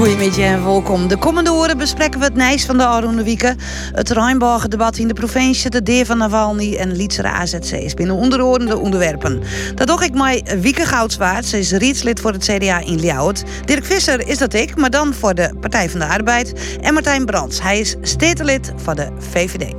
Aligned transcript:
Goedemiddag 0.00 0.38
en 0.38 0.64
welkom. 0.64 1.08
De 1.08 1.16
komende 1.16 1.50
uren 1.50 1.78
bespreken 1.78 2.18
we 2.18 2.24
het 2.24 2.34
Nijs 2.34 2.64
van 2.64 2.76
de 2.76 2.84
Aroene 2.84 3.22
Wieken, 3.22 3.58
het 3.92 4.10
Rijnborgen-debat 4.10 4.98
in 4.98 5.08
de 5.08 5.14
provincie, 5.14 5.70
de 5.70 5.82
Deer 5.82 6.06
van 6.06 6.18
Navalny 6.18 6.76
en 6.76 6.96
Lietsere 6.96 7.28
AZC's 7.28 7.94
binnen 7.94 8.16
onderordende 8.16 8.78
onderwerpen. 8.78 9.42
Dat 9.74 9.86
doe 9.86 10.04
ik 10.04 10.14
mij 10.14 10.44
Wieke 10.60 10.84
Goudswaard. 10.84 11.44
Ze 11.44 11.58
is 11.58 11.72
rietslid 11.72 12.20
voor 12.20 12.32
het 12.32 12.44
CDA 12.44 12.78
in 12.78 12.98
Ljouwert. 12.98 13.42
Dirk 13.64 13.84
Visser 13.84 14.28
is 14.28 14.38
dat 14.38 14.54
ik, 14.54 14.76
maar 14.76 14.90
dan 14.90 15.14
voor 15.14 15.34
de 15.34 15.54
Partij 15.60 15.90
van 15.90 16.00
de 16.00 16.06
Arbeid. 16.06 16.52
En 16.80 16.94
Martijn 16.94 17.24
Brands, 17.24 17.62
hij 17.62 17.80
is 17.80 17.96
stedenlid 18.02 18.72
voor 18.76 18.94
de 18.94 19.08
VVD. 19.18 19.74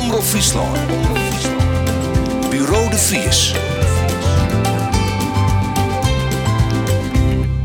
Omroep 0.00 0.22
Friesland. 0.22 0.78
Bureau 2.50 2.90
de 2.90 2.98
Vries. 2.98 3.54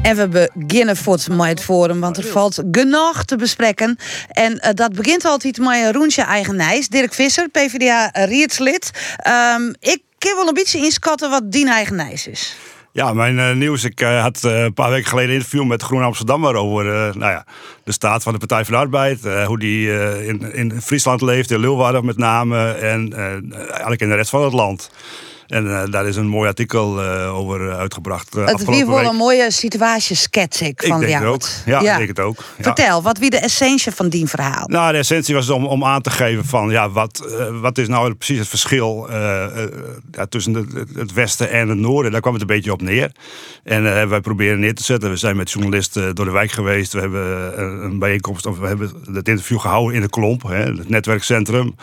En 0.02 0.16
we 0.16 0.50
beginnen 0.54 0.98
voort 0.98 1.30
met 1.30 1.48
het 1.48 1.64
forum, 1.64 2.00
want 2.00 2.18
er 2.18 2.24
valt 2.24 2.64
genoeg 2.72 3.24
te 3.24 3.36
bespreken. 3.36 3.98
En 4.28 4.60
eh, 4.60 4.74
dat 4.74 4.94
begint 4.94 5.26
altijd 5.26 5.58
met 5.58 5.96
Roensje 5.96 6.22
Eigenijs. 6.22 6.88
Dirk 6.88 7.14
Visser, 7.14 7.50
PvdA 7.50 8.10
rietslid. 8.14 8.92
Ehm, 9.18 9.74
ik 9.80 10.02
kan 10.18 10.36
wel 10.36 10.48
een 10.48 10.54
beetje 10.54 10.78
inschatten 10.78 11.30
wat 11.30 11.52
die 11.52 11.70
Eigenijs 11.70 12.28
is. 12.28 12.56
Ja, 12.92 13.14
mijn 13.14 13.40
eh, 13.40 13.52
nieuws. 13.52 13.84
Ik 13.84 14.02
eh, 14.02 14.22
had 14.22 14.44
een 14.44 14.74
paar 14.74 14.90
weken 14.90 15.10
geleden 15.10 15.30
een 15.30 15.36
interview 15.36 15.64
met 15.64 15.82
Groen 15.82 16.04
Amsterdammer 16.04 16.56
over 16.56 16.84
nou 17.18 17.32
ja, 17.32 17.46
de 17.84 17.92
staat 17.92 18.24
van 18.24 18.34
de 18.34 18.40
Partij 18.40 18.66
van 18.66 18.74
de 18.74 18.80
Arbeid. 18.80 19.46
hoe 19.46 19.60
die 19.60 19.92
in, 20.26 20.54
in 20.54 20.82
Friesland 20.82 21.22
leeft, 21.22 21.52
in 21.52 21.60
Leeuwarden 21.60 22.06
met 22.06 22.18
name. 22.18 22.72
En 22.72 23.14
eigenlijk 23.54 24.02
in 24.02 24.10
de 24.10 24.16
rest 24.16 24.30
van 24.30 24.44
het 24.44 24.54
land. 24.54 24.90
En 25.52 25.66
uh, 25.66 25.84
daar 25.90 26.08
is 26.08 26.16
een 26.16 26.28
mooi 26.28 26.48
artikel 26.48 27.04
uh, 27.04 27.38
over 27.38 27.74
uitgebracht. 27.74 28.36
Uh, 28.38 28.46
het 28.46 28.60
is 28.60 28.66
weer 28.66 28.88
wel 28.88 29.06
een 29.06 29.16
mooie 29.16 29.52
situatieschets 29.52 30.62
ik 30.62 30.84
van 30.86 31.02
ik 31.02 31.08
denk 31.08 31.22
jou. 31.22 31.34
Het 31.34 31.44
ook. 31.44 31.50
Ja, 31.66 31.82
ja. 31.82 31.92
Ik 31.92 31.98
denk 31.98 32.10
het 32.10 32.20
ook. 32.20 32.38
Ja. 32.58 32.64
Vertel, 32.64 33.02
wat 33.02 33.18
wie 33.18 33.30
de 33.30 33.40
essentie 33.40 33.92
van 33.92 34.10
die 34.10 34.28
verhaal? 34.28 34.68
Nou, 34.68 34.92
de 34.92 34.98
essentie 34.98 35.36
was 35.36 35.50
om, 35.50 35.66
om 35.66 35.84
aan 35.84 36.02
te 36.02 36.10
geven 36.10 36.46
van 36.46 36.70
ja, 36.70 36.90
wat, 36.90 37.34
wat 37.62 37.78
is 37.78 37.88
nou 37.88 38.14
precies 38.14 38.40
het 38.40 38.48
verschil 38.48 39.08
ja, 40.12 40.26
tussen 40.30 40.54
de, 40.54 40.86
het 40.96 41.14
westen 41.14 41.50
en 41.50 41.70
het 41.70 41.78
noorden. 41.78 42.12
Daar 42.12 42.22
kwam 42.22 42.34
het 42.34 42.42
een 42.42 42.48
beetje 42.48 42.72
op 42.72 42.82
neer. 42.82 43.12
En 43.64 44.10
wij 44.10 44.22
proberen 44.22 44.60
neer 44.60 44.76
te 44.76 44.84
zetten. 44.84 45.10
We 45.10 45.16
zijn 45.16 45.36
met 45.36 45.52
journalisten 45.52 46.16
door 46.16 46.26
de 46.26 46.32
wijk 46.32 46.52
geweest. 46.52 46.94
We 46.94 47.00
hebben 47.00 47.62
een 47.84 48.00
bijeenkomst, 48.00 48.46
of 48.46 48.58
we 48.58 48.68
hebben 48.68 48.92
het 49.14 49.28
interview 49.28 49.60
gehouden 49.60 49.96
in 49.96 50.02
de 50.02 50.10
Klomp, 50.10 50.44
hè, 50.44 50.64
het 50.64 50.90
netwerkcentrum. 50.90 51.76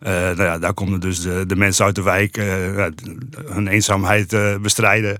nou 0.00 0.42
ja, 0.42 0.58
daar 0.58 0.74
komen 0.74 1.00
dus 1.00 1.20
de, 1.20 1.44
de 1.46 1.56
mensen 1.56 1.84
uit 1.84 1.94
de 1.94 2.02
wijk 2.02 2.36
hun 3.46 3.68
eenzaamheid 3.68 4.32
uh, 4.32 4.56
bestrijden. 4.56 5.18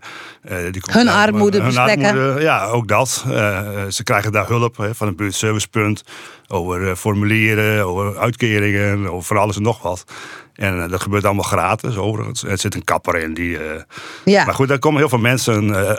Die 0.70 0.82
hun 0.90 1.08
armoede. 1.08 1.62
Armoede, 1.62 2.36
ja, 2.40 2.66
ook 2.66 2.88
dat. 2.88 3.24
Uh, 3.28 3.32
ze 3.88 4.02
krijgen 4.02 4.32
daar 4.32 4.46
hulp 4.46 4.76
hè, 4.76 4.94
van 4.94 5.08
een 5.08 5.16
buurtservicepunt. 5.16 6.02
Over 6.48 6.96
formulieren, 6.96 7.86
over 7.86 8.18
uitkeringen, 8.18 9.12
over 9.12 9.38
alles 9.38 9.56
en 9.56 9.62
nog 9.62 9.82
wat. 9.82 10.04
En 10.56 10.88
dat 10.88 11.02
gebeurt 11.02 11.24
allemaal 11.24 11.44
gratis, 11.44 11.96
overigens. 11.96 12.42
Er 12.42 12.58
zit 12.58 12.74
een 12.74 12.84
kapper 12.84 13.18
in 13.18 13.34
die. 13.34 13.50
Uh, 13.50 13.80
ja. 14.24 14.44
Maar 14.44 14.54
goed, 14.54 14.68
daar 14.68 14.78
komen 14.78 15.00
heel 15.00 15.08
veel 15.08 15.18
mensen 15.18 15.64
uh, 15.64 15.90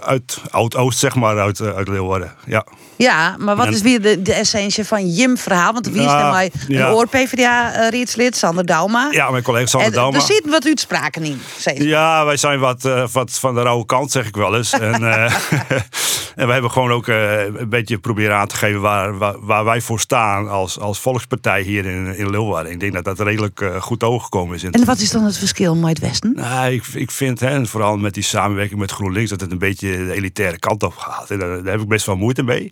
uit 0.00 0.40
Oud-Oost, 0.50 0.98
zeg 0.98 1.14
maar, 1.14 1.38
uit, 1.38 1.60
uit 1.60 1.88
Leeuwarden. 1.88 2.32
Ja. 2.46 2.66
Ja, 2.96 3.36
maar 3.38 3.56
wat 3.56 3.68
is 3.68 3.80
weer 3.80 4.02
de, 4.02 4.22
de 4.22 4.32
essentie 4.32 4.84
van 4.84 5.08
Jim-verhaal? 5.08 5.72
Want 5.72 5.86
wie 5.86 6.00
is 6.00 6.06
nou, 6.06 6.32
mij 6.32 6.50
een 6.68 6.74
ja. 6.74 6.90
oor-PVDA-rietslid, 6.90 8.36
Sander 8.36 8.66
Dauma. 8.66 9.08
Ja, 9.10 9.30
mijn 9.30 9.42
collega 9.42 9.66
Sander 9.66 9.88
en, 9.88 9.94
Dauma. 9.94 10.16
Er 10.16 10.22
zit 10.22 10.42
wat 10.50 10.66
uitspraken 10.66 11.24
in. 11.24 11.40
Ja, 11.74 12.24
wij 12.24 12.36
zijn 12.36 12.58
wat, 12.58 12.82
wat 13.12 13.30
van 13.30 13.54
de 13.54 13.62
rauwe 13.62 13.86
kant, 13.86 14.10
zeg 14.10 14.26
ik 14.26 14.36
wel 14.36 14.56
eens. 14.56 14.72
en, 14.72 15.02
en 16.34 16.46
we 16.46 16.52
hebben 16.52 16.70
gewoon 16.70 16.92
ook 16.92 17.06
uh, 17.06 17.44
een 17.44 17.68
beetje 17.68 17.98
proberen 17.98 18.36
aan 18.36 18.46
te 18.46 18.56
geven 18.56 18.80
waar, 18.80 19.18
waar, 19.18 19.34
waar, 19.40 19.64
wij 19.64 19.80
voor 19.80 20.00
staan 20.00 20.48
als, 20.48 20.78
als 20.78 21.00
volkspartij 21.00 21.62
hier 21.62 21.86
in, 21.86 22.16
in 22.16 22.30
Leeuwarden. 22.30 22.72
Ik 22.72 22.80
denk 22.80 22.92
dat 22.92 23.04
dat 23.04 23.20
redelijk 23.20 23.64
goed 23.78 24.02
overgekomen 24.02 24.54
is. 24.54 24.64
En 24.64 24.84
wat 24.84 24.98
is 24.98 25.10
dan 25.10 25.24
het 25.24 25.38
verschil 25.38 25.76
met 25.76 25.88
het 25.88 25.98
Westen? 25.98 26.32
Nou, 26.36 26.72
ik, 26.72 26.86
ik 26.86 27.10
vind, 27.10 27.40
hè, 27.40 27.66
vooral 27.66 27.96
met 27.96 28.14
die 28.14 28.22
samenwerking 28.22 28.80
met 28.80 28.90
GroenLinks, 28.90 29.30
dat 29.30 29.40
het 29.40 29.52
een 29.52 29.58
beetje 29.58 29.90
de 29.90 30.12
elitaire 30.12 30.58
kant 30.58 30.82
op 30.82 30.96
gaat. 30.96 31.30
En 31.30 31.38
daar, 31.38 31.62
daar 31.62 31.72
heb 31.72 31.80
ik 31.80 31.88
best 31.88 32.06
wel 32.06 32.16
moeite 32.16 32.42
mee. 32.42 32.70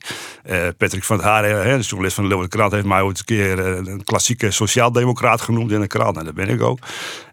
Uh, 0.51 0.57
Patrick 0.79 1.05
van 1.05 1.17
het 1.17 1.25
Haren, 1.25 1.79
de 1.79 1.85
journalist 1.85 2.15
van 2.15 2.25
de 2.25 2.29
Leeuwarden 2.29 2.59
Krant, 2.59 2.73
heeft 2.73 2.87
mij 2.87 3.03
ooit 3.03 3.19
een 3.19 3.25
keer 3.25 3.59
een 3.59 4.05
klassieke 4.05 4.51
sociaaldemocraat 4.51 5.41
genoemd 5.41 5.71
in 5.71 5.81
de 5.81 5.87
krant. 5.87 6.17
En 6.17 6.25
dat 6.25 6.35
ben 6.35 6.49
ik 6.49 6.63
ook. 6.63 6.79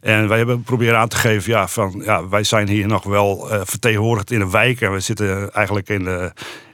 En 0.01 0.28
wij 0.28 0.38
hebben 0.38 0.63
proberen 0.63 0.97
aan 1.00 1.07
te 1.07 1.16
geven, 1.16 1.51
ja, 1.51 1.68
van, 1.68 2.01
ja, 2.06 2.28
wij 2.28 2.44
zijn 2.44 2.68
hier 2.68 2.88
nog 2.88 3.03
wel 3.03 3.51
uh, 3.51 3.62
vertegenwoordigd 3.63 4.31
in 4.31 4.41
een 4.41 4.51
wijk. 4.51 4.81
En 4.81 4.94
we 4.94 5.00
zitten 5.00 5.53
eigenlijk 5.53 5.89
in 5.89 6.03
de, 6.03 6.19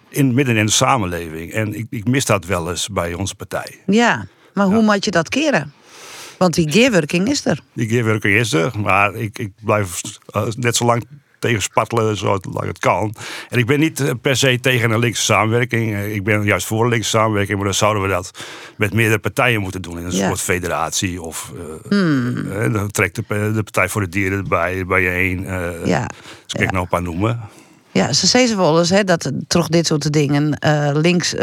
in, 0.10 0.34
midden 0.34 0.56
in 0.56 0.66
de 0.66 0.72
samenleving. 0.72 1.52
En 1.52 1.74
ik, 1.74 1.88
ik 1.90 2.08
mis 2.08 2.26
dat 2.26 2.46
wel 2.46 2.70
eens 2.70 2.90
bij 2.90 3.14
onze 3.14 3.36
partij. 3.36 3.80
Ja, 3.86 4.28
maar 4.54 4.66
hoe 4.66 4.76
ja. 4.76 4.82
moet 4.82 5.06
je 5.06 5.12
dat 5.12 5.30
keren? 5.30 5.74
Want 6.38 6.54
die 6.54 6.72
gearworking 6.72 7.30
is 7.30 7.46
er. 7.46 7.60
Die 7.74 7.90
gearworking 7.90 8.36
is 8.36 8.54
er, 8.54 8.80
maar 8.80 9.16
ik, 9.16 9.40
ik 9.40 9.52
blijf 9.64 10.02
net 10.56 10.76
zo 10.76 10.86
lang 10.86 11.04
tegen 11.40 11.62
spartelen 11.62 12.18
zolang 12.18 12.66
het 12.66 12.80
kan. 12.80 13.16
En 13.50 13.60
ik 13.60 13.66
ben 13.66 13.80
niet 13.80 14.22
per 14.22 14.38
se 14.38 14.60
tegen 14.62 14.92
een 14.92 15.00
linkse 15.00 15.24
samenwerking. 15.24 15.98
Ik 15.98 16.24
ben 16.24 16.44
juist 16.44 16.66
voor 16.66 16.84
een 16.84 16.90
linkse 16.90 17.10
samenwerking, 17.10 17.56
maar 17.56 17.66
dan 17.66 17.76
zouden 17.76 18.04
we 18.04 18.10
dat 18.10 18.32
met 18.78 18.94
meerdere 18.94 19.20
partijen 19.20 19.62
moeten 19.62 19.82
doen. 19.82 20.00
In 20.00 20.06
een 20.06 20.16
ja. 20.16 20.28
soort 20.28 20.42
federatie. 20.42 21.22
Of 21.22 21.52
uh, 21.56 21.62
hmm. 21.90 22.74
dan 22.74 22.92
trekt 22.92 23.16
de, 23.16 23.24
de, 23.28 23.64
Partij 23.64 23.90
voor 23.90 24.02
de 24.02 24.10
Dieren 24.10 24.38
erbij, 24.38 24.86
bijeen. 24.86 25.44
Uh, 25.44 25.86
ja. 25.86 26.08
Dus 26.46 26.54
ik 26.54 26.60
ja. 26.60 26.72
nog 26.72 26.82
een 26.82 26.88
paar 26.88 27.02
noemen. 27.02 27.40
Ja, 27.96 28.14
ze 28.14 28.28
zeggen 28.28 28.58
wel 28.58 28.80
eens 28.80 28.90
hè, 28.90 29.04
dat 29.04 29.32
toch 29.48 29.68
dit 29.68 29.88
soort 29.88 30.14
dingen 30.14 30.58
uh, 30.66 30.90
links 30.94 31.34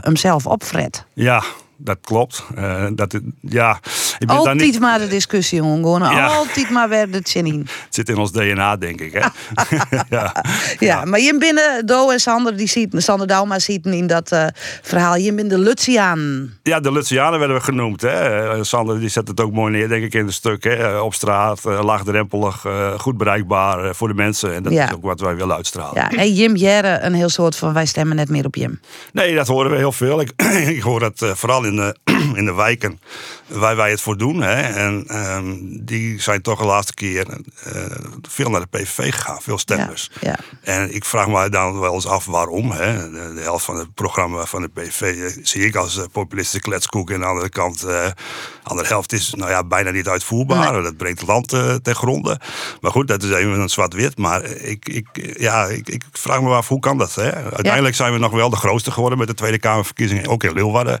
hemzelf 0.00 0.46
opfret. 0.46 1.04
Ja, 1.14 1.42
dat 1.80 1.98
klopt. 2.00 2.44
Uh, 2.58 2.86
dat, 2.92 3.20
ja, 3.40 3.78
ik 4.18 4.26
ben 4.26 4.36
altijd 4.36 4.56
niet... 4.56 4.80
maar 4.80 4.98
de 4.98 5.06
discussie, 5.06 5.58
jongen. 5.58 6.00
Ja. 6.10 6.26
Altijd 6.26 6.70
maar 6.70 6.88
weer 6.88 7.10
de 7.10 7.20
zin 7.22 7.46
in. 7.46 7.58
Het 7.58 7.94
zit 7.94 8.08
in 8.08 8.16
ons 8.16 8.32
DNA, 8.32 8.76
denk 8.76 9.00
ik. 9.00 9.12
Hè? 9.12 9.26
ja. 10.16 10.32
ja, 10.78 11.04
maar 11.04 11.20
je 11.20 11.38
binnen 11.38 11.86
Do 11.86 12.10
en 12.10 12.20
Sander, 12.20 12.56
die 12.56 12.68
ziet, 12.68 12.94
Sander 12.96 13.26
Dauma 13.26 13.58
ziet 13.58 13.86
in 13.86 14.06
dat 14.06 14.32
uh, 14.32 14.46
verhaal. 14.82 15.16
Je 15.16 15.34
bent 15.34 15.50
de 15.50 15.58
Lutsiaan. 15.58 16.52
Ja, 16.62 16.80
de 16.80 16.92
Lutsianen 16.92 17.38
werden 17.38 17.56
we 17.56 17.62
genoemd. 17.62 18.00
Hè? 18.00 18.64
Sander 18.64 19.00
die 19.00 19.08
zet 19.08 19.28
het 19.28 19.40
ook 19.40 19.52
mooi 19.52 19.72
neer, 19.72 19.88
denk 19.88 20.04
ik, 20.04 20.14
in 20.14 20.24
het 20.24 20.34
stuk. 20.34 20.64
Hè? 20.64 20.98
Op 20.98 21.14
straat, 21.14 21.64
laagdrempelig, 21.64 22.64
goed 22.96 23.16
bereikbaar 23.16 23.94
voor 23.94 24.08
de 24.08 24.14
mensen. 24.14 24.54
En 24.54 24.62
dat 24.62 24.72
ja. 24.72 24.86
is 24.86 24.94
ook 24.94 25.02
wat 25.02 25.20
wij 25.20 25.36
willen 25.36 25.56
uitstralen. 25.56 25.94
Ja, 25.94 26.10
en 26.10 26.34
Jim 26.34 26.56
Jerre, 26.56 26.98
een 27.00 27.14
heel 27.14 27.28
soort 27.28 27.56
van 27.56 27.72
wij 27.72 27.86
stemmen 27.86 28.16
net 28.16 28.28
meer 28.28 28.46
op 28.46 28.54
Jim. 28.54 28.80
Nee, 29.12 29.34
dat 29.34 29.46
horen 29.46 29.70
we 29.70 29.76
heel 29.76 29.92
veel. 29.92 30.20
Ik, 30.20 30.32
ik 30.76 30.82
hoor 30.82 31.00
dat 31.00 31.32
vooral 31.34 31.64
in 31.64 31.67
de, 31.76 31.96
in 32.38 32.44
de 32.44 32.54
wijken 32.54 33.00
waar 33.46 33.76
wij 33.76 33.90
het 33.90 34.00
voor 34.00 34.16
doen. 34.16 34.42
Hè. 34.42 34.60
En 34.60 35.16
um, 35.36 35.84
die 35.84 36.22
zijn 36.22 36.42
toch 36.42 36.58
de 36.58 36.64
laatste 36.64 36.94
keer 36.94 37.26
uh, 37.28 37.82
veel 38.28 38.50
naar 38.50 38.60
de 38.60 38.78
PVV 38.78 39.14
gegaan, 39.14 39.42
veel 39.42 39.58
stemmers. 39.58 40.10
Ja, 40.20 40.28
ja. 40.62 40.72
En 40.72 40.94
ik 40.94 41.04
vraag 41.04 41.28
me 41.28 41.48
dan 41.48 41.80
wel 41.80 41.94
eens 41.94 42.06
af 42.06 42.26
waarom. 42.26 42.70
Hè. 42.70 43.10
De, 43.10 43.34
de 43.34 43.40
helft 43.40 43.64
van 43.64 43.76
het 43.76 43.94
programma 43.94 44.44
van 44.44 44.62
de 44.62 44.68
PVV 44.68 45.16
uh, 45.16 45.42
zie 45.42 45.64
ik 45.64 45.76
als 45.76 45.96
uh, 45.96 46.04
populistische 46.12 46.60
kletskoek. 46.60 47.10
En 47.10 47.14
aan 47.14 47.20
de 47.20 47.26
andere 47.26 47.48
kant, 47.48 47.80
de 47.80 48.14
andere 48.62 48.88
helft 48.88 49.12
is 49.12 49.34
nou 49.34 49.50
ja, 49.50 49.64
bijna 49.64 49.90
niet 49.90 50.08
uitvoerbaar. 50.08 50.72
Nee. 50.72 50.82
Dat 50.82 50.96
brengt 50.96 51.20
het 51.20 51.28
land 51.28 51.48
ten 51.82 51.94
gronde. 51.94 52.40
Maar 52.80 52.90
goed, 52.90 53.08
dat 53.08 53.22
is 53.22 53.30
even 53.30 53.60
een 53.60 53.68
zwart-wit. 53.68 54.18
Maar 54.18 54.44
ik, 54.44 54.88
ik, 54.88 55.06
ja, 55.38 55.64
ik, 55.64 55.88
ik, 55.88 56.02
vraag 56.12 56.40
me 56.40 56.54
af, 56.54 56.68
hoe 56.68 56.80
kan 56.80 56.98
dat? 56.98 57.14
Hè? 57.14 57.32
Uiteindelijk 57.32 57.94
zijn 57.94 58.12
we 58.12 58.18
nog 58.18 58.32
wel 58.32 58.50
de 58.50 58.56
grootste 58.56 58.90
geworden 58.90 59.18
met 59.18 59.28
de 59.28 59.34
Tweede 59.34 59.58
Kamerverkiezingen. 59.58 60.26
Ook 60.28 60.44
in 60.44 60.52
Leeuwarden. 60.52 61.00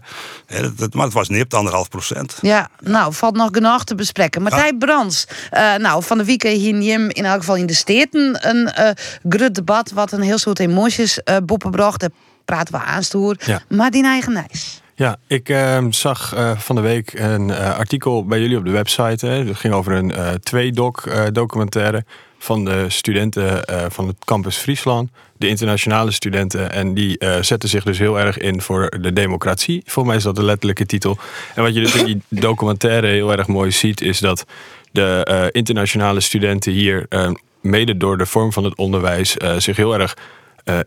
Dat, 0.76 0.94
maar 0.94 1.04
het 1.04 1.14
was 1.14 1.28
nipt, 1.28 1.54
anderhalf 1.54 1.88
procent. 1.88 2.38
Ja, 2.40 2.68
nou, 2.80 3.14
valt 3.14 3.36
nog 3.36 3.48
genoeg 3.52 3.84
te 3.84 3.94
bespreken. 3.94 4.42
Martijn 4.42 4.76
ja. 4.78 4.86
Brands, 4.86 5.26
uh, 5.52 5.74
nou, 5.74 6.02
van 6.02 6.18
de 6.18 6.24
week 6.24 6.42
hier 6.42 7.16
in 7.16 7.24
elk 7.24 7.38
geval 7.38 7.56
in 7.56 7.66
de 7.66 7.74
steden 7.74 8.48
een 8.48 8.72
uh, 8.78 8.90
groot 9.28 9.54
debat 9.54 9.90
wat 9.90 10.12
een 10.12 10.22
heel 10.22 10.38
soort 10.38 10.58
emoties 10.58 11.20
uh, 11.24 11.36
boppen 11.44 11.70
bracht. 11.70 12.00
Daar 12.00 12.10
praten 12.44 12.74
we 12.74 12.80
aanstoer. 12.80 13.36
Ja. 13.38 13.60
Maar 13.68 13.90
die 13.90 14.04
eigen 14.04 14.32
nijs. 14.32 14.80
Ja, 14.94 15.16
ik 15.26 15.48
uh, 15.48 15.84
zag 15.90 16.34
uh, 16.34 16.58
van 16.58 16.74
de 16.76 16.80
week 16.80 17.12
een 17.12 17.48
uh, 17.48 17.78
artikel 17.78 18.24
bij 18.24 18.40
jullie 18.40 18.56
op 18.56 18.64
de 18.64 18.70
website. 18.70 19.26
Hè. 19.26 19.44
Dat 19.44 19.56
ging 19.56 19.74
over 19.74 19.92
een 19.92 20.40
twee-doc 20.42 21.04
documentaire 21.32 22.04
van 22.38 22.64
de 22.64 22.84
studenten 22.88 23.62
van 23.92 24.06
het 24.06 24.16
campus 24.24 24.56
Friesland. 24.56 25.10
De 25.38 25.48
internationale 25.48 26.10
studenten. 26.10 26.72
En 26.72 26.94
die 26.94 27.24
zetten 27.40 27.68
zich 27.68 27.84
dus 27.84 27.98
heel 27.98 28.18
erg 28.18 28.38
in 28.38 28.62
voor 28.62 28.98
de 29.00 29.12
democratie. 29.12 29.82
Volgens 29.84 30.06
mij 30.06 30.16
is 30.16 30.22
dat 30.22 30.36
de 30.36 30.42
letterlijke 30.42 30.86
titel. 30.86 31.18
En 31.54 31.62
wat 31.62 31.74
je 31.74 31.80
dus 31.80 31.94
in 31.94 32.04
die 32.04 32.22
documentaire 32.40 33.06
heel 33.06 33.32
erg 33.32 33.46
mooi 33.46 33.70
ziet, 33.70 34.00
is 34.00 34.18
dat 34.18 34.44
de 34.92 35.48
internationale 35.52 36.20
studenten 36.20 36.72
hier, 36.72 37.06
mede 37.60 37.96
door 37.96 38.18
de 38.18 38.26
vorm 38.26 38.52
van 38.52 38.64
het 38.64 38.76
onderwijs, 38.76 39.36
zich 39.58 39.76
heel 39.76 39.98
erg 39.98 40.16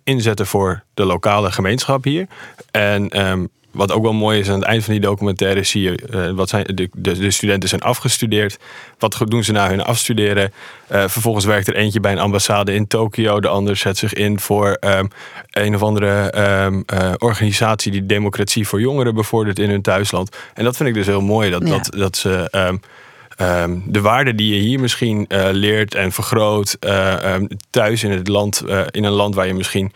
inzetten 0.04 0.48
voor 0.48 0.84
de 0.94 1.06
lokale 1.06 1.52
gemeenschap 1.52 2.04
hier. 2.04 2.28
En 2.72 3.28
um, 3.28 3.50
wat 3.72 3.92
ook 3.92 4.04
wel 4.04 4.14
mooi 4.14 4.40
is 4.40 4.50
aan 4.50 4.60
het 4.60 4.68
eind 4.68 4.84
van 4.84 4.94
die 4.94 5.02
documentaire 5.02 5.64
zie 5.64 5.82
je 5.82 5.96
eh, 5.96 6.32
wat 6.32 6.50
zijn 6.50 6.64
de, 6.74 6.90
de, 6.94 7.18
de 7.20 7.32
studenten 7.32 7.70
zijn 7.70 7.82
afgestudeerd. 7.82 8.60
Wat 9.00 9.18
doen 9.26 9.44
ze 9.44 9.52
na 9.52 9.70
hun 9.70 9.82
afstuderen? 9.82 10.54
Eh, 10.88 11.04
vervolgens 11.08 11.46
werkt 11.46 11.68
er 11.68 11.76
eentje 11.76 12.00
bij 12.00 12.12
een 12.12 12.20
ambassade 12.20 12.74
in 12.74 12.88
Tokio. 12.88 13.40
De 13.40 13.48
ander 13.48 13.76
zet 13.76 13.98
zich 13.98 14.14
in 14.14 14.40
voor 14.40 14.72
ehm, 14.72 15.06
een 15.52 15.76
of 15.76 15.84
andere 15.84 16.30
ehm, 16.30 16.82
eh, 16.86 17.12
organisatie 17.18 17.92
die 17.92 18.06
democratie 18.06 18.68
voor 18.68 18.80
jongeren 18.82 19.14
bevordert 19.14 19.60
in 19.60 19.70
hun 19.70 19.82
thuisland. 19.82 20.36
En 20.54 20.64
dat 20.64 20.78
vind 20.78 20.90
ik 20.90 20.96
dus 20.96 21.06
heel 21.06 21.22
mooi. 21.22 21.50
Dat, 21.50 21.68
Ja. 21.68 21.70
dat, 21.70 21.92
dat 21.98 22.18
ze 22.18 22.48
ehm, 22.52 22.78
de 23.86 24.02
waarden 24.02 24.36
die 24.36 24.56
je 24.56 24.62
hier 24.62 24.80
misschien 24.80 25.26
leert 25.52 25.96
en 25.96 26.12
vergroot 26.12 26.78
thuis 27.70 28.04
in 28.04 28.12
het 28.12 28.28
land, 28.28 28.64
in 28.92 29.04
een 29.04 29.12
land 29.12 29.36
waar 29.36 29.48
je 29.48 29.54
misschien 29.54 29.92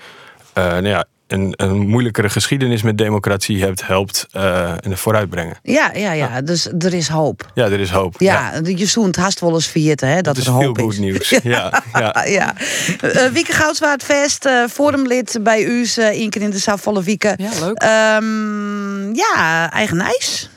nou 0.54 0.88
ja, 0.88 1.06
een, 1.28 1.54
een 1.56 1.88
moeilijkere 1.88 2.30
geschiedenis 2.30 2.82
met 2.82 2.98
democratie 2.98 3.64
hebt, 3.64 3.88
helpt 3.88 4.28
eh 4.32 4.70
en 4.70 4.90
het 4.90 5.00
vooruitbrengen. 5.00 5.58
Ja, 5.64 5.92
ja, 5.94 6.12
ja. 6.12 6.42
Dus 6.42 6.68
er 6.80 6.94
is 6.94 7.08
hoop. 7.08 7.52
Ja, 7.54 7.66
er 7.66 7.80
is 7.80 7.90
hoop. 7.90 8.16
Ja, 8.18 8.52
je 8.64 8.86
zoent 8.86 9.16
haast 9.16 9.40
wel 9.40 9.54
eens 9.54 9.68
vieren, 9.68 10.10
hè, 10.10 10.16
dat, 10.16 10.24
dat 10.24 10.38
is 10.38 10.46
er 10.46 10.54
veel 10.54 10.64
hoop 10.64 10.80
goed 10.80 10.94
is. 10.94 11.00
nieuws. 11.00 11.30
Ja, 11.44 11.84
ja. 11.94 12.26
Ja. 12.26 12.54
Eh 13.02 13.26
Wieke 13.32 13.54
Goudswaardvest, 13.54 14.46
eh 14.46 14.64
forumlid 14.72 15.38
bij 15.42 15.64
u, 15.64 15.88
eh 15.96 16.06
één 16.06 16.30
keer 16.30 16.42
in 16.42 16.50
de 16.50 16.60
Savolle 16.60 17.04
Wieke. 17.04 17.34
Ja, 17.38 17.50
leuk. 17.60 17.78
Ehm, 17.82 19.14
ja, 19.16 19.72
eigen 19.72 20.00
ijs. 20.02 20.50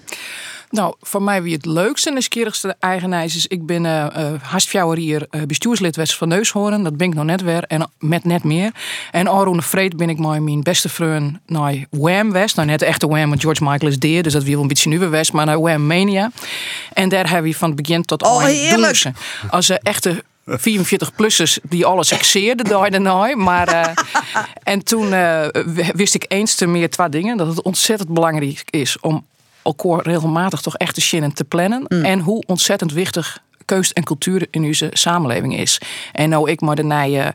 Nou, 0.70 0.94
voor 1.00 1.22
mij 1.22 1.42
wie 1.42 1.54
het 1.54 1.66
leukste 1.66 2.08
en 2.08 2.14
nieuwsgierigste 2.14 2.76
eigenijs 2.80 3.36
is... 3.36 3.46
ik 3.46 3.66
ben 3.66 3.86
eh 3.86 4.32
uh, 4.74 4.92
hier 4.92 5.26
uh, 5.30 5.42
bestuurslid 5.42 5.96
West 5.96 6.16
van 6.16 6.28
Neushoorn. 6.28 6.82
Dat 6.82 6.96
ben 6.96 7.08
ik 7.08 7.14
nog 7.14 7.24
net 7.24 7.42
weer 7.42 7.62
en 7.62 7.90
met 7.98 8.24
net 8.24 8.44
meer. 8.44 8.72
En 9.10 9.28
Arun 9.28 9.62
Vreed 9.62 9.96
ben 9.96 10.08
ik 10.08 10.18
met 10.18 10.40
mijn 10.40 10.62
beste 10.62 10.88
vriend 10.88 11.38
naar 11.46 11.84
Wham 11.90 12.32
West. 12.32 12.56
Nou, 12.56 12.68
net 12.68 12.78
de 12.78 12.86
echte 12.86 13.08
Wham, 13.08 13.28
want 13.28 13.40
George 13.40 13.64
Michael 13.64 13.90
is 13.90 13.98
deer. 13.98 14.22
Dus 14.22 14.32
dat 14.32 14.42
wil 14.42 14.60
een 14.60 14.68
beetje 14.68 14.88
nieuwe 14.88 15.08
West, 15.08 15.32
maar 15.32 15.46
naar 15.46 15.60
Wham 15.60 15.86
Mania. 15.86 16.30
En 16.92 17.08
daar 17.08 17.30
hebben 17.30 17.50
we 17.50 17.56
van 17.56 17.68
het 17.68 17.82
begin 17.82 18.02
tot 18.02 18.22
Oh, 18.22 18.44
heerlijk. 18.44 19.02
Als 19.50 19.68
een 19.68 19.78
echte 19.82 20.24
44-plussers 20.50 21.58
die 21.62 21.86
alles 21.86 22.10
exeerden 22.10 22.66
daar 22.66 22.90
daarna. 22.90 23.36
Maar, 23.36 23.68
eh, 23.68 23.94
en 24.62 24.84
toen 24.84 25.12
eh, 25.12 25.46
wist 25.94 26.14
ik 26.14 26.24
eens 26.28 26.54
te 26.54 26.66
meer 26.66 26.90
twee 26.90 27.08
dingen. 27.08 27.36
Dat 27.36 27.46
het 27.46 27.62
ontzettend 27.62 28.08
belangrijk 28.08 28.64
is 28.70 29.00
om 29.00 29.24
elkaar 29.68 30.02
regelmatig 30.02 30.60
toch 30.60 30.76
echt 30.76 30.94
te 30.94 31.00
zinnen 31.00 31.32
te 31.32 31.44
plannen. 31.44 31.86
En 31.86 32.20
hoe 32.20 32.42
ontzettend 32.46 32.92
wichtig 32.92 33.38
keust 33.64 33.92
en 33.92 34.04
cultuur 34.04 34.46
in 34.50 34.64
onze 34.64 34.90
samenleving 34.92 35.58
is. 35.58 35.80
En 36.12 36.28
nou 36.28 36.50
ik 36.50 36.60
maar 36.60 36.76
de 36.76 36.84
nije 36.84 37.34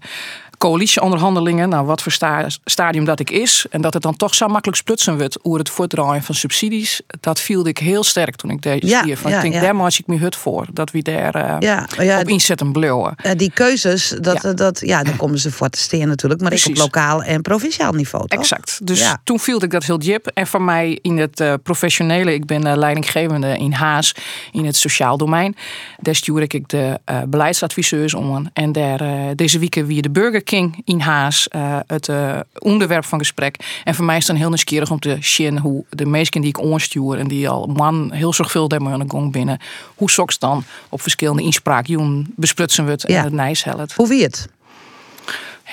coalitieonderhandelingen, 0.68 1.70
nou 1.70 1.86
wat 1.86 2.02
voor 2.02 2.12
sta- 2.12 2.46
stadium 2.66 3.06
dat 3.06 3.20
ik 3.20 3.30
is, 3.30 3.66
en 3.70 3.82
dat 3.82 3.94
het 3.94 4.04
dan 4.04 4.16
toch 4.16 4.36
zo 4.36 4.48
makkelijk 4.48 4.78
splutsen 4.78 5.18
wordt 5.18 5.38
over 5.44 5.60
het 5.60 5.70
voortdraaien 5.70 6.24
van 6.24 6.36
subsidies, 6.36 7.02
dat 7.20 7.40
viel 7.40 7.68
ik 7.68 7.78
heel 7.78 8.04
sterk 8.04 8.36
toen 8.36 8.50
ik 8.50 8.62
deze 8.62 8.88
Ja, 8.88 9.04
hier 9.04 9.18
van. 9.18 9.32
ja, 9.32 9.36
ik 9.38 9.42
denk, 9.42 9.54
ja. 9.54 9.62
daar 9.62 9.76
maak 9.76 9.94
ik 9.94 10.08
me 10.08 10.18
hut 10.18 10.36
voor, 10.36 10.66
dat 10.74 10.92
we 10.92 11.02
daar 11.02 11.36
eh, 11.36 11.56
Ja, 11.60 11.88
ja, 11.98 12.20
op 12.20 12.28
inzetten 12.28 12.72
blauwen. 12.72 13.16
eh, 13.16 13.32
die 13.38 13.52
keuzes, 13.52 14.16
dat, 14.22 14.52
dat, 14.58 14.80
ja, 14.86 15.04
daar 15.04 15.16
komen 15.16 15.40
ze 15.40 15.52
voor 15.52 15.70
te 15.70 15.80
steken 15.80 16.08
natuurlijk. 16.08 16.42
Maar 16.42 16.52
ik 16.52 16.58
op 16.58 16.64
Precies. 16.64 16.82
lokaal 16.84 17.24
en 17.24 17.42
provinciaal 17.42 17.92
niveau, 17.94 18.28
toch? 18.28 18.40
Exact. 18.40 18.80
Dus 18.88 19.14
toen 19.24 19.40
viel 19.40 19.64
ik 19.64 19.72
dat 19.72 19.84
heel 19.84 20.00
diep. 20.00 20.28
En 20.34 20.48
voor 20.48 20.62
mij 20.62 21.00
in 21.02 21.18
het 21.18 21.40
eh, 21.40 21.54
professionele, 21.64 22.34
ik 22.34 22.46
ben 22.46 22.78
leidinggevende 22.78 23.58
in 23.58 23.72
Haas 23.74 24.16
in 24.52 24.66
het 24.66 24.76
sociaal 24.76 25.18
domein. 25.18 25.56
Daar 26.00 26.16
stuur 26.16 26.42
ik 26.42 26.68
de 26.70 27.00
beleidsadviseurs 27.28 28.14
om. 28.14 28.50
En 28.54 28.72
daar, 28.72 29.02
deze 29.36 29.60
week 29.60 29.76
weer 29.76 30.02
de 30.02 30.10
Burger 30.12 30.44
King 30.54 30.82
in 30.86 31.00
Haas, 31.00 31.48
eh, 31.48 31.80
het 31.88 32.10
eh, 32.10 32.40
onderwerp 32.58 33.06
van 33.06 33.20
gesprek. 33.20 33.82
En 33.84 33.96
voor 33.96 34.06
mij 34.06 34.18
is 34.18 34.22
het 34.22 34.32
dan 34.32 34.40
heel 34.40 34.50
nieuwsgierig 34.50 34.92
om 34.92 35.00
te 35.00 35.18
zien 35.20 35.60
hoe 35.60 35.86
de 35.90 36.06
meesten 36.06 36.42
die 36.42 36.50
ik 36.50 36.60
onstuur 36.60 37.18
en 37.18 37.28
die 37.28 37.50
al 37.50 37.68
man 37.68 38.12
heel 38.12 38.34
zorgvuldig 38.34 38.80
aan 38.88 39.00
de 39.00 39.06
gong 39.08 39.32
binnen, 39.32 39.60
hoe 39.96 40.12
soks 40.12 40.40
dan 40.40 40.64
op 40.90 41.02
verschillende 41.02 41.42
inspraakjoen 41.42 42.34
besprutsen 42.36 42.86
we 42.86 42.92
het 42.92 43.06
en 43.06 43.14
Ja. 43.14 43.24
het 43.24 43.34
nijs 43.34 43.64
helpt. 43.64 43.94
Hoe 43.94 44.08
wie 44.08 44.24
het? 44.24 44.48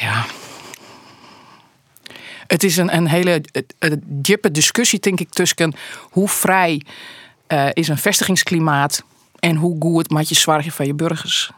Ja. 0.00 0.24
Het 2.46 2.62
is 2.62 2.76
een, 2.76 2.96
een 2.96 3.08
hele 3.08 3.44
diepe 4.04 4.50
discussie, 4.50 5.00
denk 5.00 5.20
ik, 5.20 5.30
tussen 5.30 5.74
hoe 6.00 6.28
vrij 6.28 6.82
eh, 7.46 7.68
is 7.72 7.88
een 7.88 7.98
vestigingsklimaat 7.98 9.02
en 9.38 9.56
hoe 9.56 9.76
goed 9.80 10.10
maak 10.10 10.24
je 10.24 10.34
zorgen 10.34 10.72
van 10.72 10.86
je 10.86 10.94
burgers. 10.94 11.50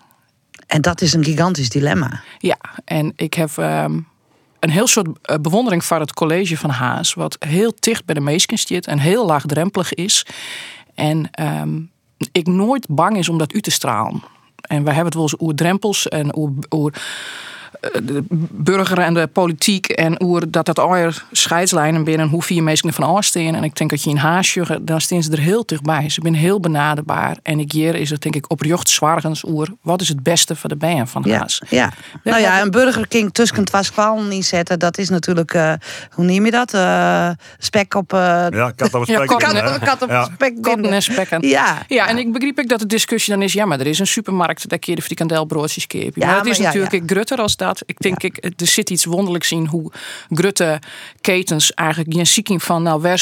En 0.72 0.80
dat 0.80 1.00
is 1.00 1.12
een 1.12 1.24
gigantisch 1.24 1.68
dilemma. 1.68 2.20
Ja, 2.38 2.58
en 2.84 3.12
ik 3.16 3.34
heb 3.34 3.50
ehm, 3.56 4.00
een 4.60 4.70
heel 4.70 4.86
soort 4.86 5.08
eh, 5.22 5.36
bewondering 5.36 5.84
voor 5.84 6.00
het 6.00 6.12
college 6.12 6.56
van 6.56 6.70
Haas, 6.70 7.14
wat 7.14 7.36
heel 7.38 7.74
dicht 7.78 8.04
bij 8.04 8.14
de 8.14 8.20
meesten 8.20 8.58
zit 8.58 8.86
en 8.86 8.98
heel 8.98 9.26
laagdrempelig 9.26 9.94
is. 9.94 10.26
En 10.94 11.30
ehm, 11.30 11.80
ik 12.32 12.46
nooit 12.46 12.86
bang 12.88 13.16
is 13.16 13.28
om 13.28 13.38
dat 13.38 13.52
uit 13.54 13.62
te 13.62 13.70
stralen. 13.70 14.22
En 14.60 14.84
we 14.84 14.88
hebben 14.88 15.04
het 15.04 15.14
wel 15.14 15.22
eens 15.22 15.38
over 15.38 15.54
drempels 15.54 16.08
en 16.08 16.36
over 16.68 16.92
eh, 16.94 17.02
de 18.02 18.24
burger 18.50 18.98
en 18.98 19.14
de 19.14 19.26
politiek 19.26 19.86
en 19.86 20.14
hoe 20.22 20.50
dat 20.50 20.66
dat 20.66 20.80
ooit 20.80 21.24
scheidslijnen 21.32 22.04
binnen 22.04 22.28
hoe 22.28 22.42
vier 22.42 22.62
mensen 22.62 22.88
ervan 22.88 23.16
afstaan. 23.16 23.54
En 23.54 23.64
ik 23.64 23.76
denk 23.76 23.90
dat 23.90 24.02
je 24.02 24.10
in 24.10 24.16
Haasje, 24.16 24.78
dan 24.82 25.00
staan 25.00 25.22
ze 25.22 25.30
er 25.32 25.38
heel 25.38 25.66
dichtbij. 25.66 26.08
Ze 26.08 26.20
zijn 26.22 26.34
heel 26.34 26.60
benaderbaar. 26.60 27.36
En 27.42 27.60
ik 27.60 27.72
hier 27.72 27.94
is 27.94 28.10
het 28.10 28.22
denk 28.22 28.34
ik 28.34 28.50
oprecht 28.50 28.88
zwargens 28.88 29.44
oer. 29.44 29.68
Wat 29.82 30.00
is 30.00 30.08
het 30.08 30.22
beste 30.22 30.56
voor 30.56 30.68
de 30.68 30.76
bijen 30.76 31.08
van 31.08 31.30
Haas? 31.30 31.62
ja. 31.68 31.92
Nou 32.24 32.40
ja, 32.40 32.60
een 32.60 32.70
Burger 32.70 33.08
King 33.08 33.32
tussen 33.32 33.64
twee 33.64 33.82
kwalen 33.92 34.28
neerzetten, 34.28 34.78
dat 34.78 34.98
is 34.98 35.08
natuurlijk, 35.08 35.54
eh, 35.54 35.72
hoe 36.10 36.24
neem 36.24 36.44
je 36.44 36.50
dat? 36.50 36.74
Eh, 36.74 37.28
spek 37.58 37.94
op... 37.94 38.12
eh 38.12 38.18
Ja, 38.50 38.70
kat 38.76 38.94
op 38.94 39.00
het 39.00 39.08
Ja, 39.08 39.14
spek. 39.16 39.26
kat- 39.80 40.02
op 40.02 40.08
Ja. 40.10 40.24
spek 40.24 40.66
en 40.66 41.02
spekken. 41.02 41.48
Ja, 41.48 41.82
Ja, 41.88 42.08
en 42.08 42.18
ik 42.18 42.32
begreep 42.32 42.58
ik 42.58 42.68
dat 42.68 42.78
de 42.78 42.86
discussie 42.86 43.32
dan 43.34 43.42
is, 43.42 43.52
ja, 43.52 43.64
maar 43.64 43.80
er 43.80 43.86
is 43.86 43.98
een 43.98 44.06
supermarkt, 44.06 44.68
daar 44.68 44.78
je 44.80 44.94
de 44.94 45.02
frikandelbroodjes 45.02 45.86
kopen. 45.86 46.12
Ja, 46.14 46.26
maar 46.26 46.36
het 46.36 46.46
is 46.46 46.58
maar 46.58 46.72
ja, 46.72 46.78
natuurlijk 46.78 46.92
ja. 47.10 47.14
grutter 47.14 47.38
als 47.38 47.56
dat. 47.56 47.71
Ik 47.86 47.98
denk, 47.98 48.22
ik, 48.22 48.44
er 48.44 48.66
zit 48.66 48.90
iets 48.90 49.04
wonderlijks 49.04 49.52
in 49.52 49.66
hoe 49.66 49.92
grutte 50.30 50.78
ketens 51.20 51.74
eigenlijk 51.74 52.16
een 52.16 52.26
zieking 52.26 52.62
van, 52.62 52.82
nou, 52.82 53.00
waar 53.00 53.18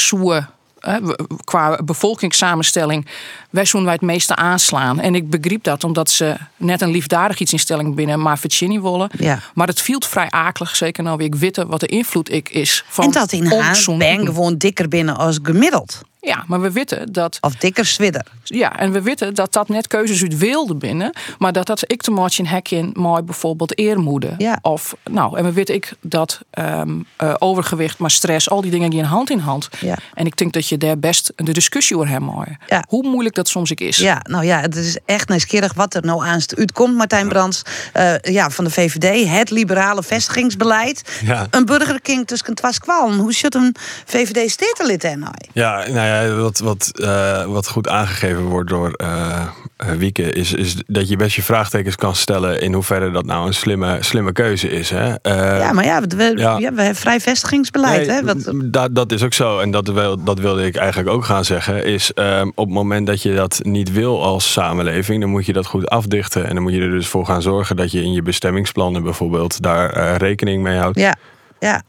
qua 1.43 1.79
bevolkingssamenstelling, 1.83 3.05
waar 3.49 3.67
zoen 3.67 3.83
wij 3.83 3.93
het 3.93 4.01
meeste 4.01 4.35
aanslaan. 4.35 4.99
En 4.99 5.15
ik 5.15 5.29
begreep 5.29 5.63
dat 5.63 5.83
omdat 5.83 6.09
ze 6.09 6.35
net 6.57 6.81
een 6.81 6.91
liefdadig 6.91 7.39
iets 7.39 7.51
instelling 7.51 7.95
binnen, 7.95 8.21
willen. 8.81 9.09
Ja. 9.17 9.39
Maar 9.53 9.67
het 9.67 9.81
viel 9.81 10.01
vrij 10.07 10.29
akelig, 10.29 10.75
zeker 10.75 11.03
nou 11.03 11.17
weer 11.17 11.25
ik 11.25 11.35
witte 11.35 11.67
wat 11.67 11.79
de 11.79 11.87
invloed 11.87 12.31
ik 12.31 12.49
is 12.49 12.83
van 12.87 13.05
en 13.05 13.11
dat 13.11 13.31
in 13.31 13.51
onzond 13.51 13.97
ben 13.97 14.25
gewoon 14.25 14.57
dikker 14.57 14.87
binnen 14.87 15.17
als 15.17 15.39
gemiddeld. 15.43 16.01
Ja, 16.23 16.43
maar 16.47 16.61
we 16.61 16.71
weten 16.71 17.11
dat 17.11 17.37
Of 17.41 17.55
dikker 17.55 17.85
zwidder. 17.85 18.25
ja, 18.43 18.79
en 18.79 18.91
we 18.91 19.01
weten 19.01 19.33
dat 19.33 19.53
dat 19.53 19.67
net 19.67 19.87
keuzes 19.87 20.21
uit 20.21 20.37
wilde 20.37 20.75
binnen, 20.75 21.13
maar 21.37 21.51
dat 21.51 21.65
dat 21.65 21.83
ik 21.85 22.01
te 22.01 22.11
maken 22.11 22.45
hek 22.45 22.71
in 22.71 22.89
mooi 22.93 23.21
bijvoorbeeld 23.21 23.77
eermoede. 23.77 24.33
Ja. 24.37 24.59
Of 24.61 24.95
nou, 25.09 25.37
en 25.37 25.43
we 25.43 25.51
weten 25.51 25.75
ik 25.75 25.93
dat 26.01 26.39
ehm, 26.49 26.99
eh, 27.15 27.33
overgewicht, 27.39 27.97
maar 27.97 28.11
stress, 28.11 28.49
al 28.49 28.61
die 28.61 28.71
dingen 28.71 28.89
die 28.89 28.99
in 28.99 29.05
hand 29.05 29.29
in 29.29 29.39
hand. 29.39 29.69
Ja. 29.79 29.97
En 30.13 30.25
ik 30.25 30.37
denk 30.37 30.53
dat 30.53 30.67
je 30.67 30.77
daar 30.77 30.99
best 30.99 31.33
de 31.35 31.51
discussie 31.51 31.95
over 31.95 32.09
hebt 32.09 32.23
mooi. 32.23 32.57
Ja. 32.67 32.83
Hoe 32.87 33.03
moeilijk 33.03 33.35
dat 33.35 33.47
soms 33.47 33.71
ik 33.71 33.79
is. 33.79 33.97
Ja, 33.97 34.19
nou 34.23 34.45
ja, 34.45 34.59
het 34.59 34.75
is 34.75 34.97
echt 35.05 35.29
nieuwsgierig 35.29 35.73
wat 35.73 35.93
er 35.93 36.05
nou 36.05 36.25
aanst 36.25 36.55
uitkomt. 36.55 36.95
Martijn 36.95 37.27
Brands 37.27 37.61
eh, 37.93 38.13
ja, 38.21 38.49
van 38.49 38.63
de 38.63 38.69
VVD, 38.69 39.27
het 39.29 39.49
liberale 39.49 40.03
vestigingsbeleid. 40.03 41.19
Ja. 41.23 41.47
Een 41.49 41.65
Burger 41.65 42.01
King 42.01 42.27
tussen 42.27 42.55
twee 42.55 42.79
kwalen. 42.79 43.17
Hoe 43.17 43.33
zit 43.33 43.55
een 43.55 43.75
VVD-stetenlid 44.05 45.03
er 45.03 45.17
nou? 45.17 45.33
Ja, 45.53 45.75
nou 45.77 46.07
ja, 46.07 46.10
wat, 46.41 46.59
wat, 46.59 46.91
eh, 46.93 47.45
wat 47.45 47.67
goed 47.67 47.87
aangegeven 47.87 48.43
wordt 48.43 48.69
door 48.69 48.91
eh 48.91 49.47
eh, 49.81 49.91
Wieke, 49.91 50.31
is, 50.31 50.53
is 50.53 50.75
dat 50.87 51.09
je 51.09 51.15
best 51.15 51.35
je 51.35 51.43
vraagtekens 51.43 51.95
kan 51.95 52.15
stellen 52.15 52.61
in 52.61 52.73
hoeverre 52.73 53.11
dat 53.11 53.25
nou 53.25 53.47
een 53.47 53.53
slimme, 53.53 53.97
slimme 53.99 54.31
keuze 54.31 54.69
is. 54.69 54.89
Hè? 54.89 55.13
Eh, 55.13 55.59
Ja, 55.59 55.71
maar 55.71 55.85
ja, 55.85 56.01
we, 56.01 56.15
we, 56.15 56.33
ja. 56.35 56.57
ja, 56.57 56.73
we 56.73 56.81
hebben 56.81 56.95
vrij 56.95 57.19
vestigingsbeleid. 57.19 58.07
Nee, 58.07 58.15
hè? 58.15 58.23
Wat, 58.23 58.53
dat, 58.65 58.95
dat 58.95 59.11
is 59.11 59.23
ook 59.23 59.33
zo. 59.33 59.59
En 59.59 59.71
dat, 59.71 59.87
wil, 59.87 60.23
dat 60.23 60.39
wilde 60.39 60.65
ik 60.65 60.75
eigenlijk 60.75 61.09
ook 61.09 61.25
gaan 61.25 61.45
zeggen. 61.45 61.85
Is 61.85 62.13
ehm, 62.13 62.47
op 62.47 62.65
het 62.65 62.73
moment 62.73 63.07
dat 63.07 63.21
je 63.21 63.35
dat 63.35 63.59
niet 63.63 63.91
wil 63.91 64.23
als 64.23 64.51
samenleving, 64.51 65.21
dan 65.21 65.29
moet 65.29 65.45
je 65.45 65.53
dat 65.53 65.65
goed 65.65 65.89
afdichten. 65.89 66.47
En 66.47 66.53
dan 66.53 66.63
moet 66.63 66.73
je 66.73 66.81
er 66.81 66.91
dus 66.91 67.07
voor 67.07 67.25
gaan 67.25 67.41
zorgen 67.41 67.75
dat 67.75 67.91
je 67.91 68.03
in 68.03 68.13
je 68.13 68.21
bestemmingsplannen 68.21 69.03
bijvoorbeeld 69.03 69.61
daar 69.61 69.89
eh, 69.89 70.15
rekening 70.15 70.63
mee 70.63 70.77
houdt. 70.77 70.99
ja, 70.99 71.15
ja. 71.59 71.81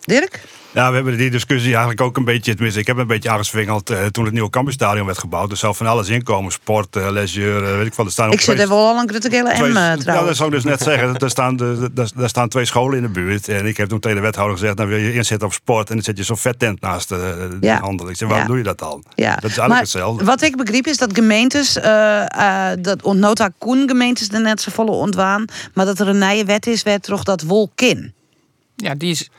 Dirk? 0.00 0.40
Ja, 0.76 0.88
we 0.88 0.94
hebben 0.94 1.16
die 1.16 1.30
discussie 1.30 1.70
eigenlijk 1.70 2.00
ook 2.00 2.16
een 2.16 2.24
beetje, 2.24 2.52
tenminste, 2.54 2.80
ik 2.80 2.86
heb 2.86 2.96
een 2.96 3.06
beetje 3.06 3.30
aangeswingeld 3.30 3.90
eh, 3.90 4.04
toen 4.06 4.24
het 4.24 4.32
nieuwe 4.32 4.50
campusstadion 4.50 5.06
werd 5.06 5.18
gebouwd. 5.18 5.50
Er 5.50 5.56
zou 5.56 5.74
van 5.74 5.86
alles 5.86 6.08
inkomen, 6.08 6.52
sport, 6.52 6.96
eh, 6.96 7.10
leisure, 7.10 7.66
eh, 7.70 7.76
weet 7.76 7.86
ik 7.86 7.94
wat. 7.94 8.06
Er 8.06 8.12
staan 8.12 8.26
ook 8.26 8.32
Ik 8.32 8.40
zit 8.40 8.58
er 8.58 8.68
wel 8.68 8.78
al 8.88 8.98
een 8.98 9.08
Gruttegele 9.08 9.54
twee- 9.54 9.70
M 9.72 9.76
eh, 9.76 9.82
Ja, 9.82 9.94
dat 9.94 10.00
trouwens. 10.04 10.36
zou 10.36 10.48
ik 10.48 10.54
dus 10.54 10.64
net 10.64 10.80
zeggen. 10.82 11.18
Er 11.18 11.30
staan, 11.30 11.56
de, 11.56 11.90
daar, 11.92 12.08
daar 12.16 12.28
staan 12.28 12.48
twee 12.48 12.64
scholen 12.64 12.96
in 12.96 13.02
de 13.02 13.08
buurt. 13.08 13.48
En 13.48 13.66
ik 13.66 13.76
heb 13.76 13.88
toen 13.88 14.00
tegen 14.00 14.16
de 14.16 14.22
wethouder 14.22 14.56
gezegd, 14.58 14.76
dan 14.76 14.86
wil 14.86 14.98
je 14.98 15.12
inzetten 15.14 15.46
op 15.46 15.52
sport. 15.54 15.88
En 15.88 15.94
dan 15.94 16.04
zet 16.04 16.16
je 16.16 16.22
zo'n 16.24 16.36
vettent 16.36 16.80
naast 16.80 17.08
de, 17.08 17.48
de 17.60 17.66
Ja. 17.66 17.80
handel. 17.80 18.08
Ik 18.08 18.16
zeg, 18.16 18.28
waarom 18.28 18.46
Ja. 18.46 18.52
doe 18.52 18.58
je 18.62 18.64
dat 18.68 18.78
dan? 18.78 19.04
Ja, 19.14 19.24
Dat 19.34 19.36
is 19.36 19.42
eigenlijk 19.42 19.68
maar 19.68 19.78
hetzelfde. 19.80 20.24
Wat 20.24 20.42
ik 20.42 20.56
begreep 20.56 20.86
is 20.86 20.96
dat 20.96 21.10
gemeentes, 21.14 21.76
eh 21.78 22.70
eh 22.72 22.78
dat 22.80 23.14
nota 23.14 23.50
Koen 23.58 23.88
gemeentes 23.88 24.28
er 24.28 24.40
net 24.40 24.60
zo 24.60 24.70
volle 24.74 24.90
ontwaan, 24.90 25.44
maar 25.74 25.84
dat 25.84 25.98
er 25.98 26.08
een 26.08 26.18
nieuwe 26.18 26.44
wet 26.44 26.66
is, 26.66 26.82
werd 26.82 27.02
toch 27.02 27.22
dat 27.22 27.42
wolkin. 27.42 28.14
Ja, 28.76 28.94
die 28.94 29.10
is 29.10 29.30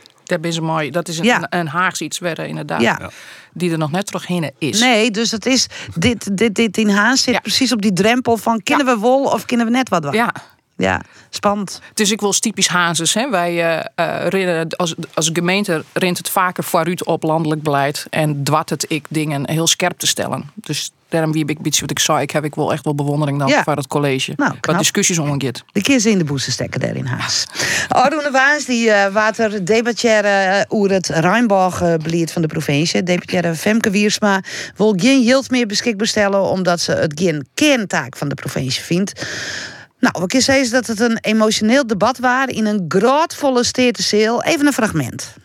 Ben 0.42 0.54
ze 0.54 0.62
mooi. 0.62 0.92
Dat 0.92 1.08
is 1.08 1.18
een, 1.18 1.26
Ja. 1.26 1.48
een, 1.50 1.68
Haags 1.68 2.02
iets 2.02 2.20
waar 2.20 2.38
eh, 2.38 2.48
inderdaad. 2.48 2.82
Ja. 2.82 3.10
Die 3.54 3.72
er 3.72 3.78
nog 3.78 3.92
net 3.92 4.06
terug 4.06 4.28
heen 4.28 4.52
is. 4.58 4.80
Nee, 4.80 5.12
dus 5.12 5.32
het 5.32 5.46
is, 5.46 5.68
dit, 5.96 6.38
dit, 6.38 6.56
dit 6.56 6.78
in 6.78 6.90
Haas 6.90 7.22
zit 7.24 7.34
Ja. 7.34 7.40
precies 7.40 7.72
op 7.72 7.82
die 7.82 7.94
drempel 7.94 8.38
van... 8.38 8.64
kennen 8.64 8.86
we 8.86 8.98
wol 8.98 9.24
of 9.24 9.46
kennen 9.46 9.66
we 9.66 9.72
net 9.72 9.90
wat? 9.90 10.04
wat? 10.04 10.14
Ja. 10.14 10.34
Ja, 10.78 11.02
spannend. 11.30 11.82
Dus 11.94 12.12
ik 12.12 12.20
wil 12.20 12.32
typisch 12.32 12.68
Hazes. 12.68 13.14
Hè. 13.14 13.30
Wij 13.30 13.64
eh, 13.64 13.86
eh, 13.96 14.28
rennen, 14.28 14.68
als, 14.76 14.96
als 15.14 15.30
gemeente 15.34 15.84
rent 15.94 16.18
het 16.18 16.30
vaker 16.30 16.64
vooruit 16.64 17.06
op 17.06 17.24
landelijk 17.24 17.62
beleid. 17.62 18.06
En 18.10 18.44
dwart 18.44 18.70
het 18.70 18.86
ik 18.88 19.06
dingen 19.10 19.50
heel 19.50 19.68
scherp 19.68 19.98
te 19.98 20.08
stellen. 20.08 20.52
Dus 20.56 20.92
daarom 21.10 21.32
wie 21.32 21.46
ik 21.46 21.62
beetje 21.62 21.82
wat 21.82 21.92
ik 21.92 22.00
zei. 22.00 22.22
Ik 22.22 22.32
heb 22.32 22.44
ik 22.44 22.56
wel 22.56 22.72
echt 22.72 22.84
wel 22.84 22.96
bewondering 22.96 23.40
dan 23.40 23.48
Ja. 23.48 23.64
voor 23.64 23.76
het 23.76 23.88
college. 23.88 24.34
Nou, 24.36 24.54
wat 24.62 24.78
discussies 24.78 25.18
omgeet. 25.18 25.64
De 25.72 25.82
keer 25.82 26.06
in 26.06 26.18
de 26.18 26.24
boezen 26.24 26.52
stekken 26.52 26.80
daar 26.80 26.96
in 26.96 27.06
Haas. 27.06 27.46
Arune 27.88 28.32
Waas, 28.32 28.66
die 28.66 28.92
eh 28.92 29.14
water 29.14 29.66
debatteren 29.66 30.66
oer 30.70 30.92
het 30.92 31.08
Rijnbouwbeleid 31.08 32.32
van 32.32 32.42
de 32.42 32.48
provincie. 32.48 33.04
Debatteren 33.04 33.56
Femke 33.56 33.90
Wiersma 33.90 34.42
wil 34.76 34.94
geen 34.98 35.22
yield 35.22 35.50
meer 35.50 35.68
beschikbaar 35.68 36.08
stellen... 36.08 36.42
omdat 36.42 36.80
ze 36.80 36.92
het 36.92 37.20
geen 37.20 37.48
kerntaak 37.54 38.18
van 38.18 38.30
de 38.30 38.36
provincie 38.36 38.84
vindt. 38.84 39.26
Nou, 40.00 40.14
we 40.20 40.28
kunnen 40.28 40.42
zeggen 40.42 40.72
dat 40.72 40.88
het 40.88 41.00
een 41.00 41.18
emotioneel 41.22 41.88
debat 41.88 42.18
was... 42.18 42.46
in 42.46 42.66
een 42.66 42.86
grootvolle 42.88 43.64
steerteseel. 43.64 44.44
Even 44.44 44.68
een 44.68 44.74
fragment. 44.74 45.36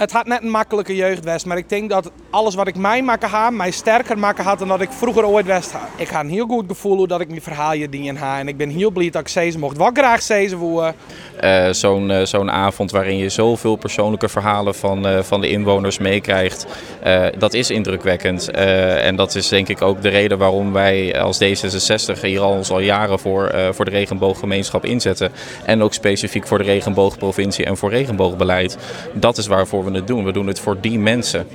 Het 0.00 0.12
had 0.12 0.26
net 0.26 0.42
een 0.42 0.50
makkelijke 0.50 0.94
jeugd 0.96 1.24
was, 1.24 1.44
maar 1.44 1.56
ik 1.56 1.68
denk 1.68 1.90
dat 1.90 2.10
alles 2.30 2.54
wat 2.54 2.66
ik 2.68 2.76
mij 2.76 3.02
maken 3.02 3.28
ha, 3.28 3.50
mij 3.50 3.70
sterker 3.70 4.18
maken 4.18 4.44
had 4.44 4.58
dan 4.58 4.68
dat 4.68 4.80
ik 4.80 4.90
vroeger 4.92 5.26
ooit 5.26 5.46
west 5.46 5.72
had. 5.72 5.88
Ik 5.96 6.08
had 6.08 6.24
een 6.24 6.30
heel 6.30 6.46
goed 6.46 6.64
gevoel 6.68 6.96
hoe 6.96 7.06
dat 7.08 7.20
ik 7.20 7.28
mijn 7.28 7.42
verhaal 7.42 7.72
je 7.72 7.88
dingen 7.88 8.16
ha 8.16 8.38
en 8.38 8.48
ik 8.48 8.56
ben 8.56 8.68
heel 8.68 8.90
blij 8.90 9.10
dat 9.10 9.20
ik 9.20 9.28
zezen 9.28 9.60
mocht. 9.60 9.76
Wat 9.76 9.90
graag 9.98 10.22
zezen 10.22 10.58
voor. 10.58 10.92
Eh, 11.40 11.68
Zo'n 11.70 12.10
eh, 12.10 12.24
zo'n 12.24 12.50
avond 12.50 12.90
waarin 12.90 13.16
je 13.16 13.28
zoveel 13.28 13.76
persoonlijke 13.76 14.28
verhalen 14.28 14.74
van, 14.74 15.06
eh, 15.06 15.22
van 15.22 15.40
de 15.40 15.48
inwoners 15.48 15.98
meekrijgt, 15.98 16.66
eh, 17.02 17.26
dat 17.38 17.54
is 17.54 17.70
indrukwekkend. 17.70 18.50
Eh, 18.50 19.06
en 19.06 19.16
dat 19.16 19.34
is 19.34 19.48
denk 19.48 19.68
ik 19.68 19.82
ook 19.82 20.02
de 20.02 20.08
reden 20.08 20.38
waarom 20.38 20.72
wij 20.72 21.20
als 21.20 21.38
D66 21.38 22.20
hier 22.20 22.40
al, 22.40 22.52
ons 22.52 22.70
al 22.70 22.80
jaren 22.80 23.18
voor, 23.18 23.46
eh, 23.46 23.68
voor 23.72 23.84
de 23.84 23.90
regenbooggemeenschap 23.90 24.84
inzetten. 24.84 25.32
En 25.64 25.82
ook 25.82 25.94
specifiek 25.94 26.46
voor 26.46 26.58
de 26.58 26.64
regenboogprovincie 26.64 27.64
en 27.64 27.76
voor 27.76 27.90
regenboogbeleid. 27.90 28.76
Dat 29.12 29.38
is 29.38 29.46
waarvoor 29.46 29.84
we 29.84 29.89
het 29.94 30.06
doen. 30.06 30.24
We 30.24 30.32
doen 30.32 30.46
het 30.46 30.60
voor 30.60 30.80
die 30.80 30.98
mensen. 30.98 31.46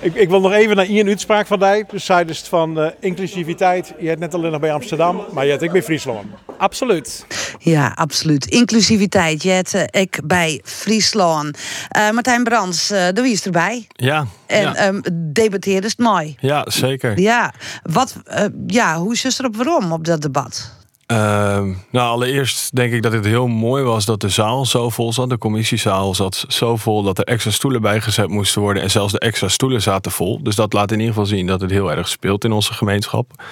Ik, 0.00 0.14
ik 0.14 0.28
wil 0.28 0.40
nog 0.40 0.52
even 0.52 0.76
naar 0.76 0.86
Ian 0.86 1.08
uitspraak 1.08 1.46
van 1.46 1.58
die. 1.58 1.84
Dus 1.90 2.04
zij 2.04 2.24
dus 2.24 2.40
van 2.40 2.80
eh, 2.80 2.90
inclusiviteit. 3.00 3.94
Je 3.98 4.08
hebt 4.08 4.20
net 4.20 4.34
alleen 4.34 4.50
nog 4.50 4.60
bij 4.60 4.72
Amsterdam, 4.72 5.24
maar 5.32 5.44
je 5.44 5.50
hebt 5.50 5.64
ook 5.64 5.72
bij 5.72 5.82
Friesland. 5.82 6.26
Absoluut. 6.58 7.26
Ja, 7.58 7.92
absoluut. 7.94 8.46
Inclusiviteit. 8.46 9.42
Je 9.42 9.50
hebt 9.50 9.74
eh, 9.74 10.00
ik 10.02 10.20
bij 10.24 10.60
Friesland. 10.64 11.58
Eh, 11.88 12.10
Martijn 12.10 12.44
Brands, 12.44 12.90
eh 12.90 13.08
de 13.14 13.22
wie 13.22 13.32
is 13.32 13.44
erbij. 13.44 13.86
Ja, 13.92 14.26
En 14.46 14.62
ja. 14.62 14.74
ehm 14.74 15.00
debatteerde 15.32 15.86
is 15.86 15.92
het 15.96 16.06
mooi. 16.06 16.36
ja 16.40 16.64
zeker. 16.68 17.20
Ja, 17.20 17.52
wat, 17.82 18.16
eh, 18.24 18.44
ja, 18.66 18.98
hoe 18.98 19.12
is 19.12 19.38
er 19.38 19.44
op 19.44 19.56
waarom 19.56 19.92
op 19.92 20.04
dat 20.04 20.22
debat? 20.22 20.78
Ehm, 21.10 21.72
nou, 21.90 22.08
allereerst 22.08 22.74
denk 22.74 22.92
ik 22.92 23.02
dat 23.02 23.12
het 23.12 23.24
heel 23.24 23.46
mooi 23.46 23.82
was 23.82 24.04
dat 24.04 24.20
de 24.20 24.28
zaal 24.28 24.66
zo 24.66 24.88
vol 24.88 25.12
zat. 25.12 25.28
De 25.28 25.38
commissiezaal 25.38 26.14
zat 26.14 26.44
zo 26.48 26.76
vol 26.76 27.02
dat 27.02 27.18
er 27.18 27.24
extra 27.24 27.50
stoelen 27.50 27.82
bijgezet 27.82 28.28
moesten 28.28 28.62
worden. 28.62 28.82
En 28.82 28.90
zelfs 28.90 29.12
de 29.12 29.18
extra 29.18 29.48
stoelen 29.48 29.82
zaten 29.82 30.12
vol. 30.12 30.42
Dus 30.42 30.54
dat 30.54 30.72
laat 30.72 30.90
in 30.92 30.98
ieder 30.98 31.14
geval 31.14 31.28
zien 31.28 31.46
dat 31.46 31.60
het 31.60 31.70
heel 31.70 31.92
erg 31.92 32.08
speelt 32.08 32.44
in 32.44 32.52
onze 32.52 32.72
gemeenschap. 32.72 33.42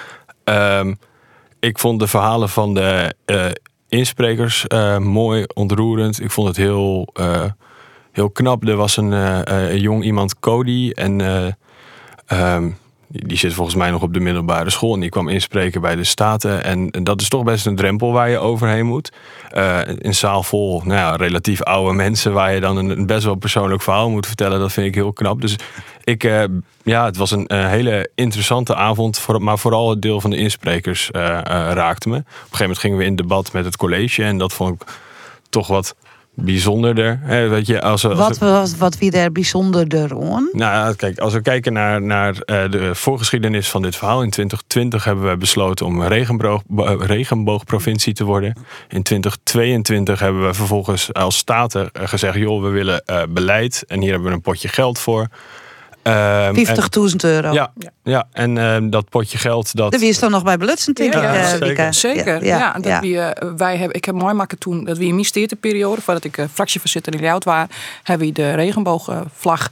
Ehm, 0.43 0.93
ik 1.59 1.79
vond 1.79 1.99
de 1.99 2.07
verhalen 2.07 2.49
van 2.49 2.73
de 2.73 3.13
eh, 3.25 3.45
insprekers 3.89 4.67
eh, 4.67 4.97
mooi, 4.97 5.45
ontroerend. 5.53 6.21
Ik 6.21 6.31
vond 6.31 6.47
het 6.47 6.57
heel, 6.57 7.09
eh, 7.13 7.45
heel 8.11 8.29
knap. 8.29 8.67
Er 8.67 8.75
was 8.75 8.97
een, 8.97 9.79
jong 9.79 10.03
iemand, 10.03 10.39
Cody. 10.39 10.91
En 10.95 11.21
eh, 11.21 11.47
ehm, 12.25 12.69
die, 13.09 13.37
zit 13.37 13.53
volgens 13.53 13.75
mij 13.75 13.91
nog 13.91 14.01
op 14.01 14.13
de 14.13 14.19
middelbare 14.19 14.69
school. 14.69 14.93
En 14.93 14.99
die 14.99 15.09
kwam 15.09 15.27
inspreken 15.27 15.81
bij 15.81 15.95
de 15.95 16.03
Staten. 16.03 16.63
En, 16.63 16.89
dat 17.03 17.21
is 17.21 17.29
toch 17.29 17.43
best 17.43 17.65
een 17.65 17.75
drempel 17.75 18.11
waar 18.11 18.29
je 18.29 18.37
overheen 18.37 18.85
moet. 18.85 19.11
Eh 19.49 19.79
een 19.85 20.15
zaal 20.15 20.43
vol 20.43 20.81
nou 20.85 20.99
ja, 20.99 21.15
relatief 21.15 21.63
oude 21.63 21.93
mensen. 21.93 22.33
Waar 22.33 22.53
je 22.53 22.59
dan 22.59 22.77
een, 22.77 23.05
best 23.05 23.23
wel 23.23 23.35
persoonlijk 23.35 23.81
verhaal 23.81 24.09
moet 24.09 24.27
vertellen. 24.27 24.59
Dat 24.59 24.71
vind 24.71 24.87
ik 24.87 24.95
heel 24.95 25.13
knap. 25.13 25.41
Dus 25.41 25.55
ik, 26.03 26.23
eh, 26.23 26.43
ja, 26.83 27.05
het 27.05 27.17
was 27.17 27.31
een 27.31 27.53
hele 27.53 28.09
interessante 28.15 28.75
avond. 28.75 29.19
Voor, 29.19 29.41
maar 29.41 29.59
vooral 29.59 29.89
het 29.89 30.01
deel 30.01 30.21
van 30.21 30.29
de 30.29 30.37
insprekers 30.37 31.11
eh, 31.11 31.21
raakte 31.73 32.09
me. 32.09 32.17
Op 32.17 32.23
een 32.23 32.33
gegeven 32.33 32.59
moment 32.59 32.79
gingen 32.79 32.97
we 32.97 33.05
in 33.05 33.15
debat 33.15 33.53
met 33.53 33.65
het 33.65 33.77
college. 33.77 34.23
En 34.23 34.37
dat 34.37 34.53
vond 34.53 34.81
ik 34.81 34.87
toch 35.49 35.67
wat 35.67 35.95
bijzonderder. 36.41 37.19
Hè, 37.23 37.47
weet 37.47 37.65
je, 37.67 37.81
als, 37.81 38.01
we- 38.01 38.07
als 38.07 38.17
Wat, 38.17 38.37
we- 38.37 38.77
wat, 38.77 38.97
wie 38.97 39.11
daar 39.11 39.31
bijzonderder 39.31 40.21
aan? 40.31 40.49
nou, 40.51 40.95
kijk, 40.95 41.19
als 41.19 41.33
we 41.33 41.41
kijken 41.41 41.73
naar, 41.73 42.01
naar 42.01 42.35
eh, 42.45 42.71
de 42.71 42.95
voorgeschiedenis 42.95 43.69
van 43.69 43.81
dit 43.81 43.95
verhaal. 43.95 44.23
In 44.23 44.29
2020 44.29 45.03
hebben 45.03 45.29
we 45.29 45.37
besloten 45.37 45.85
om 45.85 46.01
een 46.01 46.07
regenboog, 46.07 46.61
eh, 46.77 46.93
regenboogprovincie 46.99 48.13
te 48.13 48.23
worden. 48.23 48.53
In 48.89 49.03
2022 49.03 50.19
hebben 50.19 50.45
we 50.47 50.53
vervolgens 50.53 51.13
als 51.13 51.37
staten 51.37 51.89
eh, 51.91 52.07
gezegd: 52.07 52.37
joh, 52.37 52.61
we 52.63 52.69
willen 52.69 53.03
beleid. 53.29 53.83
En 53.87 54.01
hier 54.01 54.11
hebben 54.11 54.29
we 54.29 54.35
een 54.35 54.41
potje 54.41 54.67
geld 54.67 54.99
voor. 54.99 55.27
Ehm, 56.01 56.53
50.000 56.53 57.23
euro. 57.23 57.47
en, 57.47 57.53
ja, 57.53 57.71
ja, 58.03 58.27
en 58.31 58.57
ehm, 58.57 58.89
dat 58.89 59.09
potje 59.09 59.37
geld. 59.37 59.75
Dat, 59.75 59.91
Dat 59.91 59.99
wist 59.99 60.19
dan 60.19 60.31
nog 60.31 60.43
bij 60.43 60.57
Belutsen, 60.57 60.93
denk 60.93 61.13
Ja, 61.13 61.33
ik, 61.33 61.41
eh, 61.41 61.47
zeker. 61.47 61.93
Zeker, 61.93 62.45
ja. 62.45 62.73
dat 62.73 62.85
ja. 62.85 62.99
We, 62.99 63.19
eh, 63.19 63.49
wij 63.57 63.77
hebben, 63.77 63.95
ik 63.95 64.05
heb 64.05 64.15
mooi 64.15 64.33
maken 64.33 64.57
toen 64.57 64.83
dat 64.83 64.97
we 64.97 65.05
in 65.05 65.15
mijn 65.15 65.47
periode, 65.59 66.01
voordat 66.01 66.23
ik 66.23 66.37
eh, 66.37 66.45
fractievoorzitter 66.53 67.13
in 67.13 67.19
Ljout 67.19 67.43
was, 67.43 67.65
hebben 68.03 68.27
we 68.27 68.33
de 68.33 68.51
regenboogvlag 68.51 69.69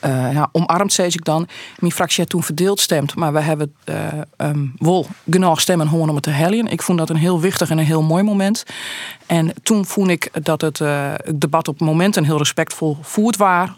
eh, 0.00 0.32
ja, 0.32 0.48
omarmd, 0.52 0.92
zei 0.92 1.08
ik 1.08 1.24
dan. 1.24 1.48
Mijn 1.78 1.92
fractie 1.92 2.18
heeft 2.18 2.30
toen 2.30 2.42
verdeeld 2.42 2.80
stemd, 2.80 3.14
maar 3.14 3.32
we 3.32 3.40
hebben 3.40 3.74
eh 3.84 3.96
ehm, 4.36 4.66
wel 4.76 5.06
genoeg 5.30 5.60
stemmen 5.60 5.88
gewoon 5.88 6.08
om 6.08 6.14
het 6.14 6.24
te 6.24 6.30
helien. 6.30 6.66
Ik 6.66 6.82
vond 6.82 6.98
dat 6.98 7.10
een 7.10 7.16
heel 7.16 7.40
wichtig 7.40 7.70
en 7.70 7.78
een 7.78 7.84
heel 7.84 8.02
mooi 8.02 8.22
moment. 8.22 8.64
En 9.26 9.52
toen 9.62 9.86
vond 9.86 10.10
ik 10.10 10.30
dat 10.42 10.60
het 10.60 10.80
eh, 10.80 11.14
debat 11.34 11.68
op 11.68 11.80
momenten 11.80 12.24
heel 12.24 12.38
respectvol 12.38 12.96
voerd 13.02 13.36
was. 13.36 13.68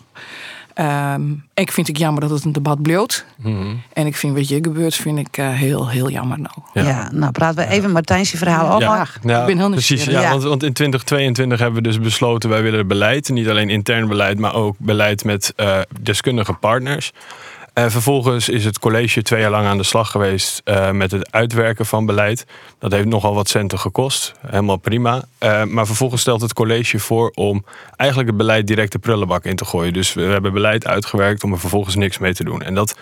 Ehm, 0.75 1.23
ik 1.55 1.73
vind 1.73 1.87
het 1.87 1.99
jammer 1.99 2.21
dat 2.21 2.31
het 2.31 2.45
een 2.45 2.53
debat 2.53 2.83
bloot. 2.83 3.25
En 3.93 4.07
ik 4.07 4.17
vind 4.17 4.35
wat 4.37 4.49
je 4.49 4.59
gebeurt, 4.63 4.95
vind 4.95 5.19
ik 5.19 5.37
eh, 5.37 5.49
heel, 5.49 5.89
heel 5.89 6.11
jammer 6.11 6.39
nou. 6.41 6.87
Ja. 6.87 7.09
nou 7.13 7.33
praten 7.33 7.57
we 7.69 7.73
even 7.75 7.91
Martijn's 7.93 8.31
verhaal 8.31 8.69
af. 8.69 8.81
Ja, 8.81 8.89
maar- 8.89 9.17
ja, 9.23 9.41
Ik 9.41 9.47
ben 9.47 9.59
heel 9.59 9.71
precies. 9.71 10.05
Ja. 10.05 10.31
Want, 10.31 10.43
want 10.43 10.63
in 10.63 10.73
2022 10.73 11.59
hebben 11.59 11.83
we 11.83 11.89
dus 11.89 11.99
besloten, 12.01 12.51
wij 12.51 12.63
willen 12.63 12.87
beleid. 12.87 13.29
Niet 13.29 13.49
alleen 13.49 13.71
intern 13.71 14.09
beleid, 14.09 14.39
maar 14.39 14.55
ook 14.55 14.75
beleid 14.79 15.25
met 15.25 15.53
eh, 15.57 15.79
deskundige 16.01 16.53
partners. 16.53 17.13
Eh, 17.81 17.91
vervolgens 17.91 18.49
is 18.49 18.65
het 18.65 18.79
college 18.79 19.23
twee 19.23 19.41
jaar 19.41 19.51
lang 19.51 19.67
aan 19.67 19.77
de 19.77 19.83
slag 19.83 20.11
geweest 20.11 20.61
eh, 20.65 20.91
met 20.91 21.11
het 21.11 21.33
uitwerken 21.33 21.87
van 21.87 22.07
beleid. 22.07 22.47
Dat 22.79 22.93
heeft 22.93 23.07
nogal 23.07 23.35
wat 23.35 23.49
centen 23.49 23.79
gekost. 23.79 24.33
Helemaal 24.47 24.77
prima. 24.77 25.25
Eh, 25.39 25.65
maar 25.65 25.87
vervolgens 25.87 26.21
stelt 26.21 26.41
het 26.41 26.53
college 26.53 26.99
voor 26.99 27.31
om 27.35 27.65
eigenlijk 27.97 28.29
het 28.31 28.39
beleid 28.39 28.67
direct 28.67 28.93
de 28.93 28.99
prullenbak 28.99 29.45
in 29.45 29.57
te 29.57 29.65
gooien. 29.65 29.93
Dus 29.93 30.13
we 30.13 30.23
hebben 30.23 30.53
beleid 30.53 30.87
uitgewerkt 30.87 31.45
om 31.45 31.53
er 31.53 31.59
vervolgens 31.59 31.95
niks 31.95 32.19
mee 32.19 32.35
te 32.35 32.45
doen. 32.45 32.63
En 32.63 32.75
dat 32.75 32.97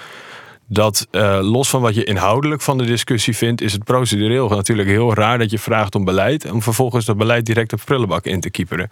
dat 0.71 1.07
los 1.41 1.69
van 1.69 1.81
wat 1.81 1.95
je 1.95 2.05
inhoudelijk 2.05 2.63
van 2.63 2.79
de 2.79 2.85
discussie 2.85 3.37
vindt, 3.37 3.61
is 3.61 3.73
het 3.73 3.85
procedureel 3.85 4.49
natuurlijk 4.49 4.89
heel 4.89 5.15
raar 5.15 5.39
dat 5.39 5.51
je 5.51 5.59
vraagt 5.59 5.95
om 5.95 6.05
beleid. 6.05 6.51
Om 6.51 6.63
vervolgens 6.63 7.05
dat 7.05 7.17
beleid 7.17 7.47
direct 7.47 7.71
de 7.71 7.79
prullenbak 7.85 8.25
in 8.25 8.41
te 8.41 8.51
kieperen. 8.51 8.91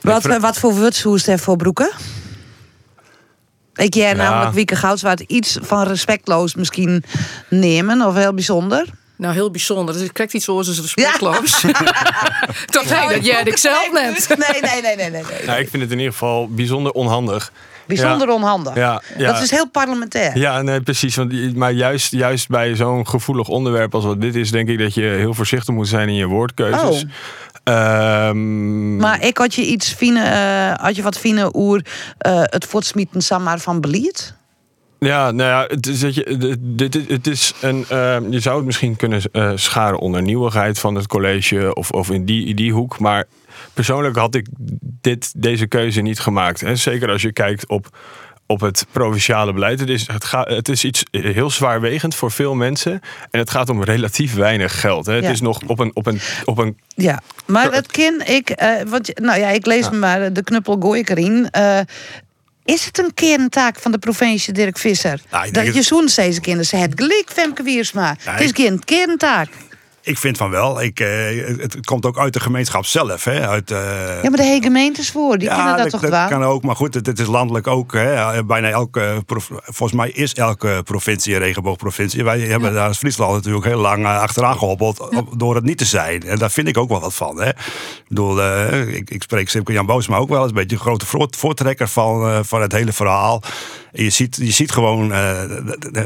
Wat, 0.00 0.38
wat 0.40 0.58
voor 0.58 0.74
heeft 1.26 1.42
voor 1.42 1.56
broeken? 1.56 1.90
Ik 3.76 3.94
jij 3.94 4.08
Ja. 4.08 4.14
namelijk 4.14 4.54
Wieke 4.54 4.76
Goudswaard 4.76 5.20
iets 5.20 5.58
van 5.60 5.82
respectloos 5.86 6.54
misschien 6.54 7.04
nemen 7.48 8.06
of 8.06 8.14
heel 8.14 8.34
bijzonder. 8.34 8.86
Nou, 9.16 9.34
heel 9.34 9.50
bijzonder. 9.50 9.94
Dus 9.94 10.02
ik 10.02 10.12
krijg 10.12 10.32
iets 10.32 10.44
zoals 10.44 10.68
een 10.68 10.82
respectloos. 10.82 11.60
Tot 12.66 12.88
hij 12.88 13.14
dat 13.14 13.24
jij 13.24 13.40
het 13.44 13.60
zelf 13.60 13.92
neemt. 13.92 14.28
Nee, 14.28 14.60
nee, 14.60 14.82
nee, 14.82 14.96
nee, 14.96 15.10
nee. 15.10 15.22
nee. 15.22 15.46
Nou, 15.46 15.60
ik 15.60 15.68
vind 15.68 15.82
het 15.82 15.92
in 15.92 15.98
ieder 15.98 16.12
geval 16.12 16.48
bijzonder 16.48 16.92
onhandig. 16.92 17.52
Bijzonder 17.86 18.28
onhandig. 18.28 18.74
Ja, 18.74 19.02
ja. 19.16 19.32
Dat 19.32 19.42
is 19.42 19.50
heel 19.50 19.68
parlementair. 19.68 20.38
Ja, 20.38 20.62
nee, 20.62 20.80
precies. 20.80 21.16
Want, 21.16 21.56
maar 21.56 21.72
juist, 21.72 22.12
juist 22.12 22.48
bij 22.48 22.74
zo'n 22.76 23.06
gevoelig 23.06 23.48
onderwerp 23.48 23.94
als 23.94 24.04
wat 24.04 24.20
dit 24.20 24.34
is, 24.34 24.50
denk 24.50 24.68
ik 24.68 24.78
dat 24.78 24.94
je 24.94 25.02
heel 25.02 25.34
voorzichtig 25.34 25.74
moet 25.74 25.88
zijn 25.88 26.08
in 26.08 26.14
je 26.14 26.26
woordkeuzes. 26.26 27.04
Oh. 27.04 27.10
Ehm, 27.64 28.96
Maar 28.96 29.24
ik 29.24 29.38
had 29.38 29.54
je 29.54 29.66
iets 29.66 29.92
fine, 29.92 30.22
eh, 30.22 30.84
had 30.84 30.96
je 30.96 31.02
wat 31.02 31.18
fine 31.18 31.56
oer 31.56 31.80
eh, 32.18 32.40
het 32.42 32.64
voortsmieten 32.64 33.22
samen 33.22 33.60
van 33.60 33.80
beleid? 33.80 34.34
Ja, 34.98 35.30
nou 35.30 35.50
ja, 35.50 35.74
het 35.74 35.86
is, 35.86 36.00
dat 36.00 36.14
je, 36.14 36.56
dit, 36.60 37.08
het 37.08 37.26
is 37.26 37.52
een, 37.60 37.84
eh, 37.88 38.18
je 38.30 38.40
zou 38.40 38.56
het 38.56 38.64
misschien 38.64 38.96
kunnen 38.96 39.22
eh, 39.32 39.52
scharen 39.54 39.98
onder 39.98 40.22
nieuwigheid 40.22 40.78
van 40.78 40.94
het 40.94 41.06
college 41.06 41.74
of, 41.74 41.90
of 41.90 42.10
in 42.10 42.24
die, 42.24 42.54
die 42.54 42.72
hoek. 42.72 42.98
Maar 42.98 43.24
persoonlijk 43.72 44.16
had 44.16 44.34
ik 44.34 44.46
dit, 45.00 45.32
deze 45.36 45.66
keuze 45.66 46.00
niet 46.00 46.20
gemaakt. 46.20 46.60
Hè. 46.60 46.76
Zeker 46.76 47.10
als 47.10 47.22
je 47.22 47.32
kijkt 47.32 47.68
op 47.68 47.88
op 48.46 48.60
het 48.60 48.86
provinciale 48.92 49.52
beleid. 49.52 49.80
Het 49.80 49.88
is, 49.88 50.06
het, 50.06 50.24
gaat, 50.24 50.48
het 50.48 50.68
is 50.68 50.84
iets 50.84 51.02
heel 51.10 51.50
zwaarwegend 51.50 52.14
voor 52.14 52.30
veel 52.30 52.54
mensen. 52.54 53.00
En 53.30 53.38
het 53.38 53.50
gaat 53.50 53.68
om 53.68 53.82
relatief 53.82 54.34
weinig 54.34 54.80
geld. 54.80 55.06
Hè. 55.06 55.14
Het 55.14 55.24
is 55.24 55.40
nog 55.40 55.60
op 55.66 55.78
een, 55.78 55.90
op 55.94 56.06
een, 56.06 56.20
op 56.44 56.58
een 56.58 56.78
Ja, 56.88 57.22
maar 57.46 57.72
het 57.72 57.86
kind, 57.86 58.28
ik, 58.28 58.50
eh, 58.50 58.82
want, 58.86 59.20
nou 59.20 59.40
ja, 59.40 59.48
ik 59.48 59.66
lees 59.66 59.90
maar 59.90 60.32
de 60.32 60.42
knuppel 60.42 60.76
gooi 60.80 61.00
ik 61.00 61.10
erin. 61.10 61.48
Eh, 61.50 61.80
is 62.66 62.84
het 62.84 62.98
een 62.98 63.14
kerntaak 63.14 63.78
van 63.78 63.92
de 63.92 63.98
provincie 63.98 64.52
Dirk 64.52 64.78
Visser? 64.78 65.20
Nou, 65.30 65.50
dat 65.50 65.74
je 65.74 65.82
zoen 65.82 66.08
deze 66.14 66.40
kinderen, 66.40 66.66
ze 66.66 66.76
het 66.76 66.92
gelijk 66.94 67.30
Femke 67.32 67.62
Wiersma. 67.62 68.16
Ja, 68.24 68.32
het 68.32 68.40
is 68.40 68.50
geen 68.54 68.84
kerntaak. 68.84 69.48
Ik 70.06 70.18
vind 70.18 70.36
van 70.36 70.50
wel. 70.50 70.82
Ik, 70.82 71.00
eh, 71.00 71.08
het, 71.58 71.72
het 71.72 71.86
komt 71.86 72.06
ook 72.06 72.18
uit 72.18 72.32
de 72.32 72.40
gemeenschap 72.40 72.84
zelf. 72.86 73.24
Hè? 73.24 73.48
Uit, 73.48 73.70
eh, 73.70 73.78
Ja, 74.22 74.28
maar 74.30 74.38
de 74.38 74.42
hele 74.42 74.62
gemeentes 74.62 75.10
voor, 75.10 75.38
die 75.38 75.48
kennen 75.48 75.76
dat, 75.76 75.90
toch 75.90 76.00
wel? 76.00 76.28
kan 76.28 76.44
ook. 76.44 76.62
Maar 76.62 76.76
goed, 76.76 76.94
het, 76.94 77.06
het 77.06 77.18
is 77.18 77.26
landelijk 77.26 77.66
ook. 77.66 77.92
Hè? 77.92 78.44
Bijna 78.44 78.68
elke, 78.68 79.22
volgens 79.64 79.92
mij 79.92 80.10
is 80.10 80.34
elke 80.34 80.80
provincie 80.84 81.34
een 81.34 81.40
regenboogprovincie. 81.40 82.24
Wij 82.24 82.40
hebben 82.40 82.74
daar 82.74 82.88
als 82.88 82.98
Friesland 82.98 83.32
natuurlijk 83.32 83.64
heel 83.64 83.78
lang 83.80 84.04
eh, 84.04 84.20
achteraan 84.20 84.58
gehobbeld 84.58 85.00
op- 85.00 85.38
door 85.38 85.54
het 85.54 85.64
niet 85.64 85.78
te 85.78 85.84
zijn. 85.84 86.22
En 86.22 86.38
daar 86.38 86.50
vind 86.50 86.68
ik 86.68 86.78
ook 86.78 86.88
wel 86.88 87.00
wat 87.00 87.14
van. 87.14 87.40
Hè? 87.40 87.48
Ik, 87.48 88.04
bedoel, 88.08 88.42
eh, 88.42 88.94
ik, 88.94 89.10
ik 89.10 89.22
spreek 89.22 89.48
Simke 89.48 89.72
Jan 89.72 89.86
Boosma 89.86 90.16
ook 90.16 90.28
wel 90.28 90.38
eens 90.40 90.48
een 90.48 90.54
beetje 90.54 90.76
een 90.76 90.82
grote 90.82 91.06
voort- 91.06 91.36
voortrekker 91.36 91.88
van, 91.88 92.26
eh, 92.28 92.38
van 92.42 92.60
het 92.62 92.72
hele 92.72 92.92
verhaal. 92.92 93.42
Je 93.98 94.10
ziet, 94.10 94.36
je 94.36 94.50
ziet 94.52 94.72
gewoon, 94.72 95.12
eh, 95.12 95.42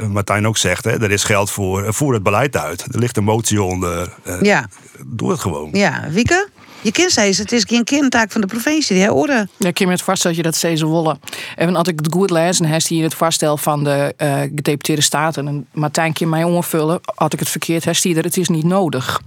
Martijn 0.08 0.46
ook 0.46 0.56
zegt, 0.56 0.84
hè, 0.84 1.02
er 1.02 1.10
is 1.10 1.24
geld 1.24 1.50
voor, 1.50 1.94
voer 1.94 2.12
het 2.14 2.22
beleid 2.22 2.56
uit. 2.56 2.80
Er 2.94 2.98
ligt 2.98 3.16
een 3.16 3.24
motie 3.24 3.62
onder. 3.62 4.12
eh, 4.24 4.40
Ja, 4.42 4.68
Doe 5.06 5.30
het 5.30 5.40
gewoon. 5.40 5.68
ja. 5.72 6.06
Wieke? 6.10 6.48
Je 6.82 6.92
kind 6.92 7.12
zei 7.12 7.28
het 7.38 7.52
is 7.52 7.64
geen 7.68 7.84
kerntaak 7.84 8.32
van 8.32 8.40
de 8.40 8.46
provincie, 8.46 9.00
hè, 9.00 9.08
hoor. 9.08 9.28
Ja, 9.28 9.46
me 9.86 9.92
het 9.92 10.02
voorstellen 10.02 10.36
dat 10.36 10.44
je 10.46 10.50
dat 10.50 10.54
steeds 10.54 10.82
willen. 10.82 11.20
En 11.56 11.76
als 11.76 11.88
ik 11.88 11.98
het 11.98 12.12
goed 12.12 12.30
lees, 12.30 12.60
en 12.60 12.66
hij 12.66 12.74
hier 12.88 13.02
het 13.02 13.14
voorstel 13.14 13.56
van 13.56 13.84
de 13.84 14.14
eh, 14.16 14.40
gedeputeerde 14.40 15.02
staten. 15.02 15.48
En 15.48 15.66
Martijn 15.72 16.12
kan 16.12 16.28
mij 16.28 16.44
onvullen. 16.44 17.00
Had 17.14 17.32
ik 17.32 17.38
het 17.38 17.48
verkeerd, 17.48 17.84
hij 17.84 17.94
er, 18.16 18.24
het 18.24 18.36
is 18.36 18.48
niet 18.48 18.64
nodig. 18.64 19.20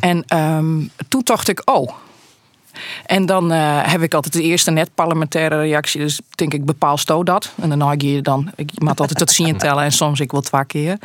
En 0.00 0.24
ehm, 0.26 0.78
toen 1.08 1.20
dacht 1.24 1.48
ik, 1.48 1.62
oh. 1.64 1.90
En 3.06 3.26
dan 3.26 3.52
eh, 3.52 3.78
heb 3.82 4.02
ik 4.02 4.14
altijd 4.14 4.34
de 4.34 4.42
eerste 4.42 4.70
net 4.70 4.94
parlementaire 4.94 5.60
reactie. 5.60 6.00
Dus 6.00 6.20
denk 6.30 6.54
ik, 6.54 6.64
bepaal 6.64 6.96
sto 6.96 7.22
dat. 7.22 7.52
En 7.60 7.68
daarna 7.68 7.90
ga 7.90 7.96
je 7.98 8.22
dan, 8.22 8.50
ik 8.56 8.70
moet 8.78 9.00
altijd 9.00 9.18
tot 9.18 9.30
zien 9.30 9.56
tellen 9.56 9.84
en 9.84 9.92
soms 9.92 10.20
ik 10.20 10.32
wel 10.32 10.40
twee 10.40 10.66
keer. 10.66 10.98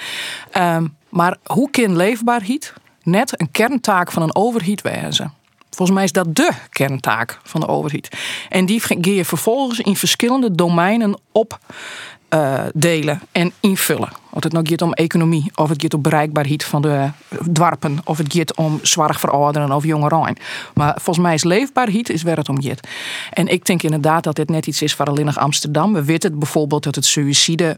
Ehm, 0.52 0.88
maar 1.10 1.38
hoe 1.44 1.70
kan 1.70 1.96
leefbaarheid 1.96 2.74
net 3.04 3.42
een 3.42 3.52
kerntaak 3.52 4.12
van 4.12 4.22
een 4.22 4.36
overheid 4.36 4.82
wezen? 4.82 5.34
Volgens 5.70 5.98
mij 5.98 6.06
is 6.06 6.12
dat 6.12 6.36
de 6.36 6.52
kerntaak 6.70 7.40
van 7.44 7.62
de 7.62 7.68
overheid. 7.68 8.10
En 8.50 8.66
die 8.66 8.80
ga 8.80 8.96
je 9.00 9.26
vervolgens 9.26 9.80
in 9.80 9.96
verschillende 9.96 10.56
domeinen 10.56 11.20
op 11.32 11.60
eh, 12.36 12.64
delen 12.74 13.22
en 13.32 13.52
invullen. 13.60 14.10
Of 14.30 14.44
het 14.44 14.52
nou 14.52 14.68
gaat 14.68 14.82
om 14.82 14.94
economie, 14.94 15.52
of 15.56 15.70
het 15.70 15.82
gaat 15.82 15.94
om 15.94 16.02
bereikbaarheid 16.02 16.64
van 16.64 16.82
de 16.82 17.10
dwarpen, 17.52 18.00
of 18.04 18.18
het 18.18 18.34
gaat 18.34 18.56
om 18.56 18.80
zwaar 18.82 19.16
verouderen 19.16 19.72
of 19.72 19.84
jongeren. 19.84 20.38
Maar 20.74 20.94
volgens 20.94 21.26
mij 21.26 21.34
is 21.34 21.44
leefbaarheid 21.44 22.10
is 22.10 22.24
waar 22.24 22.38
het 22.38 22.50
om 22.50 22.62
gaat. 22.62 22.88
En 23.32 23.48
ik 23.48 23.66
denk 23.66 23.84
inderdaad 23.84 24.24
dat 24.24 24.36
dit 24.36 24.50
net 24.50 24.68
iets 24.68 24.82
is 24.82 24.94
voor 24.94 25.06
alleen 25.06 25.26
nog 25.26 25.38
Amsterdam. 25.38 25.94
We 25.94 26.04
weten 26.04 26.40
bijvoorbeeld 26.40 26.84
dat 26.84 26.96
het 26.96 27.06
suïcide 27.06 27.78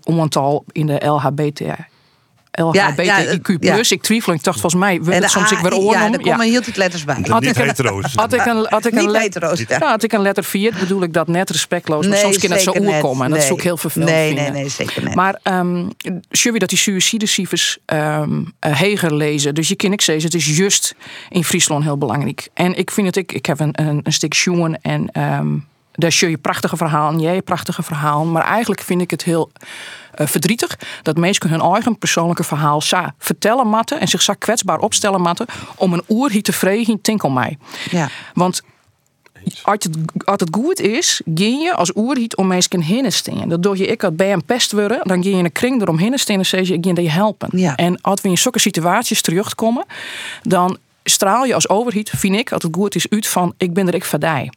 in 0.72 0.86
de 0.88 1.06
LHBT. 1.06 1.62
LHBTIQ+. 2.62 3.58
ja. 3.60 3.80
Ik 3.90 4.02
twijfel, 4.02 4.34
ik 4.34 4.44
dacht 4.44 4.60
volgens 4.60 4.82
mij, 4.82 5.02
we 5.02 5.14
En 5.14 5.30
soms 5.30 5.52
ik 5.52 5.58
weer 5.58 5.72
AI, 5.72 5.80
oornom. 5.80 6.02
Ja, 6.04 6.10
daar 6.10 6.20
komen 6.20 6.46
heel 6.46 6.62
die 6.62 6.74
letters 6.78 7.04
bij. 7.04 7.16
Had 7.16 7.42
Niet 7.42 7.50
ik 7.58 7.58
een-. 7.58 8.04
Had 8.16 8.34
ik 8.34 8.46
een, 8.46 8.66
had 8.70 8.86
ik 8.86 8.94
een 8.94 9.00
Niet 9.00 9.10
let- 9.10 9.22
hetero's, 9.22 9.64
ja. 9.68 9.80
Had 9.80 10.04
ik 10.04 10.14
een 10.14 10.22
letter 10.22 10.44
4, 10.44 10.74
bedoel 10.80 11.04
ik 11.04 11.14
dat 11.14 11.28
net 11.28 11.50
respectloos. 11.50 12.02
Maar 12.02 12.10
Nee, 12.14 12.20
soms 12.22 12.38
kan 12.38 12.52
het 12.52 12.62
zo 12.62 12.74
oerkomen. 12.80 13.26
En 13.26 13.32
dat 13.32 13.44
is 13.44 13.52
ook 13.52 13.62
heel 13.62 13.78
vervelend 13.78 14.12
Nee, 14.12 14.34
nee, 14.34 14.52
nee, 14.52 14.70
zeker 14.70 15.04
net. 15.04 15.16
Maar 15.16 15.40
um, 15.44 15.90
je 16.30 16.52
dat 16.60 16.70
die 16.70 16.78
suïcidecijfers 16.78 17.78
ehm 17.86 18.42
eh, 18.60 18.80
heger 18.80 19.16
lezen. 19.16 19.56
Dus 19.56 19.68
je 19.68 19.76
kan 19.76 19.92
ik 19.92 20.02
zeggen, 20.02 20.26
het 20.26 20.34
is 20.34 20.58
juist 20.58 20.96
in 21.30 21.44
Friesland 21.44 21.84
heel 21.84 21.98
belangrijk. 21.98 22.50
En 22.54 22.78
ik 22.78 22.92
vind 22.92 23.08
het, 23.08 23.16
ik, 23.16 23.32
ik 23.32 23.46
heb 23.46 23.60
een, 23.60 23.72
een, 23.82 24.00
een 24.04 24.14
stuk 24.14 24.34
schoen 24.34 24.78
en 24.82 25.10
ehm 25.12 25.48
daar 25.98 26.12
zie 26.12 26.30
je 26.30 26.38
prachtige 26.38 26.78
verhalen, 26.78 27.20
jij 27.20 27.42
prachtige 27.42 27.84
verhalen. 27.84 28.32
Maar 28.32 28.44
eigenlijk 28.44 28.82
vind 28.82 29.02
ik 29.02 29.12
het 29.12 29.24
heel 29.24 29.52
verdrietig 30.18 30.80
dat 31.04 31.18
mensen 31.18 31.50
hun 31.50 31.62
eigen 31.62 31.98
persoonlijke 31.98 32.44
verhaal 32.44 32.82
sa 32.82 33.16
vertellen 33.18 33.68
matten 33.68 34.00
en 34.00 34.08
zich 34.08 34.22
zo 34.22 34.34
kwetsbaar 34.38 34.80
opstellen 34.80 35.22
matten 35.22 35.46
om 35.76 35.94
een 35.94 36.04
oerhiet 36.10 36.44
te 36.44 36.54
vregen, 36.54 37.02
tinkel 37.02 37.30
mij. 37.30 37.58
Ja. 37.90 38.10
Want 38.34 38.62
als 39.62 39.84
het, 39.84 39.98
als 40.26 40.40
het 40.40 40.50
goed 40.52 40.80
is, 40.80 41.22
ga 41.26 41.44
je 41.44 41.74
als 41.76 41.96
oerhiet 41.96 42.36
om 42.36 42.48
mensen 42.48 42.82
heen 42.82 43.12
staan. 43.12 43.50
Dat 43.50 43.64
doe 43.64 43.78
je 43.78 43.88
ik 43.88 44.02
had 44.02 44.16
bij 44.16 44.34
een 44.34 44.46
pest 44.46 44.72
worden, 44.72 45.00
dan 45.04 45.24
ga 45.24 45.30
je 45.30 45.36
in 45.36 45.46
een 45.46 45.52
kring 45.52 45.82
eromheen 45.82 46.20
staan 46.20 46.38
en 46.38 46.46
zeg 46.46 46.68
je, 46.68 46.74
ik 46.74 46.86
ga 46.86 47.02
je 47.02 47.10
helpen. 47.10 47.50
Ja. 47.52 47.76
En 47.76 48.02
als 48.02 48.22
we 48.22 48.30
in 48.30 48.38
zulke 48.38 48.60
situaties 48.60 49.22
terugkomen, 49.22 49.86
dan 50.42 50.78
straal 51.10 51.46
je 51.46 51.54
als 51.54 51.70
overheid, 51.70 52.12
vind 52.16 52.36
ik, 52.36 52.52
als 52.52 52.64
het 52.64 52.76
goed 52.76 52.96
is, 52.96 53.10
uit 53.10 53.28
van 53.28 53.54
ik 53.58 53.74
ben 53.74 53.88
ik 53.88 54.06
verdij. 54.06 54.52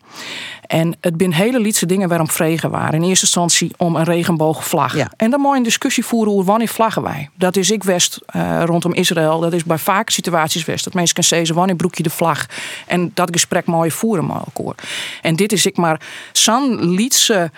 En 0.67 0.97
het 1.01 1.15
zijn 1.17 1.33
hele 1.33 1.61
lietse 1.61 1.87
dingen 1.87 2.09
waarom 2.09 2.29
vregen 2.29 2.71
waren. 2.71 2.95
In 2.95 3.09
eerste 3.09 3.25
instantie 3.25 3.71
om 3.77 3.97
een 3.97 4.05
regenboogvlag. 4.05 4.97
Ja. 4.97 5.11
En 5.17 5.31
dan 5.31 5.41
moet 5.41 5.51
je 5.51 5.57
een 5.57 5.63
discussie 5.63 6.05
voeren 6.05 6.33
over 6.33 6.45
wanneer 6.45 6.69
vlaggen 6.69 7.03
wij. 7.03 7.29
Dat 7.35 7.57
is 7.57 7.71
ik 7.71 7.85
west 7.85 8.21
eh, 8.27 8.63
rondom 8.65 8.95
Israël. 8.95 9.41
Dat 9.41 9.53
is 9.53 9.65
bij 9.65 9.79
vaak 9.79 10.11
situaties 10.11 10.65
west. 10.65 10.85
Dat 10.85 10.95
mensen 10.95 11.15
kunnen 11.15 11.33
zeggen 11.33 11.55
wanneer 11.55 11.77
broek 11.77 11.95
je 11.95 12.03
de 12.03 12.11
vlag. 12.11 12.47
En 12.87 13.11
dat 13.15 13.29
gesprek 13.33 13.67
je 13.85 13.91
voeren 13.91 14.27
met 14.27 14.37
elkaar. 14.55 14.75
En 15.23 15.37
dit 15.37 15.53
is 15.53 15.67
ik 15.67 15.77
maar 15.77 16.01
zo'n 16.33 16.91
lietse 16.95 17.51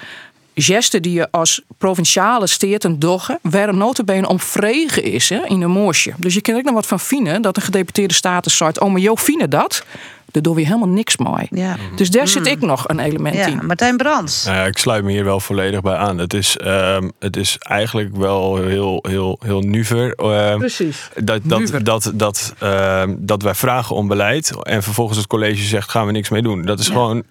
gesten 0.54 1.02
die 1.02 1.12
je 1.12 1.30
als 1.30 1.62
provinciale 1.78 2.46
steden 2.46 2.98
doggen, 2.98 3.38
waar 3.42 3.74
notabene 3.74 4.28
om 4.28 4.40
vregen 4.40 5.02
is 5.04 5.28
hè, 5.28 5.46
in 5.46 5.60
een 5.62 5.70
moosje. 5.70 6.12
Dus 6.16 6.34
je 6.34 6.40
kan 6.40 6.54
er 6.54 6.60
ook 6.60 6.66
nog 6.66 6.74
wat 6.74 6.86
van 6.86 7.00
vinden 7.00 7.42
dat 7.42 7.54
de 7.54 7.60
gedeputeerde 7.60 8.14
staten 8.14 8.50
zegt, 8.50 8.80
oh 8.80 8.90
maar 8.90 9.00
joh, 9.00 9.16
vinden 9.16 9.50
dat? 9.50 9.84
Daar 10.30 10.42
doen 10.42 10.54
we 10.54 10.62
helemaal 10.62 10.88
niks 10.88 11.16
mee. 11.16 11.46
Ja. 11.50 11.76
Dus 11.96 12.10
daar 12.10 12.28
zit 12.28 12.46
ik 12.46 12.60
nog 12.60 12.88
een 12.88 12.98
element 12.98 13.36
Ja, 13.36 13.46
in. 13.46 13.66
Martijn 13.66 13.96
Brands. 13.96 14.44
Nou 14.44 14.56
ja, 14.56 14.64
ik 14.64 14.78
sluit 14.78 15.04
me 15.04 15.10
hier 15.10 15.24
wel 15.24 15.40
volledig 15.40 15.80
bij 15.80 15.94
aan. 15.96 16.18
Het 16.18 16.34
is, 16.34 16.56
ehm, 16.56 17.08
het 17.18 17.36
is 17.36 17.56
eigenlijk 17.58 18.16
wel 18.16 18.56
heel, 18.56 19.04
heel, 19.08 19.38
heel 19.44 19.60
nuver. 19.60 20.14
ehm, 20.14 20.58
Precies. 20.58 21.08
Dat, 21.14 21.40
dat, 21.44 21.58
Nuver. 21.58 21.84
dat, 21.84 22.10
dat, 22.14 22.54
ehm, 22.58 23.14
dat 23.18 23.42
wij 23.42 23.54
vragen 23.54 23.96
om 23.96 24.08
beleid 24.08 24.62
en 24.62 24.82
vervolgens 24.82 25.18
het 25.18 25.26
college 25.26 25.62
zegt 25.62 25.90
gaan 25.90 26.06
we 26.06 26.12
niks 26.12 26.28
mee 26.28 26.42
doen. 26.42 26.62
Dat 26.62 26.78
is 26.78 26.88
gewoon 26.88 27.22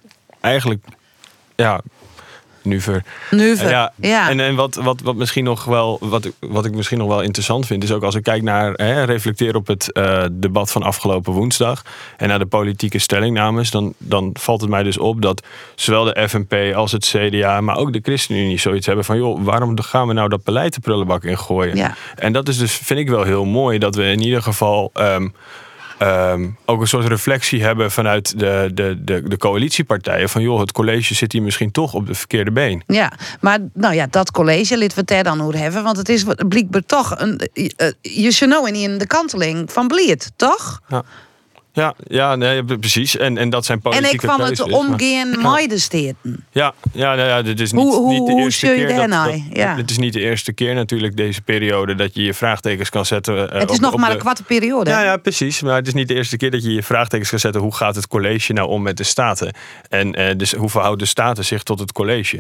eigenlijk 0.41 0.85
ja, 1.55 1.81
nuver. 2.63 3.03
Nuver. 3.31 3.69
Ja, 3.69 3.93
Ja. 3.95 4.29
En, 4.29 4.39
en 4.39 4.55
wat, 4.55 4.75
wat, 4.75 5.01
wat, 5.01 5.15
misschien 5.15 5.43
nog 5.43 5.63
wel, 5.65 5.97
wat, 6.01 6.25
ik- 6.25 6.33
wat 6.39 6.65
ik 6.65 6.73
misschien 6.75 6.97
nog 6.97 7.07
wel 7.07 7.21
interessant 7.21 7.65
vind, 7.65 7.83
is 7.83 7.91
ook 7.91 8.03
als 8.03 8.15
ik 8.15 8.23
kijk 8.23 8.41
naar, 8.43 8.71
hè, 8.73 9.03
reflecteer 9.03 9.55
op 9.55 9.67
het 9.67 9.91
eh, 9.91 10.23
debat 10.31 10.71
van 10.71 10.83
afgelopen 10.83 11.33
woensdag 11.33 11.81
en 12.17 12.27
naar 12.27 12.39
de 12.39 12.45
politieke 12.45 12.99
stellingnames, 12.99 13.71
dan, 13.71 13.93
dan 13.97 14.29
valt 14.39 14.61
het 14.61 14.69
mij 14.69 14.83
dus 14.83 14.97
op 14.97 15.21
dat 15.21 15.43
zowel 15.75 16.03
de 16.03 16.25
FNP 16.29 16.75
als 16.75 16.91
het 16.91 17.05
CDA, 17.15 17.61
maar 17.61 17.77
ook 17.77 17.93
de 17.93 17.99
ChristenUnie 18.03 18.59
zoiets 18.59 18.85
hebben 18.85 19.05
van, 19.05 19.17
joh, 19.17 19.43
waarom 19.43 19.79
gaan 19.81 20.07
we 20.07 20.13
nou 20.13 20.29
dat 20.29 20.43
beleid 20.43 20.73
de 20.73 20.79
prullenbak 20.79 21.23
in 21.23 21.37
gooien? 21.37 21.75
Ja. 21.75 21.95
En 22.15 22.33
dat 22.33 22.47
is 22.47 22.57
dus, 22.57 22.73
vind 22.73 22.99
ik 22.99 23.09
wel 23.09 23.23
heel 23.23 23.45
mooi, 23.45 23.77
dat 23.79 23.95
we 23.95 24.03
in 24.03 24.21
ieder 24.21 24.41
geval. 24.41 24.89
ehm, 24.93 25.27
ehm, 26.01 26.49
ook 26.65 26.81
een 26.81 26.87
soort 26.87 27.07
reflectie 27.07 27.63
hebben 27.63 27.91
vanuit 27.91 28.39
de, 28.39 28.69
de, 28.73 29.03
de, 29.03 29.21
de 29.27 29.37
coalitiepartijen. 29.37 30.29
Van 30.29 30.41
joh, 30.41 30.59
het 30.59 30.71
college 30.71 31.13
zit 31.15 31.31
hier 31.31 31.41
misschien 31.41 31.71
toch 31.71 31.93
op 31.93 32.07
de 32.07 32.13
verkeerde 32.13 32.51
been. 32.51 32.83
Ja, 32.87 33.11
maar 33.39 33.59
nou 33.73 33.93
ja, 33.95 34.07
dat 34.09 34.31
college, 34.31 34.77
lid 34.77 34.93
we 34.93 34.99
het 34.99 35.09
daar 35.09 35.23
dan 35.23 35.41
over 35.41 35.57
hebben. 35.57 35.83
Want 35.83 35.97
het 35.97 36.09
is 36.09 36.23
wat- 36.23 36.47
blijkbaar 36.49 36.85
toch 36.85 37.19
een. 37.19 37.37
eh, 37.53 37.69
eh, 37.77 37.91
je 38.01 38.31
nou 38.49 38.67
in 38.75 38.97
de 38.97 39.07
kanteling 39.07 39.71
van 39.71 39.87
Bliert, 39.87 40.31
toch? 40.35 40.81
Ja, 40.87 41.03
ja 42.07 42.35
nee, 42.35 42.63
precies. 42.63 43.17
En, 43.17 43.37
en 43.37 43.49
dat 43.49 43.65
zijn 43.65 43.77
En 43.83 43.83
politieke 43.91 44.15
ik 44.15 44.21
van 44.31 44.39
het 44.39 44.47
keuzes, 44.47 44.65
maar- 44.65 44.75
omgaan 44.79 45.59
met 45.59 45.69
de 45.69 45.79
steden. 45.79 46.15
Ja, 46.51 46.73
ja, 46.93 47.15
nou 47.15 47.27
ja, 47.27 47.41
dit 47.41 47.59
is 47.59 47.71
niet, 47.71 47.81
Hoe- 47.81 47.95
hoe- 47.95 48.09
niet 48.09 48.25
de 48.25 48.31
hoe 48.31 48.41
eerste 48.41 48.67
je 48.67 48.73
keer. 48.75 48.95
Dat, 48.95 49.07
nou? 49.07 49.31
dat- 49.31 49.41
Ja. 49.57 49.75
Het 49.75 49.89
is 49.89 49.97
niet 49.97 50.13
de 50.13 50.19
eerste 50.19 50.53
keer 50.53 50.73
natuurlijk 50.73 51.17
deze 51.17 51.41
periode 51.41 51.95
dat 51.95 52.15
je 52.15 52.21
je 52.23 52.33
vraagtekens 52.33 52.89
kan 52.89 53.05
zetten. 53.05 53.51
eh, 53.51 53.59
Het 53.59 53.69
is 53.69 53.75
op- 53.75 53.81
nog 53.81 53.93
op 53.93 53.99
maar 53.99 54.09
de- 54.09 54.15
een 54.15 54.21
kwarte 54.21 54.43
periode. 54.43 54.89
Ja, 54.89 55.03
ja, 55.03 55.17
precies. 55.17 55.61
Maar 55.61 55.75
het 55.75 55.87
is 55.87 55.93
niet 55.93 56.07
de 56.07 56.13
eerste 56.15 56.37
keer 56.37 56.51
dat 56.51 56.63
je 56.63 56.73
je 56.73 56.83
vraagtekens 56.83 57.29
kan 57.29 57.39
zetten. 57.39 57.61
Hoe 57.61 57.75
gaat 57.75 57.95
het 57.95 58.07
college 58.07 58.53
nou 58.53 58.69
om 58.69 58.81
met 58.81 58.97
de 58.97 59.03
staten? 59.03 59.53
En 59.89 60.13
eh, 60.15 60.35
dus 60.37 60.53
hoe 60.53 60.69
verhoudt 60.69 60.99
de 60.99 61.05
staten 61.05 61.45
zich 61.45 61.63
tot 61.63 61.79
het 61.79 61.91
college? 61.91 62.39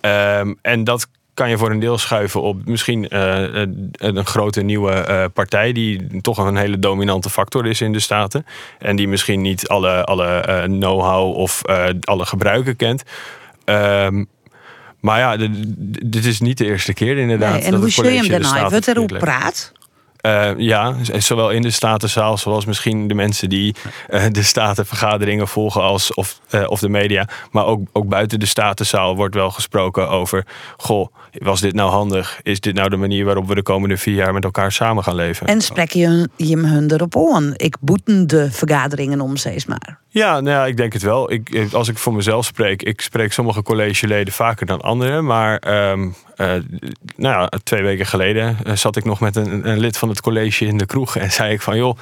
Ehm, 0.00 0.54
en 0.62 0.84
dat 0.84 1.06
kan 1.34 1.50
je 1.50 1.58
voor 1.58 1.70
een 1.70 1.80
deel 1.80 1.98
schuiven 1.98 2.42
op 2.42 2.66
misschien 2.66 3.08
eh, 3.08 3.38
een 3.52 3.92
een 4.16 4.26
grote 4.26 4.62
nieuwe 4.62 4.92
eh, 4.92 5.24
partij... 5.32 5.72
die 5.72 6.20
toch 6.20 6.38
een 6.38 6.56
hele 6.56 6.78
dominante 6.78 7.30
factor 7.30 7.66
is 7.66 7.80
in 7.80 7.92
de 7.92 8.00
staten. 8.00 8.46
En 8.78 8.96
die 8.96 9.08
misschien 9.08 9.40
niet 9.40 9.68
alle, 9.68 10.04
alle 10.04 10.26
eh, 10.26 10.62
know-how 10.62 11.36
of 11.36 11.62
eh, 11.62 11.88
alle 12.00 12.26
gebruiken 12.26 12.76
kent... 12.76 13.02
Ehm, 13.64 14.24
maar 15.00 15.18
ja, 15.18 15.48
dit 16.06 16.24
is 16.24 16.40
niet 16.40 16.58
de 16.58 16.64
eerste 16.64 16.92
keer 16.92 17.18
inderdaad. 17.18 17.52
Nee, 17.52 17.62
en 17.62 17.70
dat 17.70 17.80
hoe 17.80 17.90
zie 17.90 18.04
je 18.04 18.10
hem 18.10 18.28
daarna? 18.28 18.68
Wordt 18.68 18.86
er 18.86 18.98
legt. 18.98 19.18
praat? 19.18 19.72
Uh, 20.26 20.50
ja, 20.56 20.94
zowel 21.18 21.50
in 21.50 21.62
de 21.62 21.70
Statenzaal 21.70 22.38
zoals 22.38 22.64
misschien 22.64 23.08
de 23.08 23.14
mensen 23.14 23.48
die 23.48 23.74
uh, 24.10 24.24
de 24.30 24.42
Statenvergaderingen 24.42 25.48
volgen 25.48 25.82
als, 25.82 26.14
of, 26.14 26.40
uh, 26.50 26.70
of 26.70 26.80
de 26.80 26.88
media. 26.88 27.28
Maar 27.50 27.66
ook, 27.66 27.80
ook 27.92 28.08
buiten 28.08 28.40
de 28.40 28.46
Statenzaal 28.46 29.16
wordt 29.16 29.34
wel 29.34 29.50
gesproken 29.50 30.08
over... 30.08 30.46
Goh, 30.76 31.06
was 31.32 31.60
dit 31.60 31.74
nou 31.74 31.90
handig? 31.90 32.40
Is 32.42 32.60
dit 32.60 32.74
nou 32.74 32.88
de 32.88 32.96
manier 32.96 33.24
waarop 33.24 33.48
we 33.48 33.54
de 33.54 33.62
komende 33.62 33.96
vier 33.96 34.14
jaar 34.14 34.32
met 34.32 34.44
elkaar 34.44 34.72
samen 34.72 35.02
gaan 35.02 35.14
leven? 35.14 35.46
En 35.46 35.60
spreek 35.60 35.92
je 35.92 36.28
hem 36.36 36.64
hun 36.64 36.92
erop 36.92 37.16
aan? 37.16 37.52
Ik 37.56 37.76
boeten 37.80 38.26
de 38.26 38.50
vergaderingen 38.50 39.20
om, 39.20 39.36
steeds 39.36 39.66
maar. 39.66 39.98
Ja, 40.08 40.40
nou 40.40 40.56
ja, 40.56 40.66
ik 40.66 40.76
denk 40.76 40.92
het 40.92 41.02
wel. 41.02 41.32
Ik, 41.32 41.68
als 41.72 41.88
ik 41.88 41.98
voor 41.98 42.14
mezelf 42.14 42.44
spreek, 42.44 42.82
ik 42.82 43.00
spreek 43.00 43.32
sommige 43.32 43.62
collegeleden 43.62 44.32
vaker 44.32 44.66
dan 44.66 44.80
anderen. 44.80 45.24
Maar 45.24 45.88
um, 45.90 46.14
uh, 46.36 46.46
nou 47.16 47.40
ja, 47.40 47.50
twee 47.64 47.82
weken 47.82 48.06
geleden 48.06 48.56
zat 48.74 48.96
ik 48.96 49.04
nog 49.04 49.20
met 49.20 49.36
een, 49.36 49.68
een 49.68 49.78
lid 49.78 49.96
van 49.96 50.08
het 50.08 50.20
college 50.20 50.66
in 50.66 50.78
de 50.78 50.86
kroeg 50.86 51.16
en 51.16 51.32
zei 51.38 51.52
ik 51.52 51.62
van 51.62 51.76
joh 51.76 51.98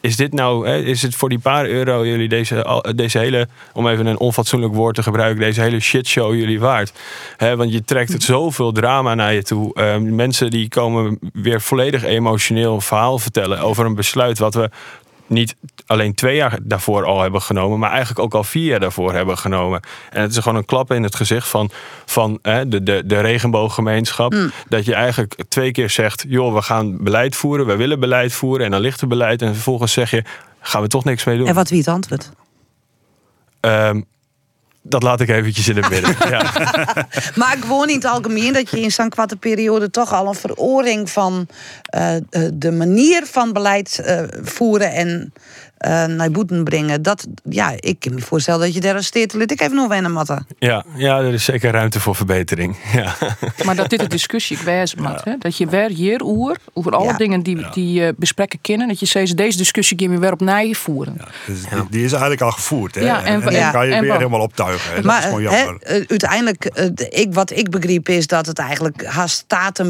is 0.00 0.16
dit 0.16 0.32
nou, 0.32 0.68
hè, 0.68 0.76
is 0.76 1.02
het 1.02 1.14
voor 1.14 1.28
die 1.28 1.38
paar 1.38 1.66
euro 1.66 2.06
jullie 2.06 2.28
deze, 2.28 2.82
deze 2.94 3.18
hele, 3.18 3.48
om 3.72 3.88
even 3.88 4.06
een 4.06 4.18
onfatsoenlijk 4.18 4.74
woord 4.74 4.94
te 4.94 5.02
gebruiken, 5.02 5.40
deze 5.40 5.60
hele 5.60 5.80
shitshow 5.80 6.34
jullie 6.34 6.60
waard? 6.60 6.92
Hè, 7.36 7.56
want 7.56 7.72
je 7.72 7.84
trekt 7.84 8.12
het 8.12 8.22
zoveel 8.22 8.72
drama 8.72 9.14
naar 9.14 9.34
je 9.34 9.42
toe. 9.42 9.70
Uh, 9.74 9.96
mensen 9.96 10.50
die 10.50 10.68
komen 10.68 11.18
weer 11.32 11.60
volledig 11.60 12.04
emotioneel 12.04 12.74
een 12.74 12.80
verhaal 12.80 13.18
vertellen 13.18 13.60
over 13.60 13.86
een 13.86 13.94
besluit 13.94 14.38
wat 14.38 14.54
we 14.54 14.70
niet 15.30 15.56
alleen 15.86 16.14
twee 16.14 16.36
jaar 16.36 16.58
daarvoor 16.62 17.04
al 17.04 17.20
hebben 17.20 17.42
genomen, 17.42 17.78
maar 17.78 17.90
eigenlijk 17.90 18.18
ook 18.18 18.34
al 18.34 18.44
vier 18.44 18.64
jaar 18.64 18.80
daarvoor 18.80 19.12
hebben 19.12 19.38
genomen. 19.38 19.80
En 20.10 20.22
het 20.22 20.30
is 20.30 20.38
gewoon 20.38 20.58
een 20.58 20.64
klap 20.64 20.92
in 20.92 21.02
het 21.02 21.16
gezicht 21.16 21.48
van, 21.48 21.70
van 22.04 22.38
hè, 22.42 22.68
de, 22.68 22.82
de, 22.82 23.02
de 23.06 23.20
regenbooggemeenschap. 23.20 24.32
Mm. 24.32 24.50
Dat 24.68 24.84
je 24.84 24.94
eigenlijk 24.94 25.44
twee 25.48 25.70
keer 25.70 25.90
zegt: 25.90 26.24
joh, 26.28 26.54
we 26.54 26.62
gaan 26.62 27.02
beleid 27.02 27.36
voeren, 27.36 27.66
we 27.66 27.76
willen 27.76 28.00
beleid 28.00 28.32
voeren. 28.32 28.64
En 28.64 28.70
dan 28.70 28.80
ligt 28.80 29.00
er 29.00 29.06
beleid. 29.06 29.42
En 29.42 29.54
vervolgens 29.54 29.92
zeg 29.92 30.10
je: 30.10 30.24
gaan 30.60 30.82
we 30.82 30.88
toch 30.88 31.04
niks 31.04 31.24
mee 31.24 31.36
doen. 31.36 31.46
En 31.46 31.54
wat 31.54 31.68
wie 31.68 31.78
het 31.78 31.88
antwoord? 31.88 32.30
Um, 33.60 34.04
dat 34.90 35.02
laat 35.02 35.20
ik 35.20 35.28
eventjes 35.28 35.68
in 35.68 35.76
het 35.76 35.88
midden. 35.88 36.16
ja. 36.30 36.42
maar 37.40 37.56
gewoon 37.60 37.88
in 37.88 37.94
het 37.94 38.04
algemeen 38.04 38.52
dat 38.52 38.70
je 38.70 38.80
in 38.80 38.90
zo'n 38.90 39.08
kwarte 39.08 39.36
periode 39.36 39.90
toch 39.90 40.12
al 40.12 40.26
een 40.26 40.34
veroring 40.34 41.10
van 41.10 41.46
uh, 41.96 42.16
de 42.52 42.70
manier 42.70 43.26
van 43.26 43.52
beleid 43.52 44.02
uh, 44.06 44.22
voeren 44.42 44.92
en 44.92 45.32
uh, 45.86 46.04
naar 46.04 46.30
boeten 46.30 46.64
brengen. 46.64 47.02
Dat, 47.02 47.26
ja, 47.48 47.72
ik 47.76 48.00
kan 48.00 48.14
me 48.14 48.20
voorstellen 48.20 48.60
dat 48.60 48.74
je 48.74 48.80
daar. 48.80 48.94
Laat 48.94 49.50
ik 49.50 49.60
even 49.60 49.74
nog 49.74 49.88
wennen, 49.88 50.12
Matta. 50.12 50.42
Ja, 50.58 50.84
ja, 50.94 51.18
er 51.18 51.32
is 51.32 51.44
zeker 51.44 51.70
ruimte 51.72 52.00
voor 52.00 52.14
verbetering. 52.14 52.76
Ja. 52.92 53.14
Maar 53.64 53.76
dat 53.76 53.90
dit 53.90 54.02
een 54.02 54.08
discussie 54.08 54.58
wijs 54.64 54.94
maakt. 54.94 55.24
Hè? 55.24 55.34
Dat 55.38 55.56
je 55.56 55.66
weer 55.66 55.88
hier 55.88 56.22
oer, 56.24 56.56
over 56.72 56.92
alle 56.92 57.16
dingen 57.16 57.42
die, 57.42 57.66
die 57.72 57.92
je 57.92 58.14
besprekken 58.16 58.60
kennen. 58.60 58.88
Dat 58.88 59.00
je 59.00 59.06
zegt, 59.06 59.36
deze 59.36 59.58
discussie 59.58 59.96
we 59.96 60.18
weer 60.18 60.32
op 60.32 60.40
nij 60.40 60.74
voeren. 60.74 61.14
Ja, 61.18 61.28
dus 61.46 61.60
die, 61.60 61.86
die, 61.90 62.04
is 62.04 62.10
eigenlijk 62.10 62.40
al 62.42 62.50
gevoerd. 62.50 62.94
Hè? 62.94 63.00
Ja, 63.00 63.24
en, 63.24 63.42
en, 63.42 63.52
dan 63.52 63.72
kan 63.72 63.88
je 63.88 64.00
weer 64.00 64.16
helemaal 64.16 64.40
optuigen. 64.40 64.94
Hè? 64.94 65.02
Maar 65.02 65.22
hè, 65.22 65.78
eh, 65.78 66.04
uiteindelijk, 66.06 66.70
uh, 66.78 67.08
ik, 67.08 67.28
wat 67.30 67.50
ik 67.50 67.70
begreep 67.70 68.08
is 68.08 68.26
dat 68.26 68.46
het 68.46 68.58
eigenlijk 68.58 69.06
haast 69.06 69.46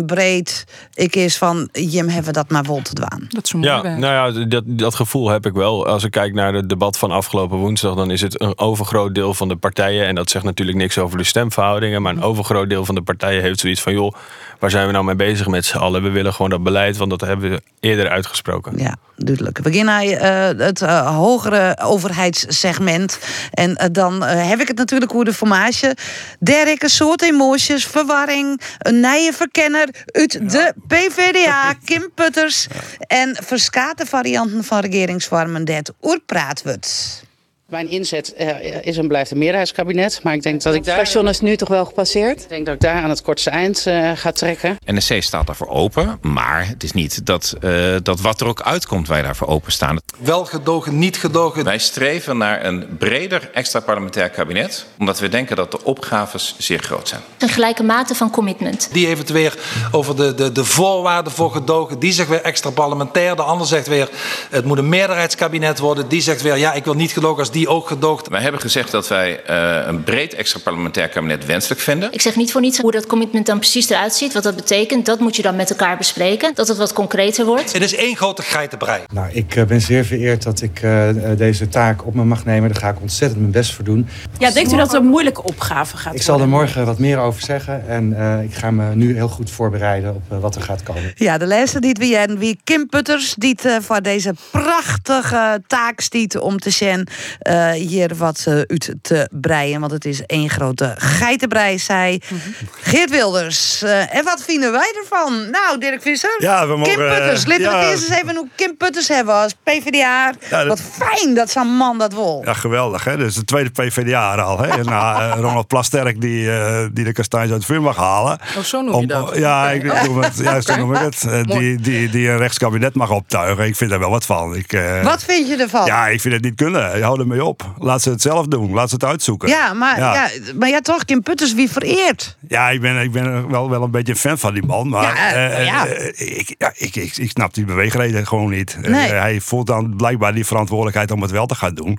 breed 0.07 0.65
ik 0.95 1.17
is 1.17 1.39
van, 1.39 1.69
Jim, 1.73 2.09
hebben 2.09 2.25
we 2.25 2.33
dat 2.33 2.51
maar 2.51 2.65
vol 2.65 2.83
te 2.83 2.93
dwaan. 2.93 3.27
Dat 3.29 3.45
is 3.45 3.55
ja, 3.61 3.83
nou 3.83 4.01
ja, 4.01 4.47
dat, 4.47 4.65
dat 4.67 4.95
gevoel 4.95 5.29
heb 5.29 5.47
ik 5.47 5.53
wel 5.53 5.80
als 5.87 6.05
ik 6.05 6.11
kijk 6.11 6.35
naar 6.35 6.55
het 6.55 6.69
debat 6.69 6.99
van 6.99 7.11
afgelopen 7.11 7.59
woensdag, 7.59 7.95
dan 7.95 8.11
is 8.11 8.21
het 8.21 8.41
een 8.41 8.59
overgroot 8.59 9.15
deel 9.15 9.35
van 9.35 9.49
de 9.49 9.57
partijen. 9.57 10.07
En 10.07 10.15
dat 10.15 10.31
zegt 10.31 10.45
natuurlijk 10.45 10.79
niks 10.79 10.99
over 10.99 11.19
de 11.19 11.25
stemverhoudingen. 11.25 12.03
Maar 12.03 12.13
een 12.13 12.23
overgroot 12.23 12.69
deel 12.69 12.85
van 12.85 12.95
de 12.95 13.03
partijen 13.03 13.43
heeft 13.43 13.61
zoiets 13.61 13.81
van: 13.81 13.93
joh, 13.93 14.15
waar 14.59 14.71
zijn 14.71 14.87
we 14.87 14.93
nou 14.93 15.05
mee 15.05 15.15
bezig 15.15 15.47
met 15.47 15.65
z'n 15.65 15.77
allen? 15.77 16.03
We 16.03 16.11
willen 16.11 16.33
gewoon 16.33 16.51
dat 16.51 16.63
beleid, 16.63 16.97
want 16.97 17.11
dat 17.11 17.21
hebben 17.21 17.51
we 17.51 17.63
eerder 17.81 18.09
uitgesproken. 18.09 18.73
Ja, 18.77 18.97
duidelijk. 19.17 19.57
We 19.57 19.63
beginnen 19.63 19.95
naar 19.95 20.53
uh, 20.55 20.65
het 20.65 20.81
uh, 20.81 21.17
hogere 21.17 21.79
overheidssegment. 21.83 23.19
En 23.51 23.71
uh, 23.71 23.87
dan 23.93 24.23
heb 24.23 24.61
ik 24.61 24.69
het 24.69 24.77
natuurlijk 24.77 25.13
over 25.13 25.25
de 25.25 25.33
formage. 25.33 25.97
Derek, 26.39 26.83
een 26.83 26.91
soort 26.91 27.23
emoties, 27.23 27.87
verwarring, 27.87 28.61
een 28.79 29.01
nieuwe 29.01 29.33
verkenner 29.33 29.89
uit 30.07 30.51
de 30.51 30.75
PVDA, 30.87 31.75
Kim 31.85 32.11
Putters. 32.15 32.67
En 33.07 33.37
verskate 33.43 34.07
varianten 34.07 34.65
van 34.65 34.81
regeringsvormen 34.81 35.65
dat 35.71 35.95
oorpraat 36.01 36.63
wordt. 36.63 37.23
Mijn 37.71 37.89
inzet 37.89 38.35
uh, 38.41 38.87
is 38.87 38.97
en 38.97 39.09
blijft 39.09 39.31
een 39.31 39.39
meerderheidskabinet. 39.39 40.21
Maar 40.23 40.35
ik 40.35 40.43
denk 40.43 40.63
dat 40.63 40.75
ik 40.75 40.85
daar. 40.85 40.95
station 40.95 41.29
is 41.29 41.41
nu 41.41 41.57
toch 41.57 41.69
wel 41.69 41.85
gepasseerd? 41.85 42.43
Ik 42.43 42.49
denk 42.49 42.67
dat 42.67 42.75
ik 42.75 42.81
daar 42.81 43.03
aan 43.03 43.09
het 43.09 43.23
kortste 43.23 43.51
eind 43.51 43.87
uh, 43.87 44.11
ga 44.15 44.33
trekken. 44.33 44.77
NSC 44.85 45.23
staat 45.23 45.47
daarvoor 45.47 45.69
open. 45.69 46.19
Maar 46.23 46.69
het 46.69 46.83
is 46.83 46.93
niet 46.93 47.27
dat, 47.27 47.57
uh, 47.65 47.97
dat 48.03 48.21
wat 48.21 48.41
er 48.41 48.47
ook 48.47 48.63
uitkomt, 48.63 49.09
wij 49.09 49.23
daarvoor 49.23 49.47
openstaan. 49.49 49.99
Wel 50.19 50.45
gedogen, 50.45 50.99
niet 50.99 51.19
gedogen. 51.19 51.65
Wij 51.65 51.79
streven 51.79 52.37
naar 52.37 52.65
een 52.65 52.97
breder 52.99 53.51
extra 53.53 53.81
parlementair 53.81 54.31
kabinet. 54.31 54.87
Omdat 54.99 55.19
we 55.19 55.29
denken 55.29 55.57
dat 55.57 55.71
de 55.71 55.85
opgaves 55.85 56.55
zeer 56.59 56.79
groot 56.79 57.09
zijn. 57.09 57.21
Een 57.39 57.49
gelijke 57.49 57.83
mate 57.83 58.15
van 58.15 58.31
commitment. 58.31 58.89
Die 58.93 59.07
heeft 59.07 59.21
het 59.21 59.31
weer 59.31 59.59
over 59.91 60.17
de, 60.17 60.35
de, 60.35 60.53
de 60.53 60.65
voorwaarden 60.65 61.33
voor 61.33 61.51
gedogen. 61.51 61.99
Die 61.99 62.13
zegt 62.13 62.29
weer 62.29 62.43
extra 62.43 62.71
parlementair. 62.71 63.37
De 63.37 63.43
ander 63.43 63.67
zegt 63.67 63.87
weer 63.87 64.09
het 64.51 64.65
moet 64.65 64.79
een 64.79 64.89
meerderheidskabinet 64.89 65.79
worden. 65.79 66.09
Die 66.09 66.21
zegt 66.21 66.43
weer 66.43 66.57
ja, 66.57 66.73
ik 66.73 66.85
wil 66.85 66.95
niet 66.95 67.13
gedogen 67.13 67.39
als 67.39 67.51
die 67.51 67.60
die 67.61 67.69
ook 67.69 67.87
gedoogd. 67.87 68.29
Wij 68.29 68.41
hebben 68.41 68.61
gezegd 68.61 68.91
dat 68.91 69.09
wij 69.09 69.41
uh, 69.51 69.87
een 69.87 70.05
breed 70.05 70.35
extra 70.35 70.61
parlementair 70.61 71.09
kabinet 71.09 71.47
wenselijk 71.47 71.81
vinden. 71.81 72.13
Ik 72.13 72.21
zeg 72.21 72.37
niet 72.37 72.53
voor 72.53 72.61
niets 72.61 72.79
hoe 72.79 72.91
dat 72.91 73.07
commitment 73.07 73.47
dan 73.47 73.59
precies 73.59 73.89
eruit 73.89 74.15
ziet. 74.15 74.33
Wat 74.33 74.43
dat 74.43 74.57
betekent, 74.57 75.07
dat 75.07 75.21
moet 75.21 75.37
je 75.37 75.43
dan 75.43 75.57
met 75.57 75.71
elkaar 75.71 75.97
bespreken. 75.97 76.55
Dat 76.55 76.69
het 76.69 76.77
wat 76.77 76.93
concreter 76.93 77.45
wordt. 77.45 77.73
Het 77.73 77.83
is 77.83 77.95
één 77.95 78.17
grote 78.17 78.43
geitenbrei. 78.43 79.03
Nou, 79.13 79.29
ik 79.33 79.57
uh, 79.57 79.65
ben 79.65 79.81
zeer 79.81 80.05
vereerd 80.05 80.43
dat 80.43 80.63
ik 80.63 80.83
uh, 80.83 81.09
deze 81.37 81.69
taak 81.69 82.07
op 82.07 82.15
me 82.15 82.25
mag 82.25 82.45
nemen. 82.45 82.73
Daar 82.73 82.81
ga 82.81 82.89
ik 82.89 83.01
ontzettend 83.01 83.41
mijn 83.41 83.53
best 83.53 83.73
voor 83.73 83.85
doen. 83.85 84.09
Ja, 84.39 84.51
denkt 84.51 84.73
u 84.73 84.77
dat 84.77 84.93
het 84.93 85.01
een 85.03 85.09
moeilijke 85.09 85.43
opgave 85.43 85.97
gaat 85.97 86.15
Ik 86.15 86.23
zal 86.23 86.41
er 86.41 86.49
morgen 86.49 86.87
wat 86.87 86.99
meer 86.99 87.19
over 87.19 87.43
zeggen. 87.43 87.89
En 87.89 88.17
ik 88.45 88.55
ga 88.55 88.71
me 88.71 88.95
nu 88.95 89.15
heel 89.15 89.29
goed 89.29 89.51
voorbereiden 89.51 90.15
op 90.15 90.41
wat 90.41 90.55
er 90.55 90.63
gaat 90.63 90.83
komen. 90.83 91.13
Ja, 91.15 91.39
de 91.39 91.47
lezer 91.47 91.81
die 91.81 91.97
wie 91.99 92.19
wie 92.39 92.61
Kim 92.65 92.87
Putters, 92.87 93.35
die 93.35 93.57
voor 93.81 94.03
deze 94.03 94.35
prachtige 94.51 95.63
taak 95.67 96.01
stiet 96.01 96.39
om 96.39 96.59
te 96.59 96.71
zien 96.71 97.09
uh, 97.51 97.71
hier 97.71 98.17
wat 98.17 98.45
uh, 98.49 98.55
uit 98.55 98.95
te 99.03 99.29
breien. 99.31 99.81
Want 99.81 99.93
het 99.93 100.05
is 100.05 100.27
één 100.27 100.51
grote 100.51 100.95
geitenbrei, 100.97 101.79
zei 101.79 102.21
mm 102.29 102.39
-hmm. 102.39 102.55
Geert 102.81 103.11
Wilders. 103.11 103.83
Uh, 103.83 104.15
en 104.15 104.25
wat 104.25 104.43
vinden 104.43 104.73
wij 104.73 104.93
ervan? 105.03 105.51
Nou, 105.51 105.79
Dirk 105.79 106.03
Visser. 106.03 106.37
Ja, 106.39 106.67
we 106.67 106.77
mogen, 106.77 106.95
Kim 106.95 107.09
Putters. 107.09 107.47
Laten 107.47 107.65
ja. 107.65 107.79
we 107.79 107.91
eerst 107.91 108.09
eens 108.09 108.19
even 108.19 108.37
hoe 108.37 108.49
Kim 108.55 108.77
Putters 108.77 109.09
hebben 109.09 109.35
als 109.35 109.55
PvdA. 109.63 110.33
Ja, 110.51 110.67
wat 110.67 110.81
fijn 110.81 111.35
dat 111.35 111.51
zo'n 111.51 111.77
man 111.77 111.99
dat 111.99 112.13
wil. 112.13 112.43
Ja, 112.45 112.55
geweldig. 112.55 113.05
Hè? 113.05 113.17
Dus 113.17 113.35
de 113.35 113.45
tweede 113.45 113.71
PvdA 113.71 114.35
al. 114.35 114.59
Hè? 114.59 114.83
Na 114.83 115.35
Ronald 115.35 115.67
Plasterk 115.67 116.21
die, 116.21 116.49
die 116.93 117.05
de 117.05 117.13
kastanjes 117.13 117.51
uit 117.51 117.59
het 117.59 117.71
vuur 117.71 117.83
mag 117.83 117.97
halen. 117.97 118.39
Oh, 118.57 118.63
zo 118.63 118.81
noem 118.81 119.01
je 119.01 119.07
dat? 119.07 119.37
Ja, 119.37 119.71
ik 119.71 119.85
okay. 119.85 120.05
noem 120.05 120.19
het, 120.19 120.39
ja, 120.45 120.61
zo 120.61 120.77
noem 120.77 120.95
ik 120.95 121.01
het. 121.01 121.47
die, 121.47 121.81
die, 121.81 122.09
die 122.09 122.29
een 122.29 122.39
rechtskabinet 122.39 122.95
mag 122.95 123.11
optuigen. 123.11 123.67
Ik 123.67 123.77
vind 123.77 123.91
daar 123.91 123.99
wel 123.99 124.11
wat 124.11 124.27
van. 124.27 124.57
Ik, 124.57 124.83
wat 125.03 125.25
vind 125.25 125.49
je 125.49 125.57
ervan? 125.57 125.87
Ja, 125.87 126.09
ik 126.09 126.21
vind 126.21 126.35
het 126.35 126.43
niet 126.43 126.55
kunnen. 126.55 126.97
Je 126.97 127.03
houdt 127.03 127.21
ermee 127.21 127.40
op. 127.41 127.75
Laat 127.79 128.03
ze 128.03 128.11
het 128.11 128.23
zelf 128.23 128.47
doen. 128.47 128.73
Laat 128.73 128.89
ze 128.89 128.95
het 128.95 129.05
uitzoeken. 129.05 129.49
Ja, 129.49 129.73
maar 129.73 129.99
ja, 129.99 130.15
ja 130.15 130.31
maar 130.59 130.69
ja 130.69 130.81
toch, 130.81 131.05
Kim 131.05 131.23
Putters 131.23 131.55
wie 131.55 131.71
vereerd. 131.71 132.37
Ja, 132.49 132.71
ik 132.71 132.81
ben, 132.81 132.97
ik 132.97 133.13
ben 133.13 133.51
wel, 133.51 133.71
wel 133.71 133.83
een 133.83 133.91
beetje 133.91 134.17
fan 134.17 134.39
van 134.39 134.55
die 134.55 134.67
man. 134.67 134.89
Maar 134.89 135.17
ja, 135.17 135.59
uh, 135.59 135.65
ja. 135.65 135.87
Uh, 135.87 136.39
ik, 136.39 136.55
ja, 136.59 136.73
ik, 136.77 136.97
ik, 136.97 137.17
ik 137.17 137.31
snap 137.31 137.55
die 137.55 137.65
beweegreden 137.65 138.27
gewoon 138.27 138.51
niet. 138.51 138.79
Nee. 138.81 139.13
Uh, 139.13 139.21
hij 139.21 139.41
voelt 139.41 139.67
dan 139.67 139.97
blijkbaar 139.97 140.35
die 140.35 140.47
verantwoordelijkheid 140.47 141.11
om 141.11 141.23
het 141.23 141.31
wel 141.31 141.47
te 141.47 141.55
gaan 141.55 141.75
doen. 141.75 141.99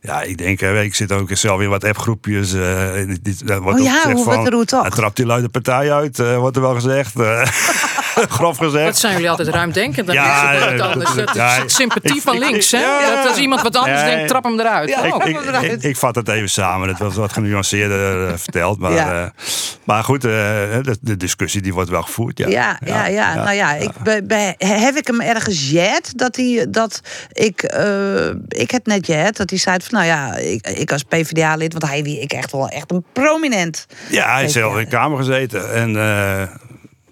Ja, 0.00 0.22
ik 0.22 0.38
denk, 0.38 0.60
ik 0.60 0.94
zit 0.94 1.12
ook 1.12 1.30
zelf 1.32 1.60
in 1.60 1.68
wat 1.68 1.84
appgroepjes. 1.84 2.54
Uh, 2.54 2.62
oh 2.62 3.78
ja, 3.78 4.12
hoe 4.12 4.24
van, 4.24 4.46
er 4.46 4.52
hoe 4.52 4.64
toch? 4.64 4.82
Hij 4.82 4.90
trapt 4.90 5.16
die 5.16 5.26
luide 5.26 5.48
partij 5.48 5.92
uit, 5.92 6.18
wordt 6.18 6.56
er 6.56 6.62
wel 6.62 6.74
gezegd. 6.74 7.14
grof 8.38 8.56
gezegd. 8.56 8.84
Dat 8.84 8.98
zijn 8.98 9.12
jullie 9.12 9.30
altijd 9.30 9.48
ruimdenkend. 9.48 10.06
Dan 10.06 10.14
ja, 10.14 10.52
is 10.52 10.64
het 10.64 10.80
anders. 10.80 11.14
Dat 11.14 11.34
ja, 11.34 11.64
is 11.64 11.74
sympathie 11.74 12.22
van 12.22 12.38
links. 12.38 12.70
Hè? 12.70 12.78
Ja, 12.78 13.14
dat 13.14 13.28
als 13.28 13.38
iemand 13.38 13.62
wat 13.62 13.76
anders 13.76 14.00
denkt, 14.00 14.28
trap 14.28 14.44
hem 14.44 14.60
eruit. 14.60 14.88
Ja, 14.88 15.08
oh. 15.08 15.26
ik, 15.26 15.36
ik, 15.36 15.72
ik, 15.72 15.82
ik, 15.82 15.96
vat 15.96 16.14
het 16.14 16.28
even 16.28 16.48
samen. 16.48 16.88
Het 16.88 16.98
was 16.98 17.14
wat 17.14 17.32
genuanceerder 17.32 18.28
uh, 18.28 18.36
verteld. 18.36 18.78
Maar, 18.78 18.92
uh, 18.92 19.26
maar 19.84 20.04
goed, 20.04 20.24
uh, 20.24 20.30
de, 20.30 20.96
de, 21.00 21.16
discussie 21.16 21.62
die 21.62 21.74
wordt 21.74 21.90
wel 21.90 22.02
gevoerd. 22.02 22.38
Ja, 22.38 22.48
ja, 22.48 22.78
ja. 22.84 23.06
ja, 23.06 23.34
Nou 23.34 23.52
ja, 23.52 23.74
ik, 23.74 23.90
bij, 24.02 24.24
bij, 24.24 24.54
heb 24.58 24.96
ik 24.96 25.06
hem 25.06 25.20
ergens 25.20 25.70
jet 25.70 26.18
dat 26.18 26.36
hij 26.36 26.66
dat 26.68 27.00
ik, 27.32 27.62
ik 28.48 28.70
het 28.70 28.86
net 28.86 29.06
jet 29.06 29.36
dat 29.36 29.50
hij 29.50 29.58
zei 29.58 29.76
van 29.82 29.98
nou 29.98 30.06
ja, 30.06 30.34
ik, 30.34 30.66
ik 30.66 30.92
als 30.92 31.02
PvdA-lid, 31.02 31.72
want 31.72 31.86
hij 31.86 32.02
wie 32.02 32.20
ik 32.20 32.32
echt 32.32 32.52
wel 32.52 32.68
echt 32.68 32.90
een 32.90 33.04
prominent. 33.12 33.86
Ja, 34.10 34.32
hij 34.32 34.44
is 34.44 34.52
zelf 34.52 34.72
in 34.72 34.84
de 34.84 34.90
Kamer 34.90 35.18
gezeten 35.18 35.72
en 35.74 35.94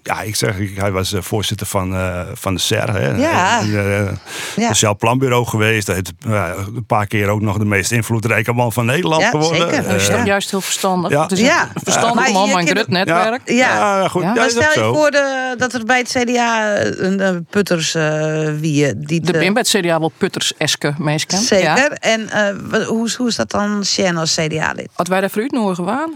Ja, 0.07 0.21
ik 0.21 0.35
zeg, 0.35 0.57
ik- 0.57 0.77
hij 0.77 0.91
was 0.91 1.13
eh, 1.13 1.21
voorzitter 1.21 1.67
van, 1.67 1.95
eh, 1.95 2.21
van 2.33 2.53
de 2.53 2.59
SER. 2.59 2.91
Hè. 2.93 3.07
Ja. 3.15 3.59
En, 3.59 3.65
eh, 4.07 4.11
Ja. 4.55 4.67
Sociaal 4.67 4.95
Planbureau 4.95 5.45
geweest. 5.45 5.87
Hij 5.87 5.95
heeft 5.95 6.11
ja, 6.17 6.53
een 6.75 6.85
paar 6.85 7.07
keer 7.07 7.27
ook 7.27 7.41
nog 7.41 7.57
de 7.57 7.65
meest 7.65 7.91
invloedrijke 7.91 8.53
man 8.53 8.73
van 8.73 8.85
Nederland 8.85 9.21
Ja, 9.21 9.29
geworden. 9.29 9.69
zeker. 9.69 9.83
Dat 9.83 10.01
is 10.01 10.07
toch 10.07 10.25
juist 10.25 10.51
heel 10.51 10.61
verstandig. 10.61 11.11
ja. 11.11 11.21
Het 11.21 11.31
is 11.31 11.39
Ja. 11.39 11.61
een 11.73 11.81
verstandig 11.83 12.31
man, 12.31 12.49
maar 12.49 12.61
een 12.61 12.67
grut 12.67 12.87
netwerk. 12.87 13.41
Ja. 13.45 13.53
Ja, 13.99 14.07
goed. 14.07 14.21
Ja. 14.21 14.27
Ja, 14.27 14.33
maar 14.35 14.49
stel 14.49 14.87
je 14.89 14.93
voor 14.95 15.11
de, 15.11 15.55
dat 15.57 15.73
er 15.73 15.85
bij 15.85 15.97
het 15.97 16.09
CDA 16.17 16.75
een 16.81 17.45
putters 17.49 17.95
eh 17.95 18.03
wie 18.59 18.99
die 18.99 19.21
De 19.21 19.31
te- 19.31 19.39
bin 19.39 19.53
bij 19.53 19.63
het 19.71 19.81
CDA 19.81 19.99
wel 19.99 20.11
putters-eske 20.17 20.93
mensen. 20.97 21.39
Zeker. 21.39 21.63
Ja. 21.65 21.89
En 21.89 22.29
eh, 22.29 22.55
wat- 22.69 22.83
hoe, 22.83 23.05
is- 23.05 23.15
hoe 23.15 23.27
is 23.27 23.35
dat 23.35 23.51
dan 23.51 23.85
Sjen 23.85 24.17
als 24.17 24.33
CDA-lid? 24.33 24.89
Als 24.95 25.09
wij 25.09 25.19
daar 25.21 25.29
vooruit 25.29 25.51
nog 25.51 25.75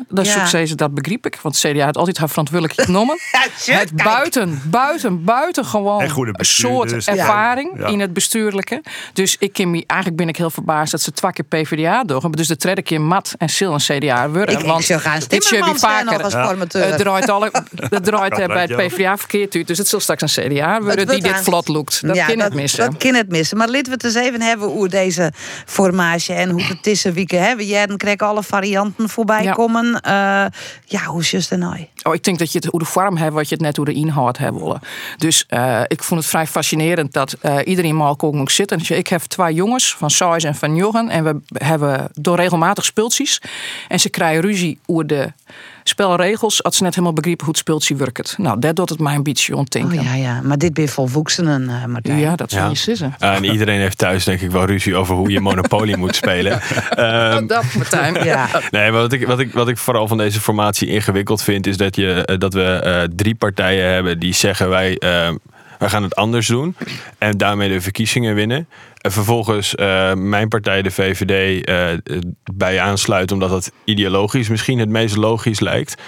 dan 0.10 0.24
Ja. 0.24 0.32
zoekt 0.48 0.68
ze 0.70 0.76
dat 0.76 0.94
begreep 0.94 1.26
ik. 1.26 1.40
Want 1.42 1.62
het 1.62 1.72
CDA 1.74 1.86
had 1.86 1.98
altijd 1.98 2.18
haar 2.18 2.30
verantwoordelijk 2.30 2.82
genomen. 2.82 3.18
het 3.80 4.04
buiten, 4.04 4.62
buiten, 4.66 5.24
buiten 5.24 5.66
gewoon 5.66 6.02
En 6.02 6.10
goede 6.10 6.32
een 6.38 6.46
soort 6.46 7.08
ervaring 7.08 7.72
Ja. 7.80 7.88
in 7.88 8.00
het 8.00 8.14
bestuurlijke. 8.14 8.82
Dus 9.14 9.36
ik 9.40 9.54
ken 9.54 9.72
me, 9.72 9.84
eigenlijk 9.88 10.20
ben 10.20 10.30
ik 10.30 10.36
heel 10.38 10.50
verbaasd 10.50 10.92
dat 10.92 11.02
ze 11.02 11.12
twee 11.12 11.32
keer 11.32 11.46
PvdA 11.46 12.04
doen. 12.04 12.20
Maar 12.22 12.32
Dus 12.32 12.48
de 12.48 12.56
derde 12.56 12.82
keer 12.82 13.02
Mat 13.02 13.34
en 13.38 13.50
Sil 13.58 13.74
een 13.74 13.80
CDA 13.80 14.30
worden. 14.30 14.54
Ik- 14.56 14.60
ik 14.60 14.66
want 14.66 14.84
zou 14.84 15.00
gaan 15.00 15.20
dit 15.30 16.24
als 16.24 16.34
formateur. 16.34 16.86
Het 16.86 16.98
draait, 16.98 17.30
alle, 17.30 17.52
dat 17.90 18.04
draait 18.04 18.40
eh, 18.40 18.48
bij 18.48 18.62
het 18.62 18.76
PvdA 18.76 19.18
verkeerd 19.18 19.56
uit. 19.56 19.68
Dus 19.68 19.78
het 19.78 19.88
zal 19.88 20.00
straks 20.00 20.22
een 20.22 20.28
CDA 20.50 20.82
worden 20.82 21.00
Het 21.00 21.10
die 21.10 21.22
dit 21.22 21.42
vlot 21.42 21.68
loopt. 21.68 22.08
Dat 22.08 22.16
Ja, 22.16 22.26
kan 22.26 22.40
het 22.40 22.54
missen. 22.54 22.92
Dat 22.92 22.98
kan 22.98 23.14
het 23.14 23.30
missen. 23.30 23.58
Maar 23.58 23.68
laten 23.68 23.86
we 23.86 23.92
het 23.92 24.04
eens 24.04 24.16
even 24.16 24.42
hebben 24.42 24.68
hoe 24.68 24.88
deze 24.88 25.32
formatie 25.66 26.36
en 26.36 26.50
hoe 26.50 26.64
het 26.64 26.84
tussen 26.84 27.14
wieken 27.14 27.42
hebben. 27.44 27.66
Jij 27.66 27.88
krijgen 27.98 28.28
alle 28.28 28.44
varianten 28.44 29.10
voorbij 29.10 29.44
Ja. 29.44 29.52
komen. 29.54 30.02
Eh, 30.02 30.12
ja, 30.86 31.04
hoe 31.06 31.22
is 31.22 31.32
het 31.50 31.60
nou? 31.60 31.88
Oh, 32.04 32.14
ik 32.14 32.24
denk 32.24 32.40
dat 32.40 32.52
je 32.52 32.58
het 32.58 32.68
hoe 32.68 32.80
de 32.80 32.86
vorm 32.86 33.18
hebt, 33.18 33.34
wat 33.34 33.50
je 33.50 33.56
het 33.56 33.64
net 33.64 33.69
hoe 33.76 33.86
de 33.86 33.94
inhoud 33.94 34.38
hebt 34.38 34.58
willen. 34.58 34.80
Dus 35.18 35.46
eh, 35.48 35.82
ik 35.88 36.04
vond 36.04 36.20
het 36.20 36.30
vrij 36.30 36.48
fascinerend 36.48 37.14
dat 37.14 37.34
eh, 37.42 37.58
iedereen 37.66 37.96
maar 37.96 38.16
zit. 38.50 38.72
En 38.72 38.98
ik 38.98 39.08
heb 39.08 39.22
twee 39.22 39.54
jongens 39.54 39.96
van 39.96 40.10
Sais 40.10 40.44
en 40.44 40.56
van 40.56 40.76
Jochen. 40.76 41.10
En 41.10 41.24
we 41.24 41.40
hebben 41.54 42.10
door 42.14 42.36
regelmatig 42.36 42.86
speeltjes. 42.86 43.42
En 43.88 44.00
ze 44.00 44.10
krijgen 44.10 44.42
ruzie 44.42 44.80
over 44.86 45.08
de 45.08 45.32
spelregels. 45.84 46.64
Als 46.64 46.78
ze 46.78 46.84
net 46.84 46.94
helemaal 46.94 47.14
begrijpen 47.16 47.46
hoe 47.46 47.54
het 47.54 47.62
speeltje 47.64 47.96
werkt. 47.96 48.38
Nou, 48.38 48.60
dat 48.60 48.76
doet 48.76 48.90
het 48.90 49.00
mij 49.00 49.16
een 49.16 49.24
beetje 49.24 49.56
ontdenken. 49.56 49.98
Oh 50.00 50.04
ja, 50.04 50.14
ja. 50.16 50.42
Maar 50.44 50.58
dit 50.58 50.74
ben 50.74 50.84
je 50.84 50.90
volvoeksenen, 50.90 51.70
eh 51.70 51.86
Martijn. 51.86 52.18
Ja, 52.20 52.36
dat 52.36 52.52
zou 52.52 52.64
Ja. 52.64 52.70
je 52.70 52.76
sissen. 52.76 53.16
Ja, 53.20 53.36
en 53.36 53.44
iedereen 53.44 53.80
heeft 53.80 53.98
thuis 53.98 54.24
denk 54.24 54.42
ik 54.42 54.52
wel 54.52 54.66
ruzie 54.66 54.96
over 54.96 55.16
hoe 55.16 55.30
je 55.32 55.40
Monopoly 55.40 55.96
moet 55.98 56.16
spelen. 56.16 56.62
Ehm, 56.90 57.48
dat, 57.48 57.64
Martijn. 57.74 58.14
Ja. 58.30 58.48
Nee, 58.72 58.92
maar 58.92 59.02
wat 59.02 59.14
ik, 59.14 59.28
wat, 59.28 59.40
ik, 59.40 59.54
wat 59.54 59.68
ik 59.68 59.78
vooral 59.78 60.08
van 60.08 60.18
deze 60.18 60.40
formatie 60.42 60.88
ingewikkeld 60.88 61.42
vind, 61.42 61.68
is 61.68 61.78
dat, 61.78 61.96
je, 61.96 62.26
eh, 62.26 62.38
dat 62.38 62.54
we 62.54 62.64
eh, 62.64 63.02
drie 63.16 63.36
partijen 63.36 63.92
hebben 63.94 64.20
die 64.20 64.34
zeggen 64.34 64.70
wij, 64.70 64.98
eh, 64.98 65.30
wij 65.80 65.90
gaan 65.90 66.04
het 66.04 66.16
anders 66.16 66.48
doen. 66.48 66.76
En 67.18 67.38
daarmee 67.38 67.70
de 67.70 67.82
verkiezingen 67.82 68.36
winnen. 68.36 68.68
En 69.00 69.12
vervolgens 69.12 69.76
eh, 69.76 70.14
mijn 70.14 70.48
partij, 70.48 70.82
de 70.82 70.92
VVD, 70.92 71.66
eh, 71.66 71.92
eh, 71.92 72.00
bij 72.54 72.80
aansluit, 72.80 73.32
omdat 73.32 73.50
dat 73.50 73.72
ideologisch 73.84 74.50
misschien 74.50 74.80
het 74.80 74.90
meest 74.90 75.16
logisch 75.16 75.60
lijkt. 75.60 76.02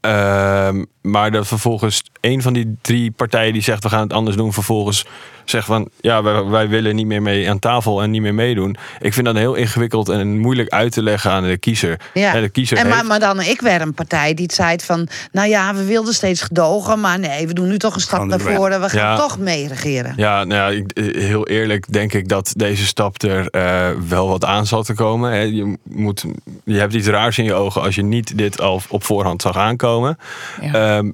Ehm, 0.00 0.84
maar 1.02 1.30
dat 1.30 1.46
vervolgens 1.46 2.02
een 2.20 2.42
van 2.42 2.52
die 2.52 2.76
drie 2.80 3.10
partijen 3.10 3.52
die 3.52 3.62
zegt 3.62 3.82
we 3.82 3.88
gaan 3.88 4.02
het 4.02 4.12
anders 4.12 4.36
doen, 4.36 4.52
vervolgens 4.52 5.06
zegt 5.44 5.66
van 5.66 5.88
ja, 6.00 6.22
wij, 6.22 6.44
wij 6.44 6.68
willen 6.68 6.94
niet 6.96 7.06
meer 7.06 7.22
mee 7.22 7.50
aan 7.50 7.58
tafel 7.58 8.02
en 8.02 8.10
niet 8.10 8.20
meer 8.22 8.34
meedoen. 8.34 8.76
Ik 9.00 9.12
vind 9.14 9.26
dat 9.26 9.36
heel 9.36 9.54
ingewikkeld 9.54 10.08
en 10.08 10.38
moeilijk 10.38 10.68
uit 10.68 10.92
te 10.92 11.02
leggen 11.02 11.30
aan 11.30 11.42
de 11.42 11.58
kiezer. 11.58 12.00
Ja. 12.14 12.34
En 12.34 12.42
de 12.42 12.48
kiezer 12.48 12.76
en 12.78 12.86
maar, 12.86 12.94
heeft- 12.96 13.08
maar 13.08 13.20
dan 13.20 13.40
ik 13.40 13.60
weer 13.60 13.80
een 13.80 13.94
partij 13.94 14.34
die 14.34 14.44
het 14.44 14.54
zei 14.54 14.76
van... 14.82 15.08
nou 15.32 15.48
ja, 15.48 15.74
we 15.74 15.84
wilden 15.84 16.14
steeds 16.14 16.42
gedogen, 16.42 17.00
maar 17.00 17.18
nee, 17.18 17.46
we 17.46 17.52
doen 17.52 17.68
nu 17.68 17.78
toch 17.78 17.94
een 17.94 18.00
stap 18.00 18.24
naar 18.24 18.40
voren. 18.40 18.80
We 18.80 18.88
gaan 18.88 19.00
Ja. 19.00 19.16
toch 19.16 19.38
mee 19.38 19.68
regeren. 19.68 20.12
Ja, 20.16 20.44
nou 20.44 20.72
ja, 20.74 20.78
ik- 20.80 20.92
eh, 20.92 21.22
heel 21.24 21.46
eerlijk 21.46 21.92
denk 21.92 22.12
ik 22.12 22.28
dat 22.28 22.52
deze 22.56 22.86
stap 22.86 23.22
er 23.22 23.48
eh, 23.50 23.90
wel 24.08 24.28
wat 24.28 24.44
aan 24.44 24.66
zal 24.66 24.82
te 24.82 24.94
komen. 24.94 25.30
Hè. 25.32 25.38
Je, 25.40 25.76
moet, 25.82 26.24
je 26.64 26.78
hebt 26.78 26.94
iets 26.94 27.06
raars 27.06 27.38
in 27.38 27.44
je 27.44 27.54
ogen 27.54 27.82
als 27.82 27.94
je 27.94 28.02
niet 28.02 28.38
dit 28.38 28.60
al 28.60 28.80
op 28.88 29.04
voorhand 29.04 29.42
zag 29.42 29.56
aankomen. 29.56 30.18
Ja. 30.60 30.96
Ehm, 30.96 31.10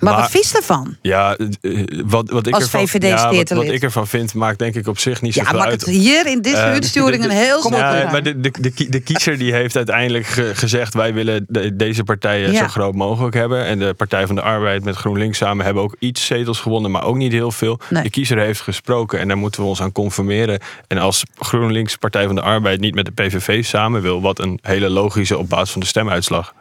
Maar, 0.00 0.12
Maar- 0.12 0.22
wat 0.22 0.30
vies 0.30 0.54
ervan? 0.54 0.96
ja, 1.02 1.36
eh, 1.60 1.84
wat, 2.06 2.30
wat, 2.30 2.46
ik 2.46 2.54
Als 2.54 2.62
ervan, 2.64 2.88
VVD 2.88 3.02
ja, 3.02 3.54
wat, 3.54 3.64
ik 3.64 3.82
ervan 3.82 4.06
vind, 4.06 4.34
maakt 4.34 4.58
denk 4.58 4.74
ik 4.74 4.86
op 4.86 4.98
zich 4.98 5.20
niet 5.22 5.34
Ja, 5.34 5.44
zoveel 5.44 5.60
uit. 5.62 5.80
het 5.80 5.90
hier 5.90 6.26
in 6.26 6.40
deze 6.42 6.56
Eh, 6.56 6.62
uitsturing 6.62 7.22
de- 7.22 7.28
een 7.28 7.34
heel 7.46 7.56
op, 7.56 7.62
snel 7.62 7.78
ja, 7.78 8.10
maar 8.10 8.22
de, 8.22 8.40
de, 8.40 8.50
de, 8.60 8.70
kie- 8.70 8.88
de 8.90 9.00
kiezer 9.00 9.38
die 9.38 9.52
heeft 9.52 9.76
uiteindelijk 9.76 10.26
ge- 10.26 10.50
gezegd... 10.54 10.94
wij 10.94 11.14
willen 11.14 11.44
de- 11.48 11.76
deze 11.76 12.04
partijen 12.04 12.52
Ja. 12.52 12.58
zo 12.58 12.66
groot 12.66 12.94
mogelijk 12.94 13.34
hebben. 13.34 13.64
En 13.64 13.78
de 13.78 13.94
Partij 13.94 14.26
van 14.26 14.34
de 14.34 14.42
Arbeid 14.42 14.84
met 14.84 14.96
GroenLinks 14.96 15.38
samen... 15.38 15.64
hebben 15.64 15.82
ook 15.82 15.96
iets 15.98 16.26
zetels 16.26 16.60
gewonnen, 16.60 16.90
maar 16.90 17.04
ook 17.04 17.16
niet 17.16 17.32
heel 17.32 17.50
veel. 17.50 17.78
Nee. 17.90 18.02
De 18.02 18.10
kiezer 18.10 18.38
heeft 18.38 18.60
gesproken 18.60 19.18
en 19.18 19.28
daar 19.28 19.36
moeten 19.38 19.62
we 19.62 19.66
ons 19.68 19.82
aan 19.82 19.92
conformeren. 19.92 20.60
En 20.86 20.98
als 20.98 21.22
GroenLinks 21.38 21.96
Partij 21.96 22.26
van 22.26 22.34
de 22.34 22.42
Arbeid 22.42 22.80
niet 22.80 22.94
met 22.94 23.04
de 23.04 23.12
PVV 23.12 23.64
samen 23.64 24.02
wil... 24.02 24.20
wat 24.20 24.38
een 24.38 24.58
hele 24.62 24.88
logische 24.90 25.38
op 25.38 25.48
basis 25.48 25.70
van 25.70 25.80
de 25.80 25.86
stemuitslag... 25.86 26.54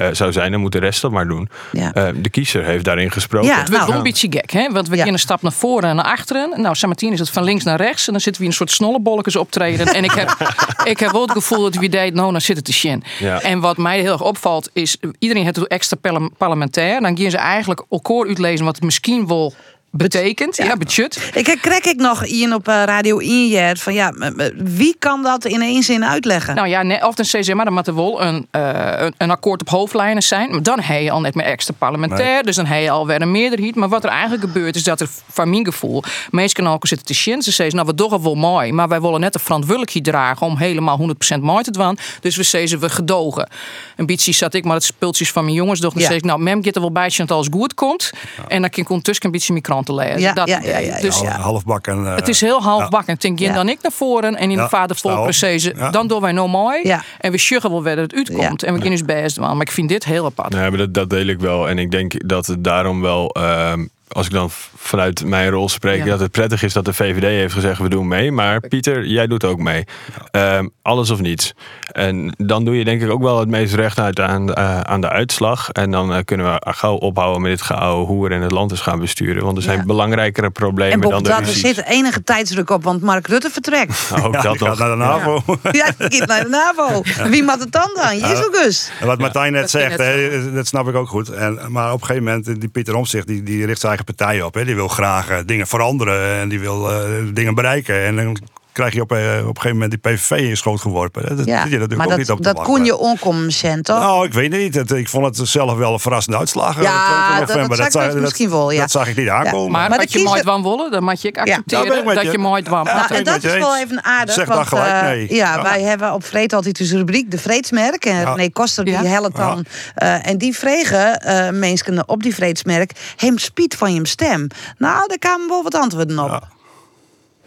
eh, 0.00 0.08
zou 0.12 0.32
zijn, 0.32 0.50
dan 0.50 0.60
moet 0.60 0.72
de 0.72 0.78
rest 0.78 1.02
dat 1.02 1.10
maar 1.10 1.28
doen. 1.28 1.48
Ja. 1.72 1.92
Eh, 1.92 2.08
de 2.16 2.30
kiezer 2.30 2.64
heeft 2.64 2.84
daarin 2.84 3.10
gesproken. 3.10 3.48
Ja, 3.48 3.58
Het 3.58 3.68
wordt 3.68 3.76
Nou. 3.76 3.86
wel 3.88 3.96
een 3.96 4.02
beetje 4.02 4.28
gek, 4.30 4.50
hè? 4.50 4.68
Want 4.72 4.88
we 4.88 4.96
Ja. 4.96 5.04
gaan 5.04 5.12
een 5.12 5.18
stap 5.18 5.42
naar 5.42 5.52
voren 5.52 5.88
en 5.90 5.96
naar 5.96 6.04
achteren. 6.04 6.60
Nou, 6.60 6.74
Samartien 6.74 7.12
is 7.12 7.18
het 7.18 7.30
van 7.30 7.44
links 7.44 7.64
naar 7.64 7.76
rechts. 7.80 8.06
En 8.06 8.12
dan 8.12 8.20
zitten 8.20 8.42
we 8.42 8.46
in 8.48 8.52
een 8.52 8.56
soort 8.66 8.70
snollebolletjes 8.70 9.36
optreden. 9.36 9.86
en 9.86 10.04
ik 10.04 10.10
heb, 10.12 10.36
ik 10.92 10.98
heb 10.98 11.10
wel 11.12 11.22
het 11.22 11.30
gevoel 11.30 11.62
dat 11.62 11.74
we 11.74 11.88
deed, 11.88 12.14
nou, 12.14 12.32
dan 12.32 12.40
zit 12.40 12.56
het 12.56 12.64
te 12.64 12.72
shin. 12.72 13.02
Ja. 13.18 13.40
En 13.40 13.60
wat 13.60 13.76
mij 13.76 14.00
heel 14.00 14.12
erg 14.12 14.22
opvalt, 14.22 14.70
is 14.72 14.96
iedereen 15.18 15.44
heeft 15.44 15.56
het 15.56 15.66
extra 15.66 15.96
parle- 16.00 16.30
parlementair. 16.38 17.00
Dan 17.00 17.18
gaan 17.18 17.30
ze 17.30 17.36
eigenlijk 17.38 17.84
elkaar 17.90 18.26
uitlezen 18.26 18.64
wat 18.64 18.74
het 18.74 18.84
misschien 18.84 19.26
wel 19.26 19.54
betekent. 19.90 20.56
Ja, 20.56 20.76
budget. 20.76 21.30
Ik 21.34 21.58
kreeg 21.60 21.84
ik 21.84 21.96
nog 21.96 22.24
Ian 22.24 22.52
op 22.52 22.68
eh, 22.68 22.82
Radio 22.84 23.18
1 23.18 23.48
jaar 23.48 23.76
van 23.76 23.94
ja, 23.94 24.12
wie 24.56 24.96
kan 24.98 25.22
dat 25.22 25.44
in 25.44 25.62
één 25.62 25.82
zin 25.82 26.04
uitleggen? 26.04 26.54
Nou 26.54 26.68
ja, 26.68 27.06
of 27.06 27.18
een 27.18 27.24
CCM, 27.24 27.56
maar 27.56 27.64
dan 27.64 27.74
moet 27.74 27.86
er 27.86 27.94
wel 27.94 28.22
een, 28.22 28.46
eh, 28.50 29.06
een, 29.16 29.30
akkoord 29.30 29.60
op 29.60 29.68
hoofdlijnen 29.68 30.22
zijn. 30.22 30.50
Maar 30.50 30.62
dan 30.62 30.80
heb 30.80 31.00
je 31.02 31.10
al 31.10 31.20
net 31.20 31.34
meer 31.34 31.44
extra 31.44 31.74
parlementair. 31.78 32.42
Dus 32.42 32.56
dan 32.56 32.66
heb 32.66 32.82
je 32.82 32.90
alweer 32.90 33.22
een 33.22 33.30
meerderheid. 33.30 33.74
Maar 33.74 33.88
wat 33.88 34.04
er 34.04 34.10
eigenlijk 34.10 34.42
gebeurt, 34.42 34.76
is 34.76 34.82
dat 34.82 35.00
er 35.00 35.08
van 35.28 35.50
mijn 35.50 35.64
gevoel... 35.64 36.02
mensen 36.30 36.66
ook 36.66 36.86
zitten 36.86 37.06
te 37.06 37.14
shin. 37.14 37.42
Ze 37.42 37.50
zeggen, 37.50 37.76
nou, 37.76 37.88
we 37.88 37.94
doen 37.94 38.12
het 38.12 38.22
wel 38.22 38.34
mooi. 38.34 38.72
Maar 38.72 38.88
wij 38.88 39.00
willen 39.00 39.20
net 39.20 39.32
de 39.32 39.38
verantwoordelijkheid 39.38 40.04
dragen 40.04 40.46
om 40.46 40.56
helemaal 40.56 40.98
100% 41.36 41.40
mooi 41.40 41.62
te 41.62 41.70
doen. 41.70 41.98
Dus 42.20 42.36
we 42.36 42.42
zeggen, 42.42 42.78
we 42.80 42.88
gedogen. 42.90 43.48
Een 43.96 44.06
beetje 44.06 44.32
zat 44.32 44.54
ik 44.54 44.64
maar 44.64 44.74
het 44.74 44.84
spultjes 44.84 45.30
van 45.30 45.44
mijn 45.44 45.56
jongens. 45.56 45.80
Doch 45.80 45.92
dan 45.92 46.02
Ja. 46.02 46.08
zeg 46.08 46.16
ik, 46.16 46.24
nou, 46.24 46.40
mem 46.40 46.64
gaat 46.64 46.74
er 46.74 46.80
wel 46.80 46.92
bij 46.92 47.04
als 47.04 47.16
het 47.16 47.30
alles 47.30 47.48
goed 47.50 47.74
komt. 47.74 48.10
En 48.48 48.60
dan 48.60 48.70
kan 48.70 48.82
ik 48.82 48.88
ondertussen 48.88 49.24
een 49.26 49.32
beetje 49.32 49.52
kranten 49.84 49.94
lezen. 49.94 50.20
Ja, 50.20 50.32
Dat 50.32 50.48
ja, 50.48 50.60
ja, 50.62 50.68
ja, 50.68 50.78
ja. 50.78 51.00
Dus 51.00 51.16
Half- 51.16 51.28
Halfbak 51.42 51.86
en... 51.86 52.06
eh, 52.06 52.14
het 52.14 52.28
is 52.28 52.40
heel 52.40 52.62
halfbakken. 52.62 53.14
Ik 53.14 53.20
denk, 53.20 53.38
Ja. 53.38 53.52
dan 53.54 53.68
ik 53.68 53.78
naar 53.82 53.92
voren 53.92 54.36
en 54.36 54.50
in 54.50 54.56
Ja, 54.56 54.62
de 54.62 54.68
vader 54.68 54.96
vol 54.96 55.22
precies. 55.22 55.64
Ja. 55.64 55.90
Dan 55.90 56.06
doen 56.06 56.20
wij 56.20 56.32
nou 56.32 56.48
mooi. 56.48 56.80
Ja. 56.82 57.02
En 57.18 57.32
we 57.32 57.38
sjuggen 57.38 57.70
wel 57.70 57.82
waar 57.82 57.96
het 57.96 58.14
uitkomt. 58.14 58.62
En 58.62 58.74
we 58.74 58.80
kunnen 58.80 58.98
dus 58.98 59.06
best 59.22 59.36
wel. 59.36 59.52
Maar 59.52 59.66
ik 59.66 59.70
vind 59.72 59.88
dit 59.88 60.04
heel 60.04 60.24
apart. 60.24 60.52
Nee, 60.52 60.68
maar 60.68 60.78
dat, 60.78 60.94
dat 60.94 61.10
deel 61.10 61.26
ik 61.26 61.40
wel. 61.40 61.68
En 61.68 61.78
ik 61.78 61.90
denk 61.90 62.28
dat 62.28 62.46
het 62.46 62.64
daarom 62.64 63.00
wel, 63.00 63.28
ehm, 63.30 63.86
als 64.12 64.26
ik 64.26 64.32
dan 64.32 64.50
vanuit 64.76 65.24
mijn 65.24 65.50
rol 65.50 65.68
spreek, 65.68 65.98
Ja. 65.98 66.04
dat 66.04 66.20
het 66.20 66.30
prettig 66.30 66.62
is 66.62 66.72
dat 66.72 66.84
de 66.84 66.92
VVD 66.92 67.22
heeft 67.22 67.54
gezegd: 67.54 67.80
we 67.80 67.88
doen 67.88 68.08
mee. 68.08 68.32
Maar 68.32 68.60
Pieter, 68.60 69.06
jij 69.06 69.26
doet 69.26 69.44
ook 69.44 69.58
mee. 69.58 69.84
Ehm, 70.30 70.66
alles 70.82 71.10
of 71.10 71.20
niets. 71.20 71.52
En 71.92 72.34
dan 72.36 72.64
doe 72.64 72.76
je 72.78 72.84
denk 72.84 73.02
ik 73.02 73.10
ook 73.10 73.22
wel 73.22 73.38
het 73.38 73.48
meest 73.48 73.74
recht 73.74 73.98
uit 73.98 74.20
aan, 74.20 74.54
eh, 74.54 74.80
aan 74.80 75.00
de 75.00 75.08
uitslag. 75.08 75.70
En 75.70 75.90
dan 75.90 76.12
eh, 76.14 76.18
kunnen 76.24 76.52
we 76.52 76.72
gauw 76.72 76.94
ophouden 76.94 77.42
met 77.42 77.50
dit 77.50 77.62
geouwe 77.62 78.06
hoer 78.06 78.32
en 78.32 78.40
het 78.42 78.50
land 78.50 78.70
eens 78.70 78.80
gaan 78.80 78.98
besturen. 78.98 79.44
Want 79.44 79.56
er 79.56 79.62
zijn 79.62 79.78
Ja. 79.78 79.84
belangrijkere 79.84 80.50
problemen 80.50 80.92
en 80.92 81.00
dan 81.00 81.10
Bob, 81.10 81.24
de 81.24 81.28
dat, 81.30 81.38
er 81.40 81.46
zit 81.46 81.84
enige 81.84 82.22
tijdsdruk 82.22 82.70
op, 82.70 82.82
want 82.84 83.02
Mark 83.02 83.26
Rutte 83.26 83.50
vertrekt. 83.50 84.10
Ook 84.24 84.34
ja, 84.34 84.42
dat 84.42 84.58
nog. 84.58 84.68
gaat 84.68 84.78
naar 84.78 84.90
de 84.90 84.96
NAVO. 84.96 85.42
ja, 85.70 86.08
die 86.08 86.18
gaat 86.18 86.28
naar 86.28 86.42
de 86.44 86.48
NAVO. 86.48 87.02
Wie 87.28 87.42
moet 87.42 87.58
het 87.60 87.72
dan 87.72 87.90
dan? 87.94 88.18
Jezus. 88.18 88.90
En 89.00 89.06
wat 89.06 89.18
Martijn 89.18 89.52
net 89.52 89.60
Dat 89.60 89.70
zegt, 89.70 89.98
hè, 89.98 90.52
dat 90.52 90.66
snap 90.66 90.88
ik 90.88 90.94
ook 90.94 91.08
goed. 91.08 91.28
En, 91.28 91.58
maar 91.68 91.92
op 91.92 92.00
een 92.00 92.06
gegeven 92.06 92.24
moment, 92.24 92.60
die 92.60 92.68
Pieter 92.68 92.94
Omtzigt, 92.94 93.26
die, 93.26 93.42
die 93.42 93.66
richt 93.66 93.80
zijn 93.80 93.98
eigen 94.00 94.14
partij 94.14 94.42
op. 94.42 94.54
Hè. 94.54 94.64
Die 94.64 94.74
wil 94.74 94.88
graag 94.88 95.28
eh, 95.28 95.38
dingen 95.46 95.66
veranderen 95.66 96.40
en 96.40 96.48
die 96.48 96.60
wil 96.60 96.90
eh, 96.90 97.08
dingen 97.32 97.54
bereiken. 97.54 98.04
En 98.04 98.16
dan 98.16 98.38
krijg 98.72 98.94
je 98.94 99.00
op, 99.00 99.12
eh, 99.12 99.18
op 99.18 99.24
een 99.26 99.42
gegeven 99.56 99.72
moment 99.72 99.90
die 99.90 99.98
PVV 100.12 100.30
in 100.30 100.56
schoot 100.56 100.80
geworpen. 100.80 101.36
Dat 101.36 101.46
Ja, 101.46 101.62
zit 101.62 101.70
je 101.72 101.78
natuurlijk 101.78 101.94
maar 101.96 102.04
ook 102.04 102.08
dat, 102.10 102.18
niet 102.18 102.30
op 102.30 102.42
dat 102.42 102.62
kon 102.62 102.84
je 102.84 102.96
onkomen, 102.96 103.52
toch? 103.82 103.98
Nou, 103.98 104.26
ik 104.26 104.32
weet 104.32 104.52
het 104.52 104.60
niet. 104.60 104.74
Het- 104.74 104.90
ik 104.90 105.08
vond 105.08 105.36
het 105.38 105.48
zelf 105.48 105.76
wel 105.76 105.92
een 105.92 105.98
verrassende 106.00 106.38
uitslag. 106.38 106.76
eh, 106.76 106.82
Ja, 106.82 107.26
22 107.26 107.68
dat- 107.68 107.92
dat 107.92 107.92
zag 107.92 108.14
misschien 108.14 108.50
wel, 108.50 108.70
ja. 108.70 108.80
Dat 108.80 108.90
zag 108.90 109.08
ik 109.08 109.16
niet 109.16 109.28
aankomen. 109.28 109.70
Maar, 109.70 109.80
Maar 109.80 109.98
de 109.98 110.04
als 110.04 110.04
je 110.04 110.10
kiezer- 110.10 110.28
mooi 110.30 110.42
van 110.42 110.62
willen, 110.62 110.90
dan 110.90 111.04
moet 111.04 111.22
je 111.22 111.28
ik 111.28 111.38
accepteren 111.38 112.04
dat 112.14 112.22
je. 112.24 112.30
je 112.30 112.38
mooi 112.38 112.62
van 112.64 112.84
Ja, 112.84 112.94
Nou, 112.94 113.14
en 113.14 113.24
dat 113.24 113.44
is 113.44 113.52
wel 113.52 113.76
even 113.78 114.04
aardig. 114.04 114.34
Zeg 114.34 114.44
gelijk 114.46 114.70
eh, 114.72 115.02
nee. 115.02 115.34
ja, 115.34 115.54
Ja. 115.54 115.62
wij 115.62 115.80
hebben 115.82 116.12
op 116.12 116.24
Vreed 116.24 116.52
altijd 116.52 116.78
dus 116.78 116.92
rubriek 116.92 117.30
de 117.30 117.38
Vreedsmerk. 117.38 118.04
En 118.04 118.16
Ja. 118.20 118.34
René 118.34 118.50
Koster 118.50 118.84
die 118.84 118.94
Ja. 118.94 119.04
helpt 119.04 119.36
dan. 119.36 119.64
eh, 119.94 120.26
en 120.28 120.38
die 120.38 120.56
vregen 120.56 121.18
eh 121.20 121.50
mensen 121.50 122.08
op 122.08 122.22
die 122.22 122.34
Vreedsmerk... 122.34 122.92
hem 123.16 123.38
spiet 123.38 123.76
van 123.76 123.94
je 123.94 124.06
stem. 124.06 124.46
Nou, 124.78 125.08
daar 125.08 125.18
kwamen 125.18 125.48
wel 125.48 125.62
wat 125.62 125.74
antwoorden 125.74 126.18
op. 126.18 126.46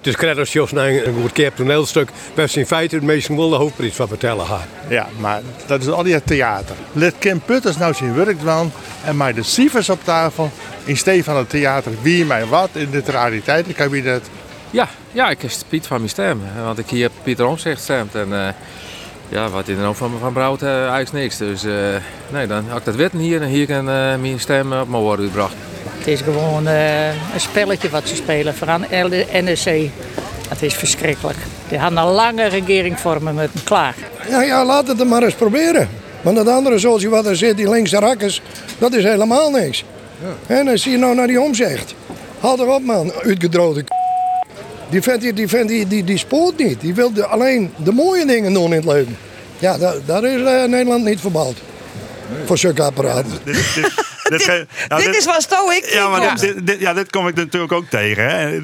Dus 0.04 0.16
krijg 0.16 0.52
je 0.52 0.66
naar 0.72 0.90
een 0.90 1.22
goed 1.22 1.32
keer 1.32 1.54
toneelstuk. 1.54 2.10
Best 2.36 2.56
in 2.56 2.66
feite 2.66 2.96
het 2.96 3.04
meest 3.04 3.28
wel 3.28 3.50
de 3.50 3.56
hoofdprijs 3.56 3.96
van 3.96 4.08
vertellen 4.08 4.46
gaat. 4.46 4.68
Ja, 4.90 5.08
maar 5.20 5.42
dat 5.68 5.82
is 5.82 5.88
al 5.88 6.04
die 6.04 6.24
theater. 6.24 6.76
Let 6.92 7.14
Kim 7.20 7.42
Putters 7.42 7.78
nou 7.78 7.94
zijn 7.94 8.16
werk 8.16 8.40
doen 8.40 8.72
en 9.06 9.18
mij 9.18 9.34
de 9.34 9.44
cijfers 9.44 9.90
op 9.90 10.04
tafel. 10.04 10.52
In 10.84 10.98
steeds 10.98 11.26
van 11.26 11.38
het 11.38 11.50
theater 11.50 11.92
wie 12.02 12.26
mij 12.26 12.46
wat 12.46 12.70
in 12.74 12.90
dit 12.92 13.10
rariteitenkabinet. 13.10 14.30
Ja, 14.72 14.90
ja, 15.12 15.30
ik 15.30 15.42
heb 15.42 15.52
Piet 15.68 15.88
van 15.88 15.98
mijn 15.98 16.10
stem. 16.10 16.42
Want 16.64 16.80
ik 16.80 16.90
hier 16.90 17.10
Pieter 17.24 17.46
Omzicht 17.46 17.82
stemt. 17.82 18.16
En 18.16 18.28
uh, 18.30 18.48
ja, 19.34 19.50
wat 19.50 19.68
in 19.68 19.76
de 19.76 19.82
naam 19.82 19.96
van, 19.96 20.12
van 20.20 20.34
Brouwt 20.34 20.62
uh, 20.62 20.70
eigenlijk 20.70 21.12
niks. 21.12 21.38
Dus 21.38 21.64
uh, 21.64 21.74
nee, 22.30 22.48
dan 22.48 22.66
had 22.68 22.80
ik 22.80 22.86
dat 22.86 22.96
weten 22.96 23.20
hier 23.20 23.42
en 23.42 23.48
hier 23.48 23.66
kan 23.66 23.84
mijn 23.86 24.40
stem 24.40 24.74
op 24.74 24.88
mijn 24.88 25.02
woorden 25.02 25.26
gebracht. 25.26 25.54
Het 25.98 26.08
is 26.08 26.22
gewoon 26.22 26.66
een 26.66 27.40
spelletje 27.40 27.90
wat 27.90 28.08
ze 28.08 28.16
spelen 28.16 28.56
voor 28.56 28.70
aan 28.70 28.86
NEC. 29.42 29.90
Het 30.50 30.62
is 30.62 30.74
verschrikkelijk. 30.74 31.38
Die 31.68 31.80
gaan 31.80 31.98
een 31.98 32.06
lange 32.06 32.48
regering 32.48 33.00
vormen 33.00 33.36
met 33.36 33.50
een 33.54 33.64
klaar. 33.64 33.96
Ja, 34.30 34.42
ja, 34.42 34.66
laat 34.66 34.88
het 34.88 35.08
maar 35.08 35.24
eens 35.24 35.34
proberen. 35.34 35.90
Want 36.22 36.36
dat 36.36 36.48
andere 36.48 36.78
zoals 36.78 37.02
je 37.02 37.10
wat 37.10 37.26
er 37.26 37.36
zit, 37.36 37.58
die 37.58 37.70
linkse 37.70 38.00
rakkers, 38.00 38.42
dat 38.78 38.94
is 38.94 39.04
helemaal 39.04 39.52
niks. 39.52 39.84
Ja. 40.22 40.56
En 40.56 40.66
dan 40.66 40.78
zie 40.78 40.92
je 40.92 40.98
nou 40.98 41.16
naar 41.16 41.28
die 41.28 41.42
omzicht. 41.42 41.96
Haal 42.40 42.60
erop 42.60 42.84
man, 42.84 43.12
uitgedroogde 43.14 43.84
die 44.94 45.02
vent, 45.02 45.22
die, 45.22 45.34
die, 45.34 45.48
vent 45.48 45.70
die, 45.70 45.88
die, 45.88 46.04
die 46.04 46.18
spoort 46.18 46.58
niet. 46.58 46.82
Die 46.82 46.94
wil 46.94 47.14
de, 47.14 47.26
alleen 47.26 47.72
de 47.84 47.92
mooie 47.92 48.26
dingen 48.26 48.54
doen 48.54 48.66
in 48.66 48.72
het 48.72 48.86
leven. 48.86 49.18
Ja, 49.64 49.78
daar, 49.78 49.96
daar 50.06 50.24
is 50.24 50.42
uh, 50.42 50.64
Nederland 50.64 51.06
niet 51.06 51.20
verbouwd. 51.20 51.56
Nee. 52.34 52.46
Voor 52.46 52.58
zulke 52.58 52.84
apparaten. 52.84 53.32
dit, 54.30 54.66
nou, 54.88 55.04
dit, 55.04 55.16
is 55.16 55.26
wat 55.26 55.42
stoïc. 55.42 55.86
Ja, 55.86 56.08
maar 56.08 56.40
dit, 56.40 56.68
dit, 56.68 56.80
ja, 56.80 56.94
dit 56.94 57.10
kom 57.10 57.28
ik 57.28 57.36
natuurlijk 57.36 57.72
ook 57.72 57.86
tegen. 57.90 58.30
Hè. 58.30 58.60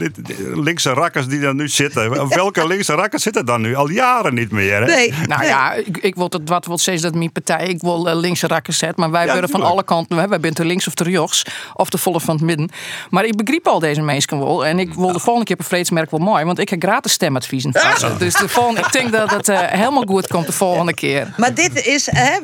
linkse 0.54 0.90
rakkers 0.90 1.28
die 1.28 1.42
er 1.42 1.56
nu 1.56 1.68
zitten. 1.68 2.30
Welke 2.30 2.68
linkse 2.74 2.94
rakkers 2.94 3.24
zitten 3.24 3.46
dan 3.46 3.62
nu? 3.62 3.76
Al 3.76 3.90
jaren 3.90 4.34
niet 4.34 4.52
meer. 4.52 4.80
Hè? 4.80 4.86
Nee. 4.86 5.14
Nou 5.28 5.44
ja, 5.44 5.74
ik, 5.74 5.98
ik 5.98 6.16
wil 6.16 6.28
het 6.30 6.50
wat 6.50 6.66
wil 6.66 6.78
steeds 6.78 7.02
dat 7.02 7.16
mijn 7.16 7.32
partij. 7.32 7.68
Ik 7.68 7.82
wil 7.82 8.08
uh, 8.08 8.16
linkse 8.16 8.48
rakkers 8.48 8.78
zetten. 8.78 9.00
Maar 9.00 9.12
wij 9.12 9.26
ja, 9.26 9.32
worden 9.32 9.50
van 9.50 9.62
alle 9.62 9.84
kanten. 9.84 10.16
Wij 10.30 10.38
zijn 10.42 10.54
te 10.54 10.66
links 10.66 10.88
of 10.88 10.94
te 10.94 11.04
rechts. 11.04 11.44
Of 11.74 11.90
de 11.90 11.98
volle 11.98 12.20
van 12.20 12.36
het 12.36 12.44
midden. 12.44 12.70
Maar 13.10 13.26
ik 13.26 13.36
begrijp 13.36 13.68
al 13.68 13.80
deze 13.80 14.02
mensen 14.02 14.40
wel. 14.40 14.66
En 14.66 14.80
ik 14.80 14.94
wil 14.94 15.12
de 15.12 15.20
volgende 15.20 15.46
keer 15.46 15.56
op 15.56 15.62
een 15.62 15.68
vreedsmerk 15.68 16.12
wel 16.12 16.20
mooi. 16.20 16.46
Want 16.46 16.60
ik 16.60 16.70
heb 16.70 16.82
gratis 16.82 17.12
stemadviezen. 17.12 17.72
Ja. 17.74 18.10
Dus 18.18 18.34
de 18.34 18.50
volgende, 18.50 18.82
ik 18.82 18.92
denk 18.92 19.12
dat 19.12 19.32
het 19.32 19.50
uh, 19.50 19.60
helemaal 19.62 20.06
goed 20.06 20.28
komt 20.28 20.46
de 20.46 20.52
volgende 20.52 20.94
keer. 20.94 21.34
Maar 21.38 21.54
dit 21.54 21.86
is, 21.86 22.08
hè, 22.12 22.40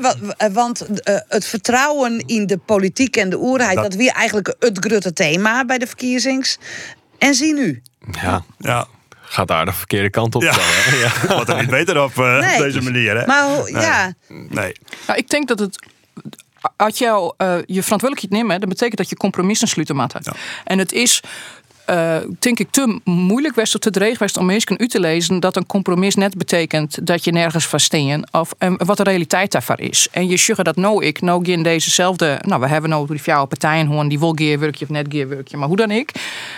want 0.52 0.86
uh, 0.90 1.16
het 1.28 1.46
vertrouwen 1.46 2.24
in 2.26 2.48
de 2.48 2.58
politiek 2.58 3.05
en 3.10 3.30
de 3.30 3.40
oerheid, 3.40 3.76
dat, 3.76 3.84
dat 3.84 3.96
weer 3.96 4.12
eigenlijk 4.12 4.56
het 4.60 4.86
grote 4.86 5.14
thema 5.14 5.66
bij 5.66 5.78
de 5.78 5.88
verkiezings. 5.88 6.58
En 7.18 7.34
zie 7.34 7.54
nu. 7.54 7.82
Ja, 8.22 8.44
ja 8.60 8.88
gaat 9.36 9.48
daar 9.48 9.66
de 9.66 9.74
verkeerde 9.74 10.10
kant 10.10 10.36
op. 10.36 10.42
Ja. 10.42 10.56
ja. 11.04 11.36
Wat 11.36 11.50
er 11.50 11.56
niet 11.56 11.70
beter 11.70 12.04
op 12.04 12.16
uh, 12.16 12.40
nee. 12.40 12.62
deze 12.62 12.82
manier. 12.82 13.18
Hè? 13.18 13.26
Maar 13.26 13.64
nee. 13.64 13.82
ja. 13.82 14.14
Nee. 14.28 14.76
Nou, 15.08 15.20
ik 15.20 15.30
denk 15.30 15.48
dat 15.48 15.60
het. 15.60 15.88
Als 16.76 16.98
jou 16.98 17.34
uh, 17.38 17.58
je 17.66 17.84
verantwoordelijkheid 17.84 18.44
neemt, 18.44 18.60
dat 18.60 18.70
betekent 18.70 18.98
dat 18.98 19.10
je 19.10 19.16
compromissen 19.16 19.68
sluiten 19.68 19.96
moet. 19.96 20.14
Ja. 20.22 20.34
En 20.64 20.80
het 20.80 20.92
is 20.92 21.22
uh, 21.90 22.18
denk 22.40 22.60
ik, 22.60 22.72
te 22.72 23.00
moeilijk 23.04 23.56
was 23.56 23.76
of 23.76 23.82
te 23.82 23.90
dreig 23.90 24.20
was 24.20 24.38
om 24.38 24.46
mensen 24.46 24.76
u 24.80 24.88
te 24.88 25.00
lezen 25.00 25.40
dat 25.40 25.56
een 25.56 25.66
compromis 25.66 26.16
net 26.16 26.38
betekent 26.38 27.08
dat 27.08 27.24
je 27.24 27.32
nergens 27.32 27.68
vaststeen 27.68 28.28
of 28.32 28.54
en 28.58 28.86
wat 28.86 28.98
de 28.98 29.04
realiteit 29.04 29.52
daarvan 29.52 29.78
is. 29.78 30.08
En 30.12 30.28
je 30.28 30.38
zeggen 30.38 30.66
dat 30.66 30.76
nou 30.76 31.06
ik, 31.06 31.22
nou 31.22 31.44
in 31.46 31.64
dezezelfde, 31.64 32.40
nou 32.42 32.62
we 32.62 32.68
hebben 32.68 32.90
nou 32.90 33.08
die 33.08 33.22
jouw 33.24 33.46
partijen 33.46 33.88
gewoon 33.88 34.08
die 34.08 34.20
wil 34.20 34.34
geerwerkje 34.34 34.86
of 34.86 34.92
net 34.92 35.06
geerwerkje, 35.10 35.58
maar 35.58 35.68
hoe 35.68 35.78
dan 35.78 35.92
ik. 35.92 36.12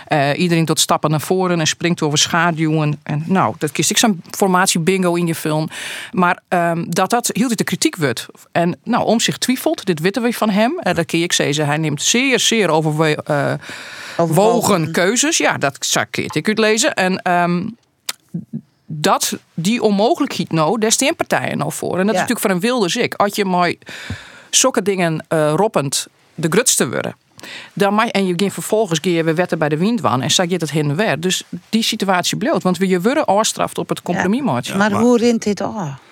Uh, 0.09 0.39
iedereen 0.39 0.65
tot 0.65 0.79
stappen 0.79 1.09
naar 1.09 1.21
voren 1.21 1.59
en 1.59 1.67
springt 1.67 2.01
over 2.01 2.17
schaduwen. 2.17 2.99
En 3.03 3.23
nou, 3.25 3.55
dat 3.57 3.71
kiest 3.71 3.89
ik 3.89 3.97
zo'n 3.97 4.21
formatie 4.29 4.79
bingo 4.79 5.15
in 5.15 5.27
je 5.27 5.35
film. 5.35 5.69
Maar 6.11 6.39
um, 6.49 6.85
dat 6.89 7.09
dat 7.09 7.29
hield 7.33 7.57
de 7.57 7.63
kritiek 7.63 7.95
wordt. 7.95 8.25
En 8.51 8.77
nou, 8.83 9.05
om 9.05 9.19
zich 9.19 9.37
twijfelt, 9.37 9.85
dit 9.85 9.99
weten 9.99 10.21
we 10.21 10.33
van 10.33 10.49
hem. 10.49 10.79
Uh, 10.83 10.93
dat 10.93 11.05
kun 11.05 11.21
ik 11.21 11.33
zeggen, 11.33 11.65
hij 11.65 11.77
neemt 11.77 12.01
zeer, 12.01 12.39
zeer 12.39 12.69
over 12.69 13.17
wogen 14.15 14.91
keuzes. 15.19 15.37
Ja, 15.37 15.57
dat 15.57 15.77
zou 15.79 16.05
ik 16.11 16.47
uitlezen. 16.47 16.93
En 16.93 17.31
um, 17.31 17.77
dat, 18.85 19.37
die 19.53 19.81
onmogelijkheid 19.81 20.51
nou, 20.51 20.79
daar 20.79 20.91
staan 20.91 21.15
partijen 21.15 21.57
nou 21.57 21.71
voor. 21.71 21.99
En 21.99 22.05
dat 22.05 22.15
is 22.15 22.21
natuurlijk 22.21 22.39
voor 22.39 22.49
een 22.49 22.59
wilde 22.59 22.89
zik. 22.89 23.13
Als 23.13 23.35
je 23.35 23.45
mooi 23.45 23.77
zulke 24.49 24.81
dingen 24.81 25.25
uh, 25.29 25.53
roppend 25.55 26.07
de 26.35 26.47
grutste 26.49 26.89
worden. 26.89 27.15
Dan 27.73 27.93
mag, 27.93 28.07
en 28.07 28.27
je 28.27 28.33
ging 28.35 28.53
vervolgens 28.53 28.99
je 29.01 29.23
weer 29.23 29.35
wetten 29.35 29.59
bij 29.59 29.69
de 29.69 29.77
windwan 29.77 30.21
en 30.21 30.31
zag 30.31 30.49
je 30.49 30.55
het 30.55 30.71
heen 30.71 30.89
en 30.89 30.95
weer. 30.95 31.19
Dus 31.19 31.43
die 31.69 31.83
situatie 31.83 32.37
bloot. 32.37 32.63
Want 32.63 32.77
we 32.77 32.87
je 32.87 33.01
worden 33.01 33.25
afstraft 33.25 33.77
op 33.77 33.89
het 33.89 34.01
compromis. 34.01 34.67
Ja, 34.67 34.75
maar 34.75 34.91
hoe 34.91 35.17
rint 35.17 35.43
dit 35.43 35.61
af? 35.61 36.05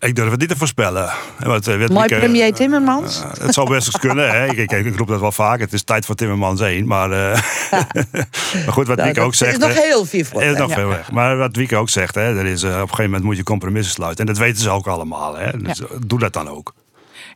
Ik 0.00 0.14
durf 0.14 0.30
het 0.30 0.40
niet 0.40 0.48
te 0.48 0.56
voorspellen. 0.56 1.10
Uh, 1.42 1.88
Mooi 1.88 2.08
premier 2.08 2.54
Timmermans. 2.54 3.20
Uh, 3.20 3.30
het 3.40 3.54
zou 3.54 3.68
best 3.68 3.86
eens 3.86 3.98
kunnen. 3.98 4.30
Hè. 4.30 4.46
Ik, 4.46 4.56
ik, 4.56 4.70
ik, 4.70 4.96
roep 4.96 5.08
dat 5.08 5.20
wel 5.20 5.32
vaak. 5.32 5.60
Het 5.60 5.72
is 5.72 5.82
tijd 5.82 6.06
voor 6.06 6.14
Timmermans 6.14 6.60
heen. 6.60 6.86
Maar, 6.86 7.10
uh, 7.10 7.16
maar 8.64 8.72
goed, 8.72 8.86
wat 8.86 8.96
nou, 8.96 9.08
Wieke 9.08 9.20
ook 9.20 9.34
zegt... 9.34 9.52
Het 9.52 9.62
is 9.62 9.68
nog 9.68 9.84
heel 9.84 10.04
veel 10.04 10.24
voor. 10.24 10.42
is 10.42 10.56
nog 10.56 10.72
veel 10.72 10.88
weg. 10.88 11.10
Maar 11.10 11.36
wat 11.36 11.56
Wieke 11.56 11.76
ook 11.76 11.88
zegt, 11.88 12.14
hè, 12.14 12.38
er 12.38 12.46
is, 12.46 12.64
op 12.64 12.70
een 12.70 12.78
gegeven 12.78 13.04
moment 13.04 13.22
moet 13.22 13.36
je 13.36 13.42
compromissen 13.42 13.94
sluiten. 13.94 14.26
En 14.26 14.32
dat 14.32 14.42
weten 14.42 14.62
ze 14.62 14.70
ook 14.70 14.86
allemaal. 14.86 15.36
Hè. 15.36 15.58
Dus 15.58 15.82
doe 16.06 16.18
dat 16.18 16.32
dan 16.32 16.48
ook. 16.48 16.74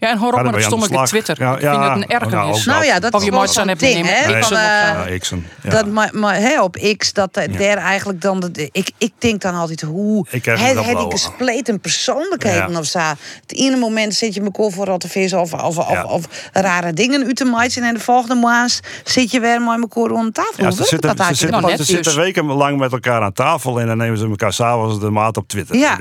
Ja, 0.03 0.11
en 0.11 0.19
hoor 0.19 0.33
op 0.33 0.43
met 0.43 0.53
dat 0.53 0.63
stomme 0.63 1.07
Twitter. 1.07 1.37
Ja, 1.39 1.55
ik 1.55 1.61
vind 1.61 1.83
het 1.83 1.97
een 1.97 2.07
ergernis. 2.07 2.65
Nou, 2.65 2.85
ja, 2.85 2.99
dat 2.99 3.15
of 3.15 3.25
je 3.25 3.33
mooi 3.33 3.49
ding, 3.77 4.07
hè? 4.07 4.43
Van, 4.43 4.57
uh, 4.57 5.19
Xen, 5.19 5.47
dat, 5.63 5.87
maar, 5.87 6.11
maar 6.13 6.37
hè, 6.37 6.63
op 6.63 6.95
X, 6.97 7.13
dat 7.13 7.29
ja. 7.33 7.59
daar 7.59 7.77
eigenlijk 7.77 8.21
dan... 8.21 8.41
De, 8.41 8.69
ik, 8.73 8.91
ik 8.99 9.13
denk 9.19 9.41
dan 9.41 9.55
altijd, 9.55 9.81
hoe... 9.81 10.27
Heb 10.29 10.87
ik 10.87 11.13
gespleten 11.13 11.81
persoonlijkheden 11.81 12.77
of 12.77 12.85
zo? 12.85 12.99
Het 12.99 13.55
ene 13.55 13.77
moment 13.77 14.15
zit 14.15 14.35
je 14.35 14.41
me 14.41 14.51
kol 14.51 14.71
voor 14.71 14.99
te 14.99 15.09
vissen 15.09 15.41
of, 15.41 15.53
of, 15.53 15.79
of, 15.79 16.05
of, 16.05 16.51
rare 16.53 16.93
dingen 16.93 17.27
uit 17.27 17.37
te 17.37 17.45
maaien. 17.45 17.83
En 17.83 17.95
de 17.95 18.01
volgende 18.01 18.35
maand 18.35 18.81
zit 19.05 19.31
je 19.31 19.41
weer 19.41 19.61
met 19.61 19.81
elkaar 19.81 20.05
rond 20.05 20.25
de 20.25 20.33
tafel. 20.33 20.65
Ja, 20.65 20.71
ze 20.71 20.85
zitten, 20.85 21.17
ze, 21.17 21.35
zitten, 21.35 21.61
nou, 21.61 21.77
ze 21.77 21.85
zitten 21.85 22.17
wekenlang 22.17 22.79
met 22.79 22.93
elkaar 22.93 23.23
aan 23.23 23.33
tafel 23.33 23.81
en 23.81 23.87
dan 23.87 23.97
nemen 23.97 24.19
ze 24.19 24.27
elkaar 24.27 24.53
s'avonds 24.53 25.01
de 25.01 25.11
maat 25.11 25.37
op 25.37 25.49
Twitter. 25.49 25.77
Ja, 25.77 25.97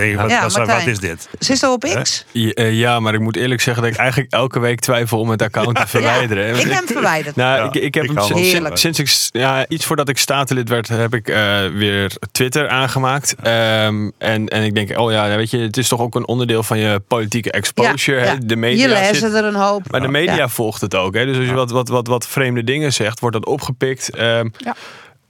wat, 0.66 0.86
is 0.86 1.00
dit? 1.00 1.30
Zit 1.40 1.58
ze 1.58 1.70
op 1.70 2.00
X? 2.02 2.26
Ja, 2.54 3.00
maar 3.00 3.14
ik 3.14 3.20
moet 3.20 3.36
eerlijk 3.36 3.62
zeggen 3.62 3.84
dat 3.84 3.91
ik 3.92 3.98
eigenlijk 3.98 4.32
elke 4.32 4.60
week 4.60 4.80
twijfel 4.80 5.20
om 5.20 5.30
het 5.30 5.42
account 5.42 5.76
te 5.76 5.88
verwijderen. 5.98 6.48
Ja, 6.48 6.54
ik 6.54 6.62
heb 6.62 6.72
hem 6.72 6.88
verwijderd. 6.88 7.36
Nou, 7.36 7.58
ja, 7.58 7.66
ik, 7.66 7.76
ik 7.76 7.94
heb 7.94 8.04
ik 8.04 8.10
hem 8.10 8.24
sinds, 8.24 8.82
sinds, 8.82 9.00
ik 9.00 9.40
ja, 9.42 9.66
iets 9.68 9.86
voordat 9.86 10.10
ik 10.10 10.18
statenlid 10.18 10.70
werd, 10.70 10.88
heb 10.88 11.14
ik 11.14 11.30
uh, 11.30 11.36
weer 11.68 12.12
Twitter 12.32 12.70
aangemaakt. 12.70 13.36
Um, 13.48 14.12
en, 14.18 14.48
en 14.48 14.64
ik 14.64 14.76
denk, 14.76 15.00
oh 15.00 15.12
ja, 15.12 15.36
weet 15.36 15.52
je, 15.52 15.58
het 15.58 15.78
is 15.78 15.88
toch 15.88 16.00
ook 16.00 16.16
een 16.16 16.28
onderdeel 16.28 16.64
van 16.64 16.78
je 16.78 17.02
politieke 17.08 17.52
exposure. 17.52 18.26
Ja, 18.26 18.36
de 18.44 18.56
media 18.56 18.88
je 18.88 18.94
lezen 18.94 19.34
er 19.34 19.46
een 19.46 19.56
hoop. 19.56 19.92
Maar 19.92 20.02
de 20.02 20.08
media 20.08 20.48
volgt 20.48 20.82
het 20.82 20.96
ook. 20.96 21.14
Hè? 21.14 21.26
Dus 21.26 21.38
als 21.38 21.46
je 21.46 21.54
wat, 21.54 21.72
wat, 21.72 21.88
wat, 21.88 22.08
wat 22.08 22.28
vreemde 22.28 22.64
dingen 22.64 22.94
zegt, 22.94 23.20
wordt 23.20 23.36
dat 23.36 23.46
opgepikt. 23.46 24.20
Um, 24.20 24.52
ja. 24.58 24.76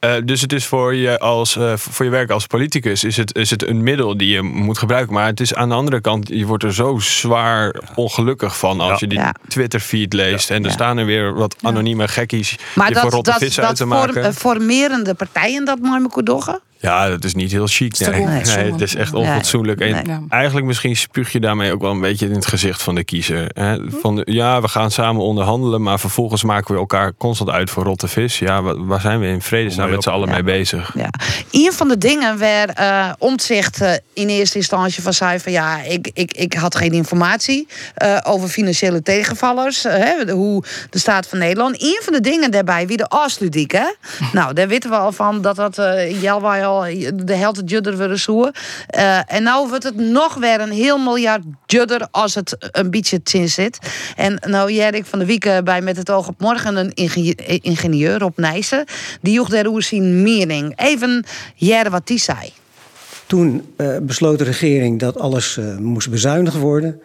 Uh, 0.05 0.13
dus 0.23 0.41
het 0.41 0.53
is 0.53 0.65
voor 0.65 0.95
je, 0.95 1.19
als, 1.19 1.55
uh, 1.55 1.73
voor 1.75 2.05
je 2.05 2.11
werk 2.11 2.29
als 2.29 2.47
politicus 2.47 3.03
is 3.03 3.17
het, 3.17 3.35
is 3.35 3.49
het 3.49 3.67
een 3.67 3.83
middel 3.83 4.17
die 4.17 4.29
je 4.29 4.41
moet 4.41 4.77
gebruiken. 4.77 5.13
Maar 5.13 5.25
het 5.25 5.39
is 5.39 5.53
aan 5.53 5.69
de 5.69 5.75
andere 5.75 6.01
kant, 6.01 6.27
je 6.27 6.45
wordt 6.45 6.63
er 6.63 6.73
zo 6.73 6.99
zwaar 6.99 7.75
ongelukkig 7.95 8.57
van 8.57 8.79
als 8.79 8.89
ja. 8.89 8.97
je 8.99 9.07
die 9.07 9.17
ja. 9.17 9.35
Twitter-feed 9.47 10.13
leest. 10.13 10.49
Ja. 10.49 10.55
En 10.55 10.65
er 10.65 10.71
staan 10.71 10.97
er 10.97 11.05
weer 11.05 11.33
wat 11.33 11.55
anonieme 11.61 12.07
gekkies 12.07 12.57
maar 12.75 12.85
die 12.85 12.95
dat, 12.95 13.03
voor 13.03 13.11
rotte 13.11 13.31
dat, 13.31 13.39
vissen 13.39 13.61
dat 13.61 13.69
uit 13.69 13.77
te 13.77 13.85
maken. 13.85 14.21
Maar 14.21 14.33
formerende 14.33 15.13
partijen 15.13 15.65
dat 15.65 15.79
mooi 15.79 15.99
moeten 15.99 16.25
doggen? 16.25 16.61
Ja, 16.81 17.09
dat 17.09 17.23
is 17.23 17.33
niet 17.33 17.51
heel 17.51 17.67
chic. 17.67 17.99
Nee, 17.99 18.09
nee, 18.09 18.41
nee 18.43 18.71
het 18.71 18.81
is 18.81 18.95
echt 18.95 19.13
onfatsoenlijk. 19.13 19.79
Nee, 19.79 19.93
en 19.93 20.25
eigenlijk 20.29 20.65
misschien 20.65 20.95
spuug 20.95 21.31
je 21.31 21.39
daarmee 21.39 21.73
ook 21.73 21.81
wel 21.81 21.91
een 21.91 22.01
beetje 22.01 22.25
in 22.25 22.35
het 22.35 22.45
gezicht 22.45 22.81
van 22.81 22.95
de 22.95 23.03
kiezer. 23.03 23.49
Hè? 23.53 23.77
Van, 23.89 24.21
ja, 24.25 24.61
we 24.61 24.67
gaan 24.67 24.91
samen 24.91 25.21
onderhandelen, 25.21 25.81
maar 25.81 25.99
vervolgens 25.99 26.43
maken 26.43 26.73
we 26.73 26.79
elkaar 26.79 27.13
constant 27.17 27.49
uit 27.49 27.69
voor 27.69 27.83
rotte 27.83 28.07
vis. 28.07 28.39
Ja, 28.39 28.61
waar 28.61 29.01
zijn 29.01 29.19
we 29.19 29.27
in 29.27 29.41
vredesnaam 29.41 29.89
met 29.89 30.03
z'n 30.03 30.09
allen 30.09 30.29
mee 30.29 30.43
bezig? 30.43 30.91
Ja. 30.95 31.09
Een 31.51 31.73
van 31.73 31.87
de 31.87 31.97
dingen 31.97 32.39
waar 32.39 32.79
uh, 32.79 33.11
omzicht 33.17 33.81
uh, 33.81 33.93
in 34.13 34.27
eerste 34.27 34.57
instantie 34.57 35.03
van 35.03 35.13
zei 35.13 35.39
van 35.39 35.51
ja, 35.51 35.81
ik, 35.81 36.09
ik, 36.13 36.31
ik 36.31 36.53
had 36.53 36.75
geen 36.75 36.93
informatie 36.93 37.67
uh, 38.03 38.17
over 38.23 38.49
financiële 38.49 39.01
tegenvallers. 39.01 39.83
Hè, 39.83 40.31
hoe 40.31 40.63
de 40.89 40.99
staat 40.99 41.27
van 41.27 41.37
Nederland. 41.37 41.81
Een 41.81 42.01
van 42.03 42.13
de 42.13 42.21
dingen 42.21 42.51
daarbij, 42.51 42.87
wie 42.87 42.97
de 42.97 43.07
afsluiting, 43.07 43.71
hè? 43.71 43.85
nou, 44.39 44.53
daar 44.53 44.67
weten 44.67 44.89
we 44.89 44.95
al 44.95 45.11
van 45.11 45.41
dat 45.41 45.55
dat 45.55 45.77
uh, 45.77 46.21
Jelwaai 46.21 46.69
de 47.15 47.35
helft 47.35 47.61
judder 47.65 47.97
willen 47.97 48.19
zoeken. 48.19 48.51
Uh, 48.97 49.33
en 49.33 49.43
nou 49.43 49.69
wordt 49.69 49.83
het 49.83 49.95
nog 49.95 50.35
weer 50.35 50.61
een 50.61 50.71
heel 50.71 50.97
miljard 50.97 51.43
judder 51.65 52.07
als 52.11 52.35
het 52.35 52.55
een 52.71 52.91
beetje 52.91 53.19
zin 53.23 53.49
zit. 53.49 53.79
En 54.15 54.41
nou 54.47 54.71
ik 54.71 55.05
van 55.05 55.19
de 55.19 55.25
week 55.25 55.61
bij 55.63 55.81
Met 55.81 55.97
het 55.97 56.09
oog 56.09 56.27
op 56.27 56.39
morgen 56.39 56.75
een 56.75 56.93
ingenieur 57.61 58.23
op 58.23 58.37
Nijssen. 58.37 58.85
Die 59.21 59.33
joeg 59.33 59.49
daar 59.49 59.81
zien 59.81 60.21
mening. 60.21 60.73
Even 60.75 61.25
jaren 61.55 61.91
wat 61.91 62.07
die 62.07 62.19
zei. 62.19 62.51
Toen 63.25 63.73
uh, 63.77 63.97
besloot 64.01 64.37
de 64.37 64.43
regering 64.43 64.99
dat 64.99 65.19
alles 65.19 65.59
moest 65.79 66.09
bezuinigd 66.09 66.57
worden. 66.57 67.01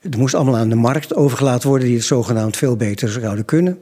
Het 0.00 0.16
moest 0.16 0.34
allemaal 0.34 0.56
aan 0.56 0.68
de 0.68 0.74
markt 0.74 1.14
overgelaten 1.14 1.68
worden, 1.68 1.86
die 1.86 1.96
het 1.96 2.06
zogenaamd 2.06 2.56
veel 2.56 2.76
beter 2.76 3.08
zouden 3.08 3.44
kunnen. 3.44 3.78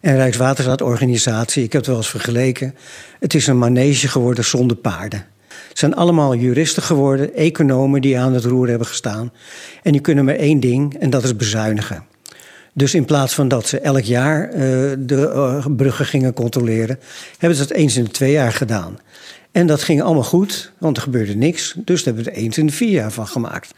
En 0.00 0.16
Rijkswaterstaatorganisatie, 0.16 1.64
ik 1.64 1.72
heb 1.72 1.80
het 1.80 1.90
wel 1.90 2.00
eens 2.00 2.10
vergeleken, 2.10 2.74
het 3.20 3.34
is 3.34 3.46
een 3.46 3.58
manege 3.58 4.08
geworden 4.08 4.44
zonder 4.44 4.76
paarden. 4.76 5.26
Het 5.68 5.78
zijn 5.78 5.94
allemaal 5.94 6.34
juristen 6.34 6.82
geworden, 6.82 7.34
economen 7.34 8.00
die 8.00 8.18
aan 8.18 8.32
het 8.32 8.44
roer 8.44 8.68
hebben 8.68 8.86
gestaan. 8.86 9.32
En 9.82 9.92
die 9.92 10.00
kunnen 10.00 10.24
maar 10.24 10.34
één 10.34 10.60
ding, 10.60 10.94
en 10.98 11.10
dat 11.10 11.24
is 11.24 11.36
bezuinigen. 11.36 12.04
Dus 12.72 12.94
in 12.94 13.04
plaats 13.04 13.34
van 13.34 13.48
dat 13.48 13.66
ze 13.66 13.80
elk 13.80 14.02
jaar 14.02 14.48
uh, 14.48 14.58
de 14.98 15.32
uh, 15.34 15.66
bruggen 15.76 16.06
gingen 16.06 16.32
controleren, 16.32 16.98
hebben 17.38 17.58
ze 17.58 17.66
dat 17.66 17.76
eens 17.76 17.96
in 17.96 18.04
de 18.04 18.10
twee 18.10 18.32
jaar 18.32 18.52
gedaan. 18.52 18.98
En 19.52 19.66
dat 19.66 19.82
ging 19.82 20.02
allemaal 20.02 20.22
goed, 20.22 20.72
want 20.78 20.96
er 20.96 21.02
gebeurde 21.02 21.34
niks. 21.34 21.74
Dus 21.76 22.02
daar 22.02 22.14
hebben 22.14 22.32
we 22.32 22.38
er 22.38 22.44
eens 22.44 22.58
in 22.58 22.66
de 22.66 22.72
vier 22.72 22.90
jaar 22.90 23.12
van 23.12 23.26
gemaakt. 23.26 23.74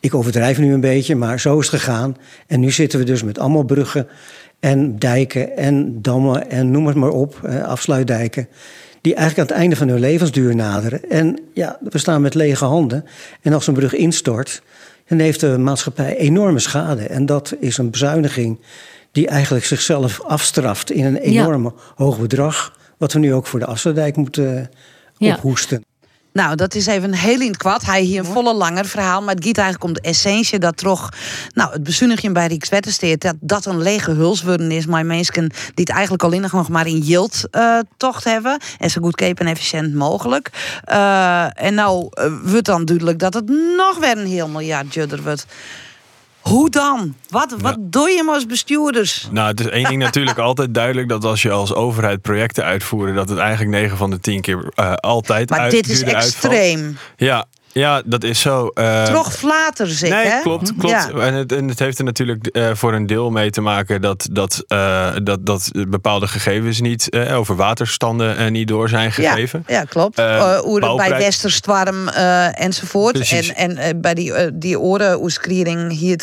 Ik 0.00 0.14
overdrijf 0.14 0.58
nu 0.58 0.72
een 0.72 0.80
beetje, 0.80 1.14
maar 1.14 1.40
zo 1.40 1.58
is 1.58 1.70
het 1.70 1.80
gegaan. 1.80 2.16
En 2.46 2.60
nu 2.60 2.70
zitten 2.70 2.98
we 2.98 3.04
dus 3.04 3.22
met 3.22 3.38
allemaal 3.38 3.62
bruggen 3.62 4.08
en 4.60 4.98
dijken 4.98 5.56
en 5.56 6.02
dammen 6.02 6.50
en 6.50 6.70
noem 6.70 6.86
het 6.86 6.96
maar 6.96 7.10
op, 7.10 7.40
uh, 7.46 7.64
afsluitdijken. 7.64 8.48
Die 9.00 9.14
eigenlijk 9.14 9.50
aan 9.50 9.56
het 9.56 9.64
einde 9.64 9.76
van 9.76 9.88
hun 9.88 10.00
levensduur 10.00 10.54
naderen. 10.54 11.10
En 11.10 11.40
ja, 11.54 11.78
we 11.90 11.98
staan 11.98 12.22
met 12.22 12.34
lege 12.34 12.64
handen. 12.64 13.04
En 13.42 13.52
als 13.52 13.66
een 13.66 13.74
brug 13.74 13.94
instort, 13.94 14.62
dan 15.06 15.18
heeft 15.18 15.40
de 15.40 15.58
maatschappij 15.58 16.16
enorme 16.16 16.58
schade. 16.58 17.02
En 17.02 17.26
dat 17.26 17.54
is 17.60 17.78
een 17.78 17.90
bezuiniging 17.90 18.60
die 19.12 19.28
eigenlijk 19.28 19.64
zichzelf 19.64 20.22
afstraft 20.22 20.90
in 20.90 21.04
een 21.04 21.16
enorme 21.16 21.72
ja. 21.76 21.82
hoog 21.94 22.20
bedrag. 22.20 22.76
Wat 22.98 23.12
we 23.12 23.18
nu 23.18 23.34
ook 23.34 23.46
voor 23.46 23.58
de 23.58 23.66
Afsluitdijk 23.66 24.16
moeten 24.16 24.70
ja. 25.16 25.34
ophoesten. 25.34 25.84
Nou, 26.38 26.54
dat 26.54 26.74
is 26.74 26.86
even 26.86 27.14
heel 27.14 27.40
in 27.40 27.48
het 27.48 27.56
kwad. 27.56 27.84
Hij 27.84 28.00
hier 28.00 28.18
een 28.18 28.24
volle 28.24 28.54
langer 28.54 28.86
verhaal. 28.86 29.22
Maar 29.22 29.34
het 29.34 29.46
gaat 29.46 29.56
eigenlijk 29.56 29.84
om 29.84 29.92
de 29.92 30.00
essentie 30.00 30.58
dat 30.58 30.76
toch... 30.76 31.08
Nou, 31.54 31.72
het 31.72 31.82
bezuiniging 31.82 32.34
bij 32.34 32.46
Rijkswettensteert... 32.46 33.20
dat 33.20 33.34
dat 33.40 33.66
een 33.66 33.82
lege 33.82 34.10
hulsworden 34.10 34.70
is. 34.70 34.86
Maar 34.86 35.06
mensen 35.06 35.48
die 35.48 35.84
het 35.84 35.88
eigenlijk 35.88 36.22
alleen 36.22 36.40
nog 36.40 36.68
maar 36.68 36.86
in 36.86 36.98
yield 36.98 37.42
uh, 37.52 37.78
tocht 37.96 38.24
hebben. 38.24 38.60
En 38.78 38.90
zo 38.90 39.00
goedkoop 39.00 39.40
en 39.40 39.46
efficiënt 39.46 39.94
mogelijk. 39.94 40.50
Uh, 40.92 41.62
en 41.62 41.74
nou 41.74 42.08
uh, 42.14 42.32
wordt 42.42 42.66
dan 42.66 42.84
duidelijk 42.84 43.18
dat 43.18 43.34
het 43.34 43.48
nog 43.76 43.98
weer 43.98 44.18
een 44.18 44.26
heel 44.26 44.48
miljard 44.48 44.94
judder 44.94 45.22
wordt. 45.22 45.46
Hoe 46.48 46.70
dan? 46.70 47.14
Wat, 47.28 47.54
wat 47.58 47.74
ja. 47.74 47.82
doe 47.90 48.10
je 48.10 48.24
als 48.28 48.46
bestuurders? 48.46 49.28
Nou, 49.30 49.48
het 49.48 49.60
is 49.60 49.66
één 49.66 49.84
ding 49.84 50.02
natuurlijk 50.02 50.38
altijd 50.48 50.74
duidelijk 50.74 51.08
dat 51.08 51.24
als 51.24 51.42
je 51.42 51.50
als 51.50 51.74
overheid 51.74 52.22
projecten 52.22 52.64
uitvoert, 52.64 53.14
dat 53.14 53.28
het 53.28 53.38
eigenlijk 53.38 53.70
9 53.70 53.96
van 53.96 54.10
de 54.10 54.20
10 54.20 54.40
keer 54.40 54.72
uh, 54.76 54.92
altijd 54.92 55.50
Maar 55.50 55.58
uit, 55.58 55.70
dit 55.70 55.88
is 55.88 56.02
extreem. 56.02 56.84
Uitvalt. 56.84 57.12
Ja, 57.16 57.46
ja, 57.78 58.02
dat 58.04 58.24
is 58.24 58.40
zo. 58.40 58.70
Uh, 58.74 59.04
Toch 59.04 59.32
flater 59.32 59.86
zeg, 59.86 60.10
nee, 60.10 60.26
hè? 60.26 60.40
klopt, 60.40 60.72
klopt. 60.76 60.94
Ja. 60.94 61.10
En, 61.10 61.34
het, 61.34 61.52
en 61.52 61.68
het 61.68 61.78
heeft 61.78 61.98
er 61.98 62.04
natuurlijk 62.04 62.48
uh, 62.52 62.70
voor 62.74 62.92
een 62.92 63.06
deel 63.06 63.30
mee 63.30 63.50
te 63.50 63.60
maken 63.60 64.00
dat, 64.00 64.28
dat, 64.32 64.64
uh, 64.68 65.10
dat, 65.22 65.46
dat 65.46 65.70
bepaalde 65.88 66.28
gegevens 66.28 66.80
niet 66.80 67.16
over 67.32 67.56
waterstanden 67.56 68.52
niet 68.52 68.68
door 68.68 68.88
zijn 68.88 69.12
gegeven. 69.12 69.64
Ja, 69.66 69.74
ja 69.74 69.84
klopt. 69.84 70.18
Uh, 70.18 70.96
bij 70.96 71.10
Westerstwarm 71.10 72.08
enzovoort. 72.08 73.32
En, 73.54 73.76
en 73.76 74.00
bij 74.00 74.14
die, 74.14 74.58
die 74.58 74.80
orenoeskriering 74.80 75.92
hier 75.92 76.16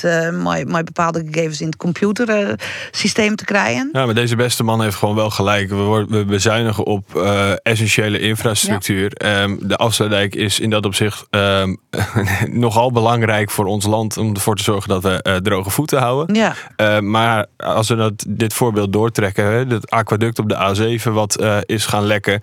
met 0.67 0.85
bepaalde 0.85 1.23
gegevens 1.25 1.61
in 1.61 1.67
het 1.67 1.77
computersysteem 1.77 3.35
te 3.35 3.45
krijgen. 3.45 3.89
Ja, 3.91 4.05
maar 4.05 4.15
deze 4.15 4.35
beste 4.35 4.63
man 4.63 4.81
heeft 4.81 4.95
gewoon 4.95 5.15
wel 5.15 5.29
gelijk. 5.29 5.69
We, 5.69 5.75
worden, 5.75 6.17
we 6.17 6.25
bezuinigen 6.25 6.85
op 6.85 7.15
essentiële 7.63 8.19
infrastructuur. 8.19 9.11
Ja. 9.13 9.41
Um, 9.41 9.59
de 9.61 9.75
Afsluitdijk 9.75 10.35
is 10.35 10.59
in 10.59 10.69
dat 10.69 10.85
opzicht 10.85 11.25
uh, 11.45 11.75
nogal 12.63 12.91
belangrijk 12.91 13.51
voor 13.51 13.65
ons 13.65 13.85
land 13.85 14.17
om 14.17 14.33
ervoor 14.33 14.55
te 14.55 14.63
zorgen 14.63 14.89
dat 14.89 15.03
we 15.03 15.25
uh, 15.27 15.35
droge 15.35 15.69
voeten 15.69 15.99
houden. 15.99 16.35
Ja. 16.35 16.53
Uh, 16.77 16.99
maar 16.99 17.45
als 17.57 17.87
we 17.87 17.95
dat, 17.95 18.25
dit 18.27 18.53
voorbeeld 18.53 18.93
doortrekken, 18.93 19.45
hè, 19.45 19.65
het 19.65 19.91
aquaduct 19.91 20.39
op 20.39 20.49
de 20.49 20.99
A7 20.99 21.11
wat 21.11 21.41
uh, 21.41 21.57
is 21.65 21.85
gaan 21.85 22.05
lekken, 22.05 22.41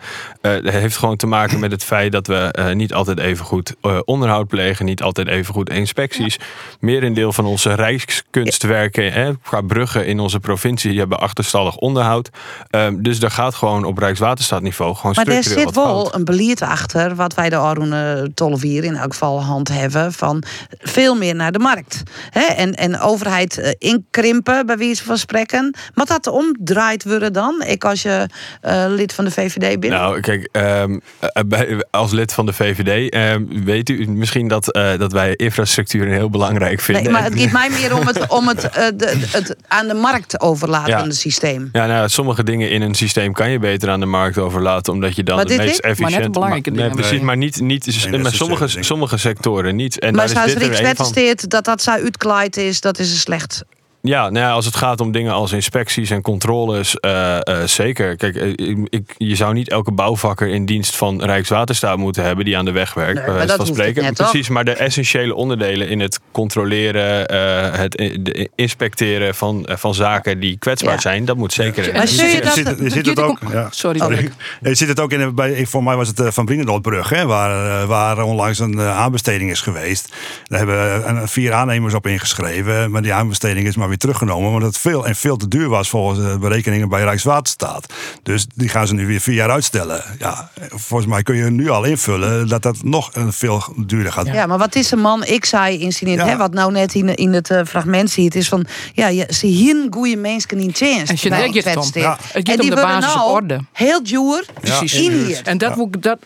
heeft 0.63 0.97
gewoon 0.97 1.17
te 1.17 1.27
maken 1.27 1.61
met 1.61 1.71
het 1.71 1.85
feit 1.85 2.13
dat 2.13 2.27
we 2.27 2.71
niet 2.75 2.95
altijd 2.95 3.19
even 3.19 3.45
goed 3.45 3.75
onderhoud 4.05 4.49
plegen, 4.49 4.85
niet 4.85 5.03
altijd 5.03 5.29
even 5.29 5.55
goed 5.55 5.71
inspecties. 5.71 6.35
Ja. 6.35 6.45
Merendeel 6.81 7.33
van 7.33 7.45
onze 7.45 7.75
rijkskunstwerken, 7.75 9.13
hè, 9.13 9.31
qua 9.43 9.61
bruggen 9.61 10.07
in 10.07 10.21
onze 10.21 10.41
provincie, 10.41 10.99
hebben 10.99 11.21
achterstallig 11.21 11.77
onderhoud. 11.77 12.31
Ehm, 12.71 13.03
dus 13.03 13.19
daar 13.19 13.31
gaat 13.31 13.55
gewoon 13.55 13.85
op 13.85 13.99
Rijkswaterstaatniveau 13.99 14.95
gewoon 14.95 15.13
maar 15.15 15.25
structureel 15.25 15.59
er 15.59 15.73
zit 15.73 15.75
wel 15.75 16.15
een 16.15 16.25
beleid 16.25 16.63
achter, 16.63 17.15
wat 17.15 17.35
wij 17.35 17.49
de 17.49 17.57
Arone 17.57 18.31
Tollevier 18.35 18.82
in 18.83 18.97
elk 18.97 19.13
geval 19.13 19.43
handheffen 19.43 20.13
van 20.13 20.43
veel 20.79 21.15
meer 21.15 21.35
naar 21.35 21.53
de 21.53 21.59
markt. 21.59 22.03
Hè? 22.31 22.45
En, 22.45 22.75
en 22.75 23.01
overheid 23.01 23.59
uh, 23.59 23.71
inkrimpen, 23.79 24.67
bij 24.67 24.77
wijze 24.77 25.05
van 25.05 25.19
spreken. 25.19 25.75
Maar 25.95 26.07
dat 26.07 26.27
omdraait 26.27 27.05
worden 27.05 27.33
dan? 27.33 27.63
Ik 27.67 27.85
als 27.85 28.03
je 28.03 28.27
uh, 28.67 28.85
lid 28.89 29.13
van 29.13 29.25
de 29.25 29.31
VVD 29.31 29.81
bent? 29.81 29.93
Nou, 29.93 30.21
kijk, 30.21 30.49
um, 30.53 31.01
bij, 31.47 31.85
als 31.91 32.13
lid 32.13 32.33
van 32.33 32.47
de 32.47 32.53
VVD 32.53 33.15
um, 33.15 33.65
weet 33.65 33.89
u 33.89 34.11
misschien 34.11 34.49
dat, 34.49 34.77
uh, 34.77 34.99
dat 34.99 35.13
wij 35.13 35.35
infrastructuur 35.37 36.07
heel 36.07 36.31
belangrijk 36.31 36.81
vinden. 36.81 37.03
Nee, 37.05 37.13
maar 37.13 37.25
het 37.25 37.39
gaat 37.41 37.53
mij 37.53 37.71
meer 37.71 37.97
om 37.97 38.07
het, 38.07 38.29
om 38.29 38.49
het, 38.49 38.61
de, 38.97 39.27
het 39.31 39.57
aan 39.69 39.89
de 39.89 39.95
markt 39.95 40.41
overlatende 40.41 41.05
ja. 41.05 41.11
systeem. 41.11 41.69
Ja, 41.73 41.87
nou, 41.87 42.09
sommige 42.09 42.45
dingen 42.45 42.71
in 42.71 42.83
een 42.83 42.95
systeem 42.95 43.33
kan 43.33 43.51
je 43.51 43.59
beter 43.59 43.91
aan 43.91 44.01
de 44.01 44.07
markt 44.07 44.39
overlaten, 44.39 44.93
omdat 44.93 45.17
je 45.17 45.23
dan 45.23 45.37
maar 45.37 45.45
het 45.45 45.57
meest 45.57 45.79
efficiënt... 45.79 46.11
Maar 46.11 46.21
net 46.21 46.33
belangrijke 46.33 46.71
nee, 46.71 46.79
dingen. 46.79 46.97
precies, 46.97 47.21
maar 47.21 47.37
niet, 47.37 47.61
niet 47.61 48.11
nee, 48.11 48.31
sommige, 48.31 48.72
sommige 48.81 49.17
sectoren 49.17 49.77
niet. 49.77 49.99
En 49.99 50.15
maar 50.15 50.35
daar 50.35 50.47
is 50.47 50.55
dit 50.55 50.63
er 50.63 50.85
een 50.85 50.97
van. 50.97 51.51
dat 51.51 51.65
dat 51.65 51.83
zo 51.83 51.91
uitkleid 51.91 52.57
is, 52.57 52.81
dat 52.81 52.99
is 52.99 53.11
een 53.11 53.19
slecht. 53.19 53.65
Ja, 54.05 54.31
nou 54.31 54.47
ja, 54.47 54.53
als 54.53 54.65
het 54.65 54.77
gaat 54.77 55.01
om 55.01 55.13
dingen 55.13 55.33
als 55.33 55.53
inspecties 55.53 56.11
en 56.11 56.23
controles, 56.23 56.97
uh, 57.01 57.39
uh, 57.49 57.63
zeker. 57.65 58.17
Kijk, 58.17 58.35
ik, 58.35 58.79
ik, 58.89 59.15
je 59.17 59.37
zou 59.37 59.55
niet 59.55 59.69
elke 59.71 59.93
bouwvakker 59.93 60.49
in 60.49 60.67
dienst 60.67 60.97
van 60.97 61.23
Rijkswaterstaat 61.25 61.97
moeten 61.97 62.25
hebben 62.25 62.45
die 62.45 62.57
aan 62.57 62.65
de 62.65 62.71
weg 62.71 62.95
werkt. 62.95 63.27
Nee, 63.27 63.47
van 63.49 63.67
spreken. 63.67 64.03
Net, 64.03 64.15
Precies, 64.15 64.49
maar 64.49 64.65
de 64.65 64.73
essentiële 64.73 65.35
onderdelen 65.35 65.89
in 65.89 66.01
het 66.01 66.21
controleren, 66.33 67.33
uh, 67.33 67.79
het 67.79 67.93
de 68.21 68.51
inspecteren 68.55 69.35
van, 69.35 69.69
van 69.71 69.95
zaken 69.95 70.41
die 70.41 70.59
kwetsbaar 70.59 70.95
ja. 70.95 71.01
zijn, 71.01 71.25
dat 71.25 71.37
moet 71.37 71.53
zeker. 71.53 71.87
Ja. 71.87 71.93
Maar 71.93 72.09
je, 72.09 72.41
dat, 72.43 72.93
zit 72.93 73.07
het 73.07 73.21
ook. 73.21 73.39
Ja. 73.51 73.69
Sorry, 73.71 73.99
sorry. 73.99 74.31
Je 74.63 74.75
zit 74.75 74.89
het 74.89 75.01
ook 75.01 75.13
in. 75.13 75.35
Bij, 75.35 75.67
voor 75.67 75.83
mij 75.83 75.97
was 75.97 76.09
het 76.09 76.35
Van 76.35 76.45
Brienendalbrug, 76.45 77.09
hè, 77.09 77.27
waar, 77.27 77.87
waar 77.87 78.23
onlangs 78.23 78.59
een 78.59 78.81
aanbesteding 78.81 79.51
is 79.51 79.61
geweest. 79.61 80.15
Daar 80.45 80.59
hebben 80.59 81.29
vier 81.29 81.53
aannemers 81.53 81.95
op 81.95 82.07
ingeschreven, 82.07 82.91
maar 82.91 83.03
die 83.03 83.13
aanbesteding 83.13 83.67
is 83.67 83.77
maar 83.77 83.91
weer 83.93 84.01
teruggenomen. 84.01 84.51
Want 84.51 84.63
het 84.63 84.79
veel 84.79 85.07
en 85.07 85.17
veel 85.17 85.37
te 85.37 85.49
duur 85.49 85.69
was 85.69 85.89
volgens 85.89 86.19
de 86.19 86.39
berekeningen 86.39 86.89
bij 86.89 87.03
Rijkswaterstaat. 87.03 87.93
Dus 88.23 88.47
die 88.55 88.69
gaan 88.69 88.87
ze 88.87 88.95
nu 88.95 89.07
weer 89.07 89.21
vier 89.21 89.35
jaar 89.35 89.51
uitstellen. 89.51 90.05
Ja, 90.19 90.51
volgens 90.69 91.11
mij 91.11 91.23
kun 91.23 91.37
je 91.37 91.51
nu 91.51 91.69
al 91.69 91.85
invullen 91.85 92.49
dat 92.49 92.63
dat 92.63 92.83
nog 92.83 93.11
veel 93.29 93.63
duurder 93.77 94.13
gaat. 94.13 94.27
Ja, 94.27 94.47
maar 94.47 94.59
wat 94.59 94.75
is 94.75 94.91
een 94.91 95.01
man, 95.01 95.25
ik 95.25 95.45
zei 95.45 95.79
insinueert, 95.79 96.21
ja. 96.21 96.27
hè, 96.27 96.37
wat 96.37 96.53
nou 96.53 96.73
net 96.73 96.95
in, 96.95 97.15
in 97.15 97.33
het 97.33 97.51
uh, 97.51 97.61
fragment 97.67 98.11
ziet, 98.11 98.35
is 98.35 98.49
van, 98.49 98.67
ja, 98.93 99.09
je, 99.09 99.27
ze 99.29 99.47
hier 99.47 99.87
goede 99.91 100.17
mensen 100.17 100.59
in 100.59 100.71
chance. 100.75 101.13
En 101.13 101.17
je 101.21 101.31
denkt 101.31 101.65
het 101.65 101.77
om. 101.77 101.91
Ja. 101.93 102.19
Het 102.33 102.49
en 102.49 102.57
die 102.57 102.71
om 102.71 102.77
de 102.77 102.83
basis 102.83 103.15
nou 103.15 103.31
orde. 103.31 103.61
Heel 103.73 104.03
duur 104.03 104.45
Precies. 104.61 104.95
in 104.95 105.13
hier. 105.13 105.41
En 105.45 105.59
dat, 105.59 105.75
ja. 105.77 105.87
dat 106.01 106.19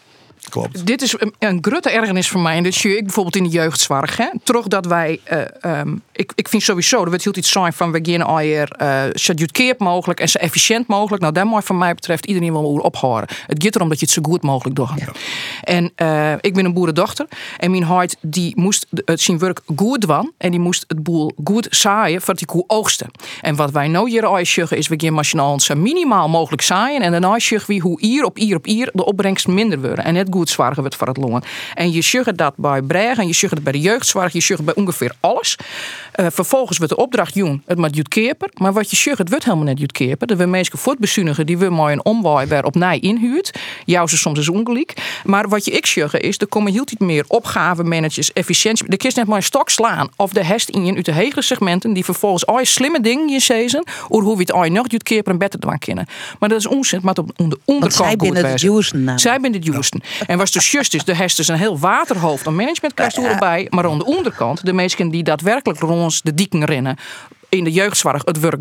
Klopt. 0.51 0.87
Dit 0.87 1.03
is 1.03 1.15
een, 1.19 1.35
een 1.39 1.59
grote 1.61 1.91
ergernis 1.91 2.29
voor 2.29 2.41
mij. 2.41 2.57
En 2.57 2.63
dat 2.63 2.75
zie 2.75 2.97
ik 2.97 3.05
bijvoorbeeld 3.05 3.37
in 3.37 3.43
de 3.43 3.49
jeugdzorg. 3.49 4.17
Hè. 4.17 4.27
Toch 4.43 4.67
dat 4.67 4.87
wij. 4.87 5.21
Uh, 5.63 5.79
um, 5.79 6.03
ik, 6.13 6.33
ik 6.35 6.49
vind 6.49 6.63
sowieso. 6.63 7.03
Er 7.03 7.09
wordt 7.09 7.25
heel 7.25 7.37
iets 7.37 7.51
zijn 7.51 7.73
van. 7.73 7.93
We 7.93 7.99
gaan 8.03 8.23
alweer 8.23 8.77
uh, 8.83 9.03
zo 9.15 9.35
goedkoop 9.39 9.79
mogelijk. 9.79 10.21
En 10.21 10.29
zo 10.29 10.39
efficiënt 10.39 10.87
mogelijk. 10.87 11.23
Nou, 11.23 11.35
daar 11.35 11.47
moet 11.47 11.65
van 11.65 11.79
mij 11.79 11.95
betreft 11.95 12.27
iedereen 12.27 12.53
wel 12.53 12.65
ophouden. 12.65 13.29
Het 13.47 13.63
gaat 13.63 13.75
erom 13.75 13.89
dat 13.89 14.01
je 14.01 14.05
het 14.05 14.15
zo 14.15 14.23
goed 14.23 14.43
mogelijk 14.43 14.77
doet. 14.77 14.89
Ja. 14.97 15.13
En 15.63 15.93
uh, 15.97 16.33
ik 16.41 16.55
ben 16.55 16.65
een 16.65 16.75
boerendochter. 16.75 17.27
En 17.59 17.71
mijn 17.71 17.83
hart 17.83 18.17
die 18.21 18.53
moest 18.57 18.87
het 19.05 19.21
zijn 19.21 19.39
werk 19.39 19.61
goed 19.77 20.01
doen. 20.01 20.33
En 20.39 20.51
die 20.51 20.61
moest 20.61 20.85
het 20.89 21.03
boel 21.03 21.33
goed 21.45 21.67
zaaien. 21.71 22.23
Voor 22.23 22.35
die 22.35 22.47
koe 22.47 22.65
oogsten. 22.67 23.11
En 23.41 23.57
wat 23.57 23.71
wij 23.71 23.89
nou 23.89 24.11
hier 24.11 24.27
al 24.27 24.45
zeggen 24.47 24.77
is. 24.77 24.89
We 24.89 24.95
gaan 24.97 25.13
machinaal 25.13 25.61
zo 25.61 25.75
minimaal 25.75 26.29
mogelijk 26.29 26.63
zaaien. 26.63 27.03
En 27.03 27.11
daarna 27.11 27.39
zeggen 27.39 27.75
we 27.75 27.81
hoe 27.81 28.01
hier 28.01 28.25
op 28.25 28.37
hier 28.37 28.57
op 28.57 28.65
hier 28.65 28.91
de 28.93 29.05
opbrengst 29.05 29.49
minder 29.49 29.81
worden. 29.81 30.05
En 30.05 30.15
het 30.15 30.29
goed 30.37 30.49
zwaar 30.51 30.75
wordt 30.75 30.97
voor 30.97 31.07
het 31.07 31.17
longen. 31.17 31.43
En 31.75 31.93
je 31.93 32.03
zegt 32.03 32.37
dat 32.37 32.53
bij 32.57 32.83
Breg 32.83 33.19
en 33.19 33.27
je 33.27 33.47
het 33.51 33.63
bij 33.63 33.73
de 33.73 33.81
jeugdzorg, 33.81 34.33
je 34.33 34.41
zegt 34.41 34.65
bij 34.65 34.75
ongeveer 34.75 35.13
alles. 35.21 35.59
Uh, 36.17 36.27
vervolgens 36.31 36.79
wordt 36.79 36.93
de 36.93 37.01
opdracht 37.01 37.35
jong, 37.35 37.63
het 37.67 37.79
moet 37.79 37.97
jutkeper. 37.97 38.51
Maar 38.55 38.73
wat 38.73 38.91
je 38.91 38.97
zegt, 38.97 39.19
het 39.19 39.29
wordt 39.29 39.45
helemaal 39.45 39.65
net 39.65 39.79
jutkeper. 39.79 40.27
Dat 40.27 40.39
we 40.39 40.47
mensen 40.47 40.79
voortbezuinigen 40.79 41.47
die 41.47 41.59
we 41.59 41.69
mooi 41.69 41.93
een 41.93 42.05
omwaai 42.05 42.47
weer 42.47 42.65
op 42.65 42.75
nij 42.75 42.99
inhuurt. 42.99 43.59
Jou 43.85 44.09
ze 44.09 44.17
soms 44.17 44.39
is 44.39 44.49
ongelijk. 44.49 45.21
Maar 45.25 45.49
wat 45.49 45.65
je 45.65 45.71
ik 45.71 45.87
zeggen 45.87 46.21
is, 46.21 46.39
er 46.39 46.47
komen 46.47 46.73
heel 46.73 46.83
iets 46.83 47.01
meer 47.01 47.25
opgavenmanagers, 47.29 48.33
efficiëntie. 48.33 48.89
De 48.89 48.97
kist 48.97 49.17
net 49.17 49.27
maar 49.27 49.37
een 49.37 49.43
stok 49.43 49.71
slaan. 49.71 50.09
Of 50.17 50.33
de 50.33 50.45
hest 50.45 50.69
in 50.69 50.85
je 50.85 50.95
uit 50.95 51.05
de 51.05 51.13
hegere 51.13 51.43
segmenten 51.43 51.93
die 51.93 52.05
vervolgens 52.05 52.47
al 52.47 52.59
je 52.59 52.65
slimme 52.65 53.01
dingen 53.01 53.29
in 53.29 53.41
season. 53.41 53.85
Of 54.09 54.23
hoe 54.23 54.35
we 54.35 54.41
het 54.41 54.53
al 54.53 54.65
nog 54.65 54.91
je 54.91 55.03
keer 55.03 55.23
per 55.23 55.33
een 55.33 55.39
beter 55.39 55.61
doen 55.61 55.79
kennen. 55.79 56.07
Maar 56.39 56.49
dat 56.49 56.59
is 56.59 56.67
onzin. 56.67 57.01
Maar 57.03 57.15
op 57.15 57.33
de 57.37 57.59
onderkant 57.65 57.81
Want 57.81 57.93
zij 57.95 58.17
binnen 58.17 58.43
het 58.43 58.53
wezen. 58.53 58.73
juisten. 58.73 59.19
Zij 59.19 59.41
binnen 59.41 59.61
het 59.61 59.73
juisten. 59.73 60.03
En 60.27 60.39
was 60.39 60.51
dus 60.51 60.71
juist 60.71 60.95
is, 60.95 61.05
de 61.05 61.15
is 61.39 61.49
een 61.49 61.57
heel 61.57 61.79
waterhoofd 61.79 62.47
aan 62.47 62.57
management 62.57 62.95
krijgt 62.95 63.17
erbij. 63.19 63.67
Maar 63.71 63.85
aan 63.85 63.99
de 63.99 64.05
onderkant, 64.05 64.67
de 64.67 64.73
mensen 64.73 65.09
die 65.11 65.23
daadwerkelijk 65.23 65.81
rond 65.81 66.03
ons 66.03 66.23
de 66.23 66.35
dieken 66.35 66.65
rennen. 66.65 66.97
In 67.49 67.65
de 67.65 67.73
jeugdzorg 67.73 68.23
het 68.25 68.41
werk. 68.41 68.55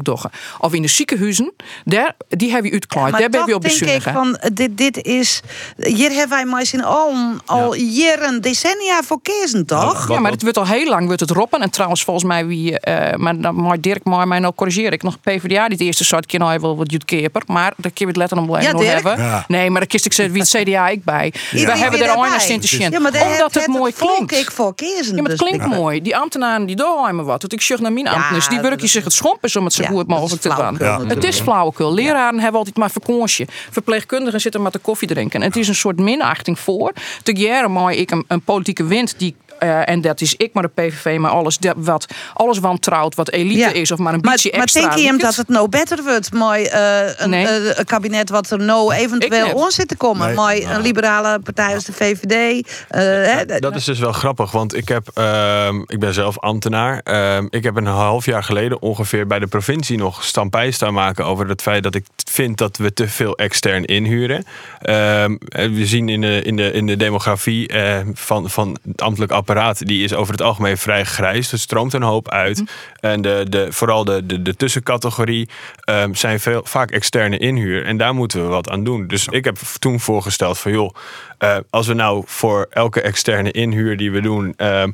Of 0.59 0.73
in 0.73 0.81
de 0.81 0.88
ziekenhuizen, 0.88 1.53
daar, 1.83 2.15
die 2.29 2.51
hebben 2.51 2.67
we 2.69 2.75
uitgeklaard. 2.75 3.11
Maar 3.11 3.19
daar 3.19 3.29
ben 3.29 3.45
je 3.45 3.55
op 3.55 3.61
denk 3.61 3.73
ik 3.73 3.79
bezuinigen. 3.79 4.13
van, 4.13 4.36
eh, 4.36 4.49
dit, 4.53 4.77
dit 4.77 5.03
is... 5.03 5.41
Hier 5.77 6.09
hebben 6.11 6.29
wij 6.29 6.45
maar 6.45 6.63
in 6.71 6.83
al, 6.83 7.13
al 7.45 7.75
jaren, 7.75 8.41
decennia 8.41 9.01
voor 9.03 9.19
kezen, 9.21 9.65
toch? 9.65 10.09
Ja, 10.09 10.19
maar 10.19 10.31
het 10.31 10.41
wordt 10.41 10.57
al 10.57 10.65
heel 10.67 10.89
lang 10.89 11.05
wordt 11.05 11.19
het 11.19 11.29
roppen. 11.31 11.61
En 11.61 11.69
trouwens, 11.69 12.03
volgens 12.03 12.25
mij, 12.25 12.45
wie, 12.45 12.79
eh, 12.79 13.17
maar 13.17 13.39
dan 13.41 13.55
mag 13.55 13.79
Dirk 13.79 14.03
maar 14.03 14.27
mij 14.27 14.39
nou 14.39 14.53
corrigeer 14.55 14.93
ik 14.93 15.03
nog 15.03 15.19
PvdA 15.21 15.63
die 15.67 15.77
het 15.77 15.81
eerste 15.81 16.03
soort 16.03 16.25
keer 16.25 16.39
nou 16.39 16.59
wel 16.59 16.77
wat 16.77 16.91
Jut 16.91 17.05
Keper. 17.05 17.41
Maar 17.47 17.73
daar 17.77 17.91
kun 17.91 18.05
je 18.05 18.05
het 18.05 18.15
letter 18.15 18.38
om 18.38 18.45
blijven 18.45 18.71
Ja, 18.71 18.77
Dirk? 18.79 18.93
hebben. 18.93 19.17
Ja. 19.25 19.45
Nee, 19.47 19.69
maar 19.69 19.79
dan 19.79 19.88
kiest 19.89 20.05
ik 20.05 20.13
ze 20.13 20.29
wie 20.29 20.41
het 20.41 20.49
CDA 20.49 20.88
ik 20.88 21.03
bij. 21.03 21.33
We 21.51 21.57
Iedereen 21.57 21.81
hebben 21.81 21.99
er 21.99 22.05
daarbij. 22.07 22.33
een 22.33 22.39
Sint 22.41 22.69
Ja, 22.69 22.99
maar 22.99 23.11
daar 23.11 23.21
Omdat 23.25 23.53
het 23.53 23.65
het 23.65 23.67
mooi 23.67 23.93
klinkt. 23.93 24.31
ik 24.31 24.51
voor 24.51 24.75
kezen. 24.75 25.15
Ja, 25.15 25.21
maar 25.21 25.31
het 25.31 25.39
dus 25.39 25.49
klinkt 25.49 25.65
mooi. 25.67 26.01
Die 26.01 26.17
ambtenaren 26.17 26.65
die 26.65 26.75
doorheimen 26.75 27.25
wat. 27.25 27.41
Dat 27.41 27.51
ik 27.53 27.61
zeg 27.61 27.79
naar 27.79 27.93
mijn 27.93 28.07
ambtenaren, 28.07 28.49
die 28.49 28.59
werken 28.76 28.89
zich 28.89 29.03
het 29.03 29.13
schompen 29.13 29.59
om 29.59 29.63
het 29.63 29.73
zo 29.73 29.84
goed 29.84 30.07
mogelijk 30.07 30.41
te 30.41 30.76
doen. 30.78 31.07
Het 31.07 31.23
is 31.23 31.39
flauwekul. 31.39 31.93
Leraren 31.93 32.39
hebben 32.39 32.59
altijd 32.59 32.78
maar 32.78 32.91
vakantie. 32.91 33.47
Verpleegkundigen 33.71 34.41
zitten 34.41 34.61
maar 34.61 34.71
te 34.71 34.80
koffie 34.80 35.07
drinken. 35.07 35.41
En 35.41 35.47
het 35.47 35.55
is 35.55 35.67
een 35.67 35.76
soort 35.76 35.99
minachting 35.99 36.59
voor. 36.59 36.93
Te 37.23 37.36
jaren 37.36 37.71
mooi 37.71 37.97
ik 37.97 38.11
een, 38.11 38.26
een 38.28 38.41
politieke 38.41 38.84
wind 38.84 39.19
die 39.19 39.36
eh, 39.60 39.89
en 39.89 40.01
dat 40.01 40.22
is 40.22 40.36
ik 40.38 40.53
maar 40.53 40.64
de 40.64 40.70
PVV, 40.70 41.18
maar 41.18 41.32
alles 41.32 41.58
dat, 41.58 41.74
wat 41.78 42.06
alles 42.34 42.60
wantrouwt, 42.60 43.16
wat 43.16 43.32
elite 43.32 43.60
Ja. 43.60 43.72
is 43.74 43.91
of 43.91 43.99
maar 43.99 44.14
een 44.14 44.20
Maar, 44.22 44.32
beetje 44.32 44.51
maar 44.51 44.62
extra. 44.62 44.82
denk 44.82 44.93
je 44.93 45.06
hem 45.06 45.18
dat 45.18 45.36
het 45.36 45.47
nou 45.47 45.70
beter 45.70 46.03
wordt? 46.03 46.34
Mooi 46.34 46.64
eh, 46.66 46.99
een, 47.18 47.30
Nee. 47.30 47.47
eh, 47.47 47.78
een 47.78 47.86
kabinet 47.86 48.30
wat 48.30 48.49
er 48.51 48.60
nou 48.60 48.93
eventueel 48.93 49.53
on 49.53 49.72
zit 49.72 49.88
te 49.88 49.95
komen. 49.97 50.26
Nee. 50.28 50.36
Mooi 50.36 50.66
een 50.66 50.82
liberale 50.82 51.39
partij 51.39 51.74
als 51.74 51.84
de 51.86 51.93
VVD. 51.93 52.68
eh, 52.89 52.99
hè, 53.01 53.45
Dat 53.60 53.76
is 53.76 53.84
dus 53.84 53.99
wel 53.99 54.12
grappig, 54.12 54.51
want 54.51 54.76
ik, 54.76 54.88
heb, 54.88 55.08
ehm, 55.14 55.80
ik 55.86 55.99
ben 55.99 56.14
zelf 56.14 56.39
ambtenaar. 56.39 56.99
Ehm, 57.03 57.47
ik 57.49 57.64
heb 57.64 57.76
een 57.76 57.86
half 57.86 58.26
jaar 58.26 58.43
geleden 58.43 58.82
ongeveer 58.82 59.28
bij 59.28 59.39
de 59.39 59.47
provincie 59.47 59.97
nog 59.97 60.24
stampij 60.24 60.72
staan 60.72 60.93
maken 60.93 61.26
over 61.26 61.47
het 61.47 61.62
feit 61.62 61.84
dat 61.84 61.95
ik 61.95 62.06
vind 62.32 62.58
dat 62.58 62.78
we 62.78 62.93
te 62.93 63.08
veel 63.08 63.36
extern 63.38 63.86
inhuren. 63.86 64.45
Ehm, 64.82 65.36
en 65.49 65.74
we 65.74 65.86
zien 65.86 66.10
in 66.10 66.22
de, 66.22 66.41
in 66.41 66.56
de, 66.56 66.72
in 66.72 66.86
de 66.86 66.97
demografie 66.97 67.68
eh, 67.68 67.99
van, 68.14 68.49
van 68.49 68.78
het 68.88 69.01
ambtelijk 69.01 69.32
apparaat, 69.46 69.88
die 69.88 70.04
is 70.04 70.14
over 70.14 70.32
het 70.34 70.41
algemeen 70.41 70.78
vrij 70.78 71.04
grijs. 71.04 71.52
Er 71.52 71.60
stroomt 71.60 71.93
een 71.93 72.02
hoop 72.02 72.30
uit. 72.30 72.64
En 73.00 73.22
de, 73.22 73.46
de, 73.50 73.68
vooral 73.72 74.06
de, 74.06 74.26
de, 74.26 74.41
de 74.41 74.56
tussencategorie 74.56 75.50
ehm, 75.80 76.14
zijn 76.14 76.39
veel, 76.39 76.62
vaak 76.64 76.91
externe 76.91 77.38
inhuur. 77.38 77.86
En 77.86 77.98
daar 77.98 78.14
moeten 78.16 78.41
we 78.41 78.48
wat 78.48 78.70
aan 78.70 78.84
doen. 78.84 79.08
Dus 79.08 79.28
ik 79.28 79.43
heb 79.43 79.58
toen 79.80 80.00
voorgesteld 80.00 80.58
van 80.58 80.72
joh, 80.72 80.96
eh, 81.38 81.58
als 81.70 81.88
we 81.88 81.93
nou 81.93 82.24
voor 82.26 82.68
elke 82.70 83.02
externe 83.02 83.52
inhuur 83.52 83.98
die 83.98 84.12
we 84.12 84.22
doen. 84.22 84.54
ehm 84.58 84.91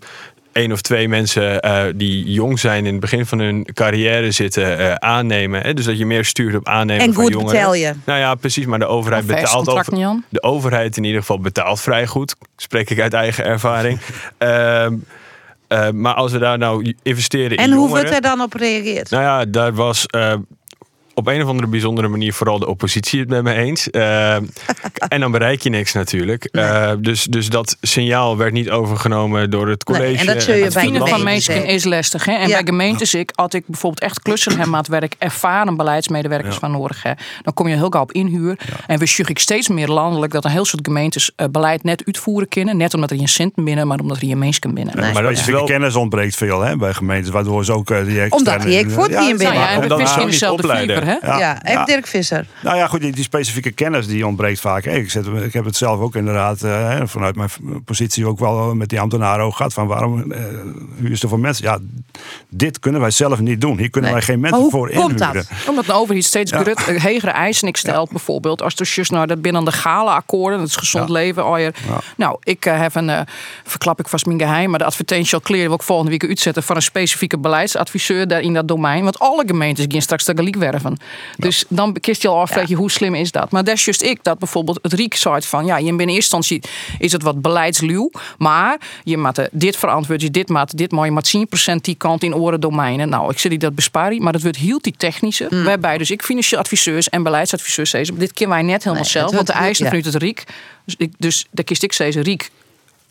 één 0.52 0.72
of 0.72 0.82
twee 0.82 1.08
mensen 1.08 1.62
eh, 1.62 1.84
die 1.96 2.32
jong 2.32 2.60
zijn 2.60 2.86
in 2.86 2.92
het 2.92 3.02
begin 3.02 3.26
van 3.26 3.40
hun 3.40 3.68
carrière 3.74 4.32
zitten 4.32 4.78
eh, 4.78 4.94
aannemen. 4.94 5.62
Hè? 5.62 5.74
Dus 5.74 5.86
dat 5.86 5.98
je 5.98 6.06
meer 6.06 6.26
stuurt 6.26 6.56
op 6.56 6.68
aannemen 6.68 7.06
En 7.06 7.14
van 7.14 7.24
goed 7.24 7.34
jongeren. 7.34 7.54
betaal 7.54 7.74
je. 7.74 7.94
Nou 8.06 8.20
ja, 8.20 8.36
precies. 8.36 8.66
Maar 8.66 8.80
de 8.80 8.86
overheid 8.86 9.26
betaalt 9.26 9.70
over, 9.70 9.94
niet 9.94 10.06
aan. 10.06 10.26
De 10.30 10.44
overheid 10.44 10.98
in 10.98 11.04
ieder 11.04 11.20
geval 11.20 11.40
betaalt 11.40 11.82
vrij 11.82 12.08
goed. 12.08 12.36
Spreek 12.58 12.90
ik 12.90 13.00
uit 13.00 13.14
eigen 13.14 13.46
ervaring. 13.46 14.00
Ehm, 14.38 14.94
eh, 15.72 15.90
maar 15.90 16.14
als 16.14 16.32
we 16.32 16.38
daar 16.38 16.58
nou 16.58 16.96
investeren 17.04 17.52
in 17.52 17.58
en 17.58 17.64
hoe 17.64 17.74
jongeren... 17.74 17.90
wordt 17.90 18.16
er 18.16 18.22
dan 18.22 18.42
op 18.42 18.52
gereageerd? 18.52 19.10
Nou 19.10 19.24
ja, 19.24 19.46
daar 19.46 19.74
was 19.74 20.06
eh, 20.06 20.34
op 21.14 21.28
een 21.28 21.42
of 21.42 21.48
andere 21.48 21.68
bijzondere 21.68 22.08
manier 22.08 22.34
vooral 22.34 22.60
de 22.60 22.68
oppositie 22.68 23.20
het 23.20 23.30
met 23.30 23.44
me 23.44 23.54
eens. 23.54 23.90
Eh, 23.90 24.36
en 25.14 25.20
dan 25.20 25.32
bereik 25.32 25.62
je 25.62 25.70
niks 25.70 25.94
natuurlijk. 25.94 26.44
Eh, 26.44 26.92
dus, 27.00 27.24
dus 27.24 27.50
dat 27.50 27.78
signaal 27.82 28.38
werd 28.38 28.54
niet 28.54 28.70
overgenomen 28.70 29.50
door 29.50 29.70
het 29.70 29.88
Nee, 29.88 29.98
college. 29.98 30.20
en 30.20 30.26
dat 30.26 30.44
zul 30.44 30.56
je 30.56 30.64
het 30.64 30.74
bij 30.74 31.08
van 31.08 31.24
mensen 31.24 31.66
is 31.66 31.84
lastig. 31.84 32.26
Hè? 32.26 32.32
En 32.32 32.48
Ja. 32.48 32.56
bij 32.56 32.66
gemeentes, 32.66 33.14
ik, 33.14 33.32
als 33.36 33.54
ik 33.54 33.64
bijvoorbeeld 33.68 34.02
echt 34.04 34.22
klussen 34.22 34.58
heb 34.58 34.68
aan 34.68 34.74
het 34.74 34.88
werk, 34.88 35.16
ervaren 35.18 35.78
beleidsmedewerkers 35.78 36.56
van 36.56 36.72
nodig 36.72 37.04
heb, 37.04 37.20
dan 37.42 37.54
kom 37.54 37.68
je 37.68 37.76
heel 37.76 37.90
gauw 37.90 38.02
op 38.02 38.12
inhuur. 38.12 38.58
En 38.88 39.00
we 39.00 39.20
ik 39.22 39.40
steeds 39.40 39.68
meer 39.68 39.88
landelijk 39.88 40.32
dat 40.32 40.46
een 40.46 40.52
heel 40.52 40.66
soort 40.66 40.86
gemeentes 40.86 41.32
eh, 41.36 41.48
beleid 41.52 41.84
net 41.84 42.04
uitvoeren 42.06 42.48
kunnen. 42.48 42.78
Net 42.78 42.94
omdat 42.94 43.12
er 43.12 43.18
geen 43.18 43.28
centen 43.28 43.64
binnen, 43.64 43.88
maar 43.88 44.00
omdat 44.00 44.18
er 44.18 44.28
geen 44.28 44.38
mensen 44.38 44.74
binnen. 44.74 44.98
Maar 44.98 45.16
specifieke 45.16 45.64
kennis 45.64 45.96
ontbreekt 45.96 46.36
veel 46.36 46.62
hè, 46.62 46.76
bij 46.76 46.94
gemeentes, 46.94 47.32
waardoor 47.32 47.66
ze 47.66 47.74
ook 47.74 47.88
die 47.88 47.98
externe... 47.98 48.30
Omdat 48.36 48.62
die 48.62 48.80
ik 48.80 48.90
voor 48.90 49.08
die 49.08 49.18
in 49.18 49.38
binnen. 49.38 49.54
Ja, 49.54 49.70
en 49.70 49.90
we 49.90 49.98
vissen 49.98 50.08
ze 50.08 50.22
in 50.22 50.28
dezelfde 50.28 50.68
hè? 51.06 51.38
Ja, 51.38 51.64
even 51.64 51.86
Dirk 51.86 52.08
Visser. 52.08 52.48
Nou 52.64 52.78
ja, 52.78 52.88
goed, 52.88 53.02
die, 53.02 53.12
die 53.12 53.24
specifieke 53.24 53.72
kennis 53.72 54.08
die 54.08 54.28
ontbreekt 54.28 54.60
vaak. 54.60 54.86
Ik, 54.86 55.12
zet, 55.12 55.26
ik 55.26 55.54
heb 55.54 55.66
het 55.66 55.76
zelf 55.76 56.00
ook 56.00 56.16
inderdaad 56.16 56.62
eh, 56.62 56.90
hè, 56.90 57.08
vanuit 57.08 57.36
mijn 57.36 57.50
positie 57.86 58.26
ook 58.28 58.40
wel 58.40 58.76
met 58.76 58.90
die 58.90 59.00
ambtenaren 59.00 59.46
ook 59.46 59.56
gehad. 59.56 59.74
Van 59.74 59.88
waarom 59.88 60.32
eh 60.32 60.40
huur 60.96 61.18
je 61.22 61.28
voor 61.28 61.40
mensen? 61.40 61.66
Ja, 61.66 61.80
dit 62.50 62.80
kunnen 62.80 63.02
wij 63.02 63.12
zelf 63.12 63.40
niet 63.40 63.62
doen. 63.62 63.78
Hier 63.78 63.90
kunnen 63.90 64.12
wij 64.12 64.22
geen 64.22 64.40
mensen 64.40 64.70
voor 64.70 64.90
inhuren. 64.90 65.46
Omdat 65.68 65.86
de 65.86 65.94
overheid 65.94 66.24
steeds 66.26 66.52
Ja. 66.52 66.64
eh, 66.64 67.02
hegere 67.04 67.32
eisen 67.32 67.68
ik 67.68 67.78
stelt. 67.78 68.10
Bijvoorbeeld 68.10 68.62
als 68.62 68.76
er 68.76 68.86
just 68.86 69.12
nou 69.12 69.26
dat 69.28 69.42
binnen 69.42 69.66
de 69.66 69.72
gala 69.72 70.16
akkoorden, 70.16 70.60
dat 70.60 70.68
is 70.68 70.76
gezond 70.76 71.10
leven. 71.10 71.46
Oh, 71.48 71.60
je- 71.60 71.74
Nou, 72.18 72.38
ik 72.44 72.66
eh, 72.66 72.80
heb 72.80 72.96
een, 72.96 73.10
eh, 73.10 73.22
verklap 73.64 74.00
ik 74.00 74.08
vast 74.08 74.26
mijn 74.26 74.40
geheim, 74.40 74.70
maar 74.70 74.80
de 74.80 74.86
advertentie 74.86 75.34
al 75.34 75.42
kleren 75.42 75.68
wil 75.68 75.76
ik 75.76 75.84
volgende 75.84 76.12
week 76.12 76.26
uitzetten 76.26 76.64
van 76.64 76.76
een 76.76 76.82
specifieke 76.82 77.38
beleidsadviseur 77.38 78.28
daar 78.28 78.42
in 78.42 78.54
dat 78.54 78.68
domein. 78.68 79.04
Want 79.04 79.20
alle 79.20 79.44
gemeentes 79.46 79.86
gaan 79.88 80.02
straks 80.02 80.24
tegelijk 80.24 80.56
werven. 80.56 80.91
Dus 81.38 81.66
dan 81.68 81.94
kist 81.94 82.22
je 82.22 82.28
al 82.28 82.40
af, 82.40 82.68
je, 82.68 82.76
hoe 82.76 82.92
slim 82.92 83.16
is 83.16 83.32
dat? 83.32 83.52
Maar 83.52 83.64
dat 83.64 83.76
is 83.76 83.86
juist 83.86 84.02
ik, 84.02 84.24
dat 84.24 84.40
bijvoorbeeld 84.40 84.80
het 84.82 84.94
Riek 84.94 85.16
zei 85.16 85.42
van, 85.42 85.66
ja, 85.66 85.78
je 85.78 85.88
in 85.88 86.00
eerste 86.00 86.16
instantie 86.16 86.62
is 87.00 87.12
het 87.12 87.24
wat 87.24 87.42
beleidsluw, 87.42 88.12
maar 88.38 88.80
je 89.04 89.18
moet 89.18 89.38
eh, 89.38 89.46
dit 89.52 89.78
verantwoord, 89.78 90.22
je 90.22 90.32
dit 90.32 90.50
maat, 90.50 90.78
dit 90.78 90.92
maar 90.92 91.06
je 91.06 91.12
maat 91.12 91.34
10% 91.72 91.76
die 91.82 91.96
kant 91.96 92.24
in 92.24 92.36
oren 92.36 92.60
domeinen. 92.62 93.10
Nou, 93.10 93.32
ik 93.32 93.40
zeg 93.40 93.52
niet 93.52 93.62
dat 93.62 93.76
besparen, 93.76 94.24
maar 94.24 94.34
het 94.34 94.42
wordt 94.42 94.58
heel 94.58 94.80
die 94.82 94.94
technische. 94.98 95.48
Mm. 95.50 95.64
Waarbij 95.64 95.98
dus 95.98 96.12
ik 96.12 96.24
financieel 96.24 96.60
adviseurs 96.60 97.10
en 97.10 97.24
beleidsadviseurs 97.24 97.92
dit 97.92 98.34
kunnen 98.34 98.56
wij 98.56 98.66
net 98.66 98.84
helemaal 98.84 99.04
Nee, 99.04 99.12
zelf, 99.12 99.32
want 99.32 99.48
de 99.48 99.54
eisen 99.54 99.84
ja. 99.86 99.92
vanuit 99.92 100.14
het 100.14 100.24
Riek. 100.24 100.44
Dus, 100.86 100.96
ik, 100.98 101.14
dus 101.18 101.46
daar 101.52 101.66
kiest 101.66 101.84
ik 101.84 101.94
steeds 101.94 102.16
Riek. 102.16 102.52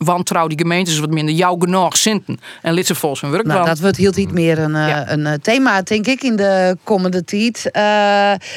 Wantrouw 0.05 0.47
die 0.47 0.57
gemeentes 0.57 0.99
wat 0.99 1.09
minder 1.09 1.35
jou 1.35 1.59
genoeg 1.59 1.97
zinten. 1.97 2.39
En 2.61 2.73
lid 2.73 2.85
ze 2.87 2.95
volgens 2.95 3.21
hun 3.21 3.31
werk 3.31 3.45
Nou, 3.45 3.65
dat 3.65 3.79
wordt 3.79 3.97
heel 3.97 4.11
niet 4.15 4.31
meer 4.31 4.59
een, 4.59 4.75
eh, 4.75 5.01
een 5.05 5.25
eh, 5.25 5.33
thema, 5.41 5.81
denk 5.81 6.07
ik, 6.07 6.23
in 6.23 6.35
de 6.35 6.77
komende 6.83 7.23
tijd. 7.23 7.69
Eh, 7.71 7.81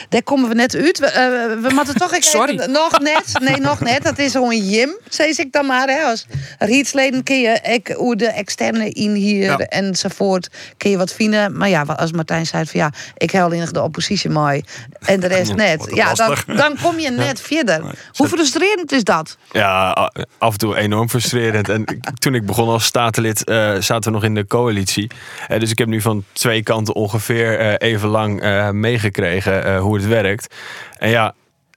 daar 0.09 0.23
komen 0.25 0.49
we 0.49 0.55
net 0.55 0.75
uit. 0.75 0.99
We, 0.99 1.07
eh, 1.07 1.25
we 1.69 1.75
moeten 1.75 1.95
toch 1.95 2.11
even- 2.17 2.23
Sorry. 2.23 2.55
nog 2.71 2.99
net. 3.01 3.39
Nee, 3.41 3.61
nog 3.61 3.81
net. 3.81 4.03
Dat 4.03 4.19
is 4.19 4.33
gewoon 4.33 4.69
Jim, 4.69 4.97
zei 5.09 5.33
ik 5.37 5.53
dan 5.53 5.67
maar. 5.67 5.89
Hè. 5.89 6.03
Als 6.03 6.27
rietsleden 6.59 7.23
kun 7.23 7.41
je 7.41 7.59
ik, 7.63 7.95
hoe 7.97 8.17
de 8.17 8.27
externe 8.27 8.91
in 8.91 9.13
hier 9.15 9.43
Ja. 9.45 9.57
enzovoort 9.59 10.49
kun 10.77 10.91
je 10.91 10.97
wat 10.97 11.13
vinden. 11.13 11.57
Maar 11.57 11.69
ja, 11.69 11.83
als 11.83 12.13
Martijn 12.13 12.47
zei 12.47 12.65
van 12.67 12.81
ja, 12.81 12.93
ik 13.17 13.31
hel 13.31 13.51
in 13.51 13.65
de 13.73 13.83
oppositie 13.83 14.31
mooi 14.31 14.63
en 15.01 15.21
de 15.21 15.27
rest 15.27 15.55
net. 15.67 15.91
Ja, 15.95 16.15
dan, 16.15 16.37
dan 16.47 16.77
kom 16.83 16.99
je 16.99 17.11
net 17.11 17.41
verder. 17.41 17.83
Hoe 18.15 18.29
frustrerend 18.29 18.93
is 18.93 19.05
dat? 19.05 19.37
Ja, 19.53 19.91
af 20.39 20.53
en 20.53 20.59
toe 20.59 20.77
enorm 20.77 21.09
frustrerend. 21.09 21.33
En 21.35 21.85
toen 22.19 22.35
ik 22.35 22.47
begon 22.47 22.69
als 22.69 22.85
statenlid, 22.85 23.45
eh, 23.45 23.75
zaten 23.79 24.03
we 24.03 24.11
nog 24.11 24.25
in 24.25 24.35
de 24.35 24.47
coalitie. 24.47 25.11
Eh, 25.49 25.61
dus 25.61 25.71
ik 25.71 25.79
heb 25.79 25.89
nu 25.89 26.01
van 26.01 26.25
twee 26.33 26.63
kanten 26.63 26.95
ongeveer 26.95 27.59
eh, 27.59 27.89
even 27.91 28.09
lang 28.09 28.43
meegekregen 28.73 29.79
hoe 29.79 29.97
het 29.97 30.07
werkt. 30.07 30.55
En 30.99 31.11
ja, 31.11 31.35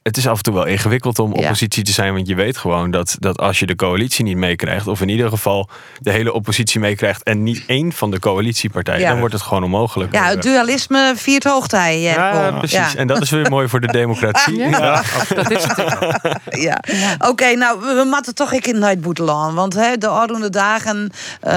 het 0.07 0.17
is 0.17 0.27
af 0.27 0.37
en 0.37 0.43
toe 0.43 0.53
wel 0.53 0.65
ingewikkeld 0.65 1.19
om 1.19 1.33
Ja. 1.35 1.41
oppositie 1.41 1.83
te 1.83 1.91
zijn. 1.91 2.13
Want 2.13 2.27
je 2.27 2.35
weet 2.35 2.57
gewoon 2.57 2.91
dat, 2.91 3.15
dat 3.19 3.37
als 3.39 3.59
je 3.59 3.65
de 3.65 3.75
coalitie 3.75 4.23
niet 4.23 4.37
meekrijgt, 4.37 4.87
of 4.87 5.01
in 5.01 5.09
ieder 5.09 5.29
geval 5.29 5.69
de 5.99 6.11
hele 6.11 6.33
oppositie 6.33 6.79
meekrijgt 6.79 7.23
en 7.23 7.43
niet 7.43 7.63
één 7.67 7.91
van 7.91 8.11
de 8.11 8.19
coalitiepartijen, 8.19 9.01
Ja. 9.01 9.09
dan 9.09 9.19
wordt 9.19 9.33
het 9.33 9.43
gewoon 9.43 9.63
onmogelijk. 9.63 10.13
Ja, 10.13 10.23
het 10.27 10.41
dualisme 10.41 11.13
viert 11.15 11.43
hoogtij. 11.43 11.99
Ja, 12.01 12.51
precies. 12.57 12.95
En 12.95 13.07
dat 13.07 13.21
is 13.21 13.29
weer 13.29 13.49
mooi 13.49 13.67
voor 13.67 13.79
de 13.79 13.87
democratie. 13.87 14.55
Ja. 14.67 15.03
ja. 16.67 16.81
Oké, 17.17 17.53
nou, 17.55 17.79
we, 17.79 18.07
moeten 18.11 18.35
toch 18.35 18.51
ik 18.53 18.67
in 18.67 18.83
het. 18.83 18.99
Want 19.53 19.73
hè, 19.73 19.97
de 19.97 20.07
oude 20.07 20.49
dagen, 20.49 21.11
eh, 21.41 21.51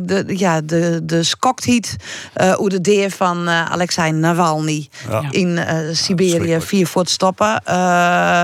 de, 0.00 0.24
ja, 0.26 0.60
de, 0.60 1.00
de 1.02 1.22
skoktheat, 1.22 1.96
eh 2.32 2.52
hoe 2.52 2.68
de 2.68 2.80
deer 2.80 3.10
van 3.10 3.48
eh 3.48 3.70
Alexei 3.70 4.12
Navalny 4.12 4.88
Ja. 5.10 5.22
in 5.30 5.58
eh, 5.58 5.76
Siberië 5.92 6.60
vier 6.60 6.86
voet 6.86 7.10
stoppen. 7.10 7.62
Eh, 7.92 8.42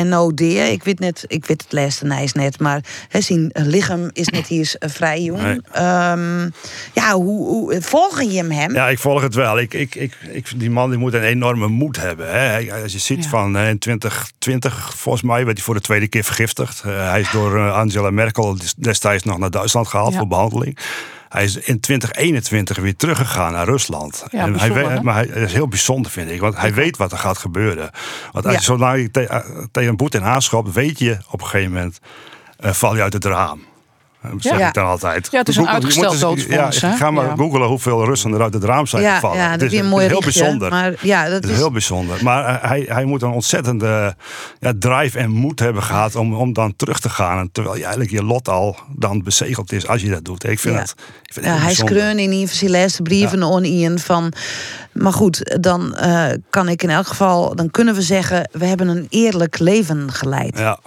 eh 0.00 0.06
NOD. 0.06 0.40
Ik 0.40 0.82
weet, 0.84 0.98
net, 0.98 1.24
ik 1.26 1.46
weet 1.46 1.62
het 1.62 1.72
laatste 1.72 2.04
nijs 2.06 2.32
net, 2.32 2.60
maar 2.60 2.80
hè, 3.08 3.20
zijn 3.20 3.50
lichaam 3.54 4.10
is 4.12 4.28
net 4.28 4.46
hier 4.46 4.74
eh, 4.78 4.88
vrij 4.90 5.22
jong. 5.22 5.42
Nee. 5.42 5.60
Ehm, 5.72 6.48
ja, 6.92 7.12
hoe, 7.12 7.46
hoe 7.46 7.82
volgen 7.82 8.30
je 8.30 8.44
hem? 8.52 8.72
Ja, 8.72 8.88
ik 8.88 8.98
volg 8.98 9.22
het 9.22 9.34
wel. 9.34 9.58
Ik, 9.58 9.74
ik, 9.74 9.94
ik, 9.94 10.16
ik, 10.30 10.52
die 10.56 10.70
man 10.70 10.90
die 10.90 10.98
moet 10.98 11.14
een 11.14 11.22
enorme 11.22 11.68
moed 11.68 11.96
hebben. 11.96 12.26
Hè. 12.30 12.38
Hij- 12.38 12.82
Als 12.82 12.92
je 12.92 12.98
ziet 12.98 13.26
van 13.26 13.58
in 13.58 13.78
2020, 13.78 14.94
volgens 14.96 15.24
mij, 15.24 15.44
werd 15.44 15.56
hij 15.56 15.66
voor 15.66 15.74
de 15.74 15.80
tweede 15.80 16.08
keer 16.08 16.24
vergiftigd. 16.24 16.82
Eh, 16.84 17.10
hij 17.10 17.20
is 17.20 17.30
door 17.30 17.70
Angela 17.70 18.10
Merkel 18.10 18.56
destijds 18.76 19.24
nog 19.24 19.38
naar 19.38 19.50
Duitsland 19.50 19.88
gehaald 19.88 20.12
Ja. 20.12 20.18
voor 20.18 20.26
behandeling. 20.28 20.78
Hij 21.30 21.44
is 21.44 21.56
in 21.56 21.80
2021 21.80 22.78
weer 22.78 22.96
teruggegaan 22.96 23.52
naar 23.52 23.64
Rusland. 23.64 24.24
Ja, 24.30 24.40
en 24.42 24.58
hij 24.58 24.72
weet, 24.72 25.02
maar 25.02 25.14
hij 25.14 25.26
dat 25.26 25.36
is 25.36 25.52
heel 25.52 25.68
bijzonder, 25.68 26.10
vind 26.10 26.30
ik. 26.30 26.40
Want 26.40 26.56
hij 26.56 26.74
weet 26.74 26.96
wat 26.96 27.12
er 27.12 27.18
gaat 27.18 27.38
gebeuren. 27.38 27.90
Want 28.32 28.44
als 28.44 28.54
Ja. 28.54 28.60
je 28.60 28.64
zolang 28.64 29.00
je 29.00 29.10
te- 29.10 29.26
eh, 29.26 29.64
tegen 29.72 29.96
Poetin 29.96 30.22
aanschopt, 30.22 30.72
weet 30.72 30.98
je 30.98 31.18
op 31.30 31.40
een 31.40 31.46
gegeven 31.46 31.72
moment... 31.72 31.98
eh, 32.56 32.72
val 32.72 32.96
je 32.96 33.02
uit 33.02 33.12
het 33.12 33.24
raam. 33.24 33.60
Dat 34.22 34.32
zeg 34.42 34.58
Ja. 34.58 34.68
ik 34.68 34.74
dan 34.74 34.86
altijd. 34.86 35.28
Ja, 35.30 35.38
het 35.38 35.48
is 35.48 35.56
een 35.56 35.62
Google- 35.62 35.74
uitgesteld 35.80 36.42
Ja, 36.42 36.70
ga 36.70 37.10
maar 37.10 37.24
Ja. 37.26 37.34
googlen 37.36 37.66
hoeveel 37.68 38.04
Russen 38.04 38.32
er 38.32 38.42
uit 38.42 38.54
het 38.54 38.64
raam 38.64 38.86
zijn 38.86 39.02
Ja, 39.02 39.14
gevallen. 39.14 39.36
ja, 39.36 39.50
Het 39.50 39.60
dat 39.60 39.68
is, 39.68 39.74
is 39.74 39.78
een 39.78 39.84
het 39.84 39.94
mooi 39.94 40.06
heel 40.06 40.20
richtje, 40.20 40.40
bijzonder. 40.40 40.70
Maar 40.70 40.94
ja, 41.00 41.24
dat 41.24 41.32
Het 41.32 41.44
is 41.44 41.50
is... 41.50 41.56
heel 41.56 41.70
bijzonder. 41.70 42.18
Maar 42.24 42.44
eh, 42.62 42.68
hij, 42.68 42.84
hij 42.88 43.04
moet 43.04 43.22
een 43.22 43.30
ontzettende 43.30 44.14
ja, 44.58 44.72
drive 44.78 45.18
en 45.18 45.30
moed 45.30 45.58
hebben 45.60 45.82
gehad 45.82 46.14
om, 46.16 46.34
om 46.34 46.52
dan 46.52 46.76
terug 46.76 46.98
te 47.00 47.08
gaan. 47.08 47.38
En 47.38 47.48
terwijl 47.52 47.74
je 47.76 47.80
eigenlijk 47.82 48.12
je 48.12 48.22
lot 48.24 48.48
al 48.48 48.76
dan 48.96 49.22
bezegeld 49.22 49.72
is 49.72 49.86
als 49.88 50.02
je 50.02 50.08
dat 50.10 50.24
doet. 50.24 50.44
Ik 50.48 50.58
vind 50.58 50.78
het, 50.78 50.94
ik 51.22 51.32
vind 51.32 51.46
het 51.46 51.54
Ja, 51.54 51.60
hij 51.62 51.74
skreun 51.74 52.18
in 52.18 52.30
ieder 52.32 52.48
geval 52.48 52.56
zijn 52.68 52.70
laatste 52.70 53.02
brieven 53.02 53.42
aan 53.42 53.64
Ian 53.64 53.98
van... 53.98 54.32
Maar 54.92 55.12
goed, 55.12 55.56
dan 55.60 55.94
eh, 55.96 56.26
kan 56.50 56.68
ik 56.68 56.82
in 56.82 56.90
elk 56.90 57.06
geval... 57.06 57.54
Dan 57.56 57.70
kunnen 57.70 57.94
we 57.94 58.02
zeggen, 58.02 58.48
we 58.52 58.66
hebben 58.66 58.88
een 58.88 59.06
eerlijk 59.10 59.58
leven 59.58 60.12
geleid. 60.12 60.58
Ja. 60.58 60.78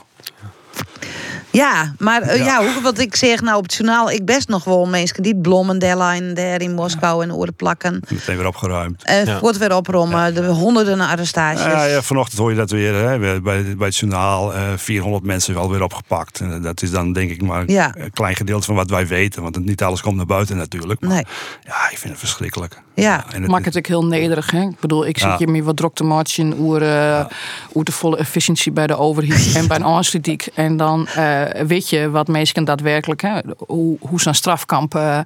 Ja, 1.53 1.93
maar 1.97 2.21
eh, 2.21 2.45
Ja. 2.45 2.81
wat 2.81 2.99
ik 2.99 3.15
zeg 3.15 3.41
nou 3.41 3.57
op 3.57 3.63
het 3.63 3.73
journaal... 3.73 4.11
Ik 4.11 4.25
best 4.25 4.47
nog 4.47 4.63
wel 4.63 4.85
mensen 4.85 5.23
die 5.23 5.35
blommen 5.35 5.79
deadline 5.79 6.33
daar 6.33 6.61
in 6.61 6.73
Moskou 6.73 7.23
en 7.23 7.33
oren 7.33 7.53
plakken. 7.55 8.01
Meteen 8.09 8.37
weer 8.37 8.47
opgeruimd. 8.47 9.03
En 9.03 9.25
Ja. 9.25 9.39
wordt 9.39 9.57
weer 9.57 9.75
oprommen. 9.75 10.33
De 10.33 10.45
honderden 10.45 10.99
arrestaties. 10.99 11.63
Ja, 11.65 11.83
ja, 11.83 12.01
vanochtend 12.01 12.39
hoor 12.39 12.49
je 12.49 12.55
dat 12.55 12.71
weer 12.71 12.93
hè, 12.93 13.19
bij, 13.41 13.41
bij 13.75 13.87
het 13.87 13.97
journaal. 13.97 14.53
eh 14.53 14.61
400 14.75 15.23
mensen 15.23 15.53
wel 15.53 15.69
weer 15.71 15.83
opgepakt. 15.83 16.39
En 16.39 16.61
dat 16.61 16.81
is 16.81 16.91
dan 16.91 17.13
denk 17.13 17.29
ik 17.31 17.41
maar 17.41 17.63
Ja. 17.69 17.91
een 17.97 18.11
klein 18.11 18.35
gedeelte 18.35 18.65
van 18.65 18.75
wat 18.75 18.89
wij 18.89 19.07
weten. 19.07 19.41
Want 19.41 19.65
niet 19.65 19.83
alles 19.83 20.01
komt 20.01 20.15
naar 20.15 20.25
buiten 20.25 20.57
natuurlijk. 20.57 21.01
Maar 21.01 21.09
Nee. 21.09 21.25
ja, 21.65 21.89
ik 21.91 21.97
vind 21.97 22.09
het 22.11 22.19
verschrikkelijk. 22.19 22.81
Ja. 22.95 23.25
Maakt 23.47 23.65
het 23.65 23.77
ook 23.77 23.85
heel 23.87 24.05
nederig. 24.05 24.51
Hè? 24.51 24.61
Ik 24.61 24.79
bedoel, 24.79 25.05
ik 25.05 25.17
zit 25.17 25.27
Ja. 25.29 25.37
hier 25.37 25.49
meer 25.49 25.63
wat 25.63 25.77
druk 25.77 25.93
te 25.93 26.03
marchen 26.03 26.59
over, 26.59 26.81
eh, 26.81 27.25
over 27.69 27.83
de 27.85 27.91
volle 27.91 28.17
efficiëntie 28.17 28.71
bij 28.71 28.87
de 28.87 28.97
overheid 28.97 29.51
en 29.57 29.67
bij 29.67 29.77
een 29.77 29.85
aansluiting. 29.85 30.41
En 30.55 30.77
dan 30.77 31.07
eh, 31.07 31.41
weet 31.67 31.89
je 31.89 32.09
wat 32.09 32.27
mensen 32.27 32.63
daadwerkelijk, 32.65 33.21
hè, 33.21 33.39
hoe, 33.57 33.97
hoe 33.99 34.21
zijn 34.21 34.35
strafkamp. 34.35 34.95
eh, 34.95 35.19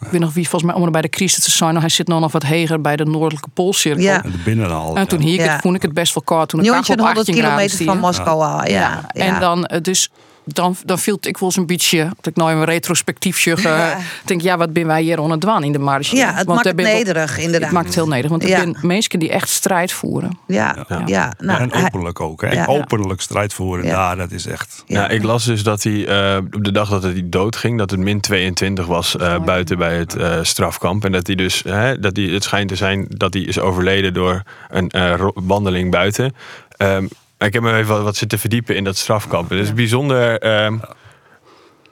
ik 0.00 0.06
weet 0.10 0.20
nog 0.20 0.32
wie 0.34 0.48
volgens 0.48 0.70
mij 0.72 0.80
om 0.80 0.86
er 0.86 0.92
bij 0.92 1.02
de 1.02 1.08
crisis 1.08 1.44
te 1.44 1.50
zijn. 1.50 1.68
nou, 1.70 1.80
Hij 1.80 1.88
zit 1.90 2.08
nog 2.08 2.20
nog 2.20 2.32
wat 2.32 2.42
heger 2.42 2.80
bij 2.80 2.96
de 2.96 3.04
Noordelijke 3.04 3.48
Poolcirkel. 3.54 4.02
Ja. 4.02 4.18
De 4.20 4.28
binnenhal. 4.44 4.96
En 4.96 5.08
toen 5.08 5.20
hier 5.20 5.44
Ja. 5.44 5.58
vond 5.60 5.76
ik 5.76 5.82
het 5.82 5.92
best 5.92 6.14
wel 6.14 6.22
koud. 6.24 6.48
Toen 6.48 6.60
op 6.60 6.66
100 6.66 6.88
18 6.90 7.04
graden 7.06 7.24
kilometer 7.34 7.84
van 7.84 7.98
Moskou 7.98 8.42
al. 8.42 8.66
Ja. 8.66 8.68
Ja. 8.70 9.08
En 9.12 9.40
dan 9.40 9.70
dus. 9.82 10.10
Dan, 10.46 10.76
dan 10.84 10.98
viel 10.98 11.16
ik 11.20 11.36
wel 11.38 11.48
eens 11.48 11.56
een 11.58 11.66
beetje, 11.66 12.04
dat 12.04 12.26
ik 12.26 12.36
nou 12.36 12.52
een 12.52 12.64
retrospectief 12.64 13.38
zeg, 13.40 13.64
eh, 13.64 13.96
denk 14.24 14.40
ja, 14.40 14.56
wat 14.56 14.72
ben 14.72 14.86
wij 14.86 15.02
hier 15.02 15.18
aan 15.20 15.30
het 15.30 15.40
doen 15.40 15.62
in 15.64 15.72
de 15.72 15.78
marge? 15.78 16.16
Ja, 16.16 16.26
het 16.34 16.46
Want 16.46 16.64
maakt 16.64 16.76
wel- 16.76 16.86
nederig, 16.86 17.38
inderdaad. 17.38 17.62
Het 17.62 17.70
maakt 17.70 17.86
het 17.86 17.94
heel 17.94 18.08
nederig, 18.08 18.30
want 18.30 18.42
er 18.42 18.48
Ja. 18.48 18.56
zijn 18.56 18.76
mensen 18.82 19.18
die 19.18 19.30
echt 19.30 19.48
strijd 19.48 19.92
voeren. 19.92 20.38
Ja, 20.46 20.86
ja. 21.06 21.32
Nou, 21.38 21.60
en 21.60 21.72
openlijk 21.72 22.20
ook. 22.20 22.40
Hè. 22.40 22.50
Ja. 22.52 22.64
Openlijk 22.66 23.20
strijd 23.20 23.52
voeren 23.54 23.84
Ja. 23.84 23.94
daar, 23.94 24.16
dat 24.16 24.30
is 24.30 24.46
echt... 24.46 24.82
Ja. 24.86 25.08
ik 25.08 25.22
las 25.22 25.44
dus 25.44 25.62
dat 25.62 25.82
hij 25.82 26.06
eh, 26.06 26.36
op 26.52 26.64
de 26.64 26.72
dag 26.72 26.88
dat 26.88 27.02
hij 27.02 27.22
doodging, 27.24 27.78
dat 27.78 27.90
het 27.90 28.00
min 28.00 28.20
22 28.20 28.86
was 28.86 29.16
eh, 29.16 29.38
buiten 29.44 29.78
bij 29.78 29.96
het 29.98 30.14
eh, 30.16 30.38
strafkamp. 30.42 31.04
En 31.04 31.12
dat 31.12 31.26
hij 31.26 31.36
dus, 31.36 31.62
hè, 31.62 31.98
dat 31.98 32.16
hij, 32.16 32.24
het 32.24 32.42
schijnt 32.44 32.68
te 32.68 32.76
zijn 32.76 33.06
dat 33.08 33.34
hij 33.34 33.42
is 33.42 33.58
overleden 33.58 34.14
door 34.14 34.42
een 34.68 34.88
eh, 34.90 35.26
wandeling 35.34 35.90
buiten. 35.90 36.34
Ehm, 36.76 37.06
ik 37.38 37.52
heb 37.52 37.62
me 37.62 37.76
even 37.76 38.04
wat, 38.04 38.16
zitten 38.16 38.38
verdiepen 38.38 38.76
in 38.76 38.84
dat 38.84 38.96
strafkamp. 38.96 39.50
Het 39.50 39.58
is 39.58 39.74
bijzonder 39.74 40.38
ehm, 40.38 40.78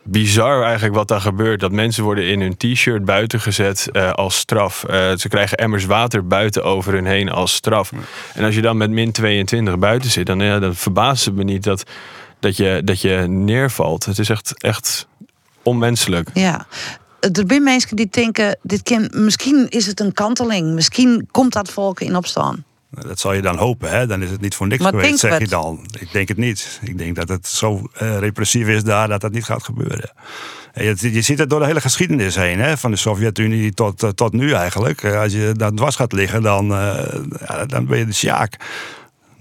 bizar 0.02 0.62
eigenlijk 0.62 0.94
wat 0.94 1.08
daar 1.08 1.20
gebeurt. 1.20 1.60
Dat 1.60 1.72
mensen 1.72 2.04
worden 2.04 2.26
in 2.26 2.40
hun 2.40 2.56
t-shirt 2.56 3.04
buiten 3.04 3.40
gezet 3.40 3.88
eh, 3.92 4.10
als 4.10 4.36
straf. 4.36 4.84
Eh, 4.84 5.12
ze 5.16 5.28
krijgen 5.28 5.58
emmers 5.58 5.84
water 5.84 6.26
buiten 6.26 6.64
over 6.64 6.92
hun 6.92 7.06
heen 7.06 7.30
als 7.30 7.54
straf. 7.54 7.92
En 8.34 8.44
als 8.44 8.54
je 8.54 8.60
dan 8.60 8.76
met 8.76 8.90
min 8.90 9.12
22 9.12 9.78
buiten 9.78 10.10
zit, 10.10 10.26
dan, 10.26 10.40
ja, 10.40 10.58
dan 10.58 10.74
verbaast 10.74 11.24
het 11.24 11.34
me 11.34 11.44
niet 11.44 11.64
dat, 11.64 11.82
dat, 12.38 12.56
je, 12.56 12.80
dat 12.84 13.00
je 13.00 13.24
neervalt. 13.28 14.04
Het 14.04 14.18
is 14.18 14.28
echt, 14.28 14.62
echt 14.62 15.06
onmenselijk. 15.62 16.30
Ja. 16.34 16.66
Er 17.20 17.44
zijn 17.46 17.62
mensen 17.62 17.96
die 17.96 18.08
denken, 18.10 18.58
dit 18.62 19.08
misschien 19.14 19.68
is 19.68 19.86
het 19.86 20.00
een 20.00 20.12
kanteling. 20.12 20.74
Misschien 20.74 21.28
komt 21.30 21.52
dat 21.52 21.70
volk 21.70 22.00
in 22.00 22.16
opstaan. 22.16 22.64
Dat 23.00 23.18
zal 23.18 23.32
je 23.32 23.42
dan 23.42 23.56
hopen, 23.56 23.90
hè? 23.90 24.06
Dan 24.06 24.22
is 24.22 24.30
het 24.30 24.40
niet 24.40 24.54
voor 24.54 24.66
niks 24.66 24.82
Maar 24.82 24.92
geweest, 24.92 25.18
zeg 25.18 25.38
je 25.38 25.48
dan. 25.48 25.86
Ik 26.00 26.12
denk 26.12 26.28
het 26.28 26.36
niet. 26.36 26.80
Ik 26.82 26.98
denk 26.98 27.16
dat 27.16 27.28
het 27.28 27.46
zo 27.46 27.88
eh, 27.94 28.18
repressief 28.18 28.66
is 28.68 28.84
daar 28.84 29.08
dat 29.08 29.20
dat 29.20 29.32
niet 29.32 29.44
gaat 29.44 29.62
gebeuren. 29.64 30.12
En 30.72 30.84
Je, 30.84 31.12
je 31.12 31.22
ziet 31.22 31.38
het 31.38 31.50
door 31.50 31.60
de 31.60 31.66
hele 31.66 31.80
geschiedenis 31.80 32.36
heen, 32.36 32.58
hè? 32.60 32.76
van 32.76 32.90
de 32.90 32.96
Sovjet-Unie 32.96 33.74
tot, 33.74 34.02
eh, 34.02 34.10
tot 34.10 34.32
nu 34.32 34.52
eigenlijk. 34.52 35.02
Eh, 35.02 35.20
Als 35.20 35.32
je 35.32 35.52
daar 35.56 35.72
dwars 35.72 35.96
gaat 35.96 36.12
liggen, 36.12 36.42
dan, 36.42 36.66
ja, 37.46 37.66
dan 37.66 37.86
ben 37.86 37.98
je 37.98 38.06
de 38.06 38.12
sjaak. 38.12 38.56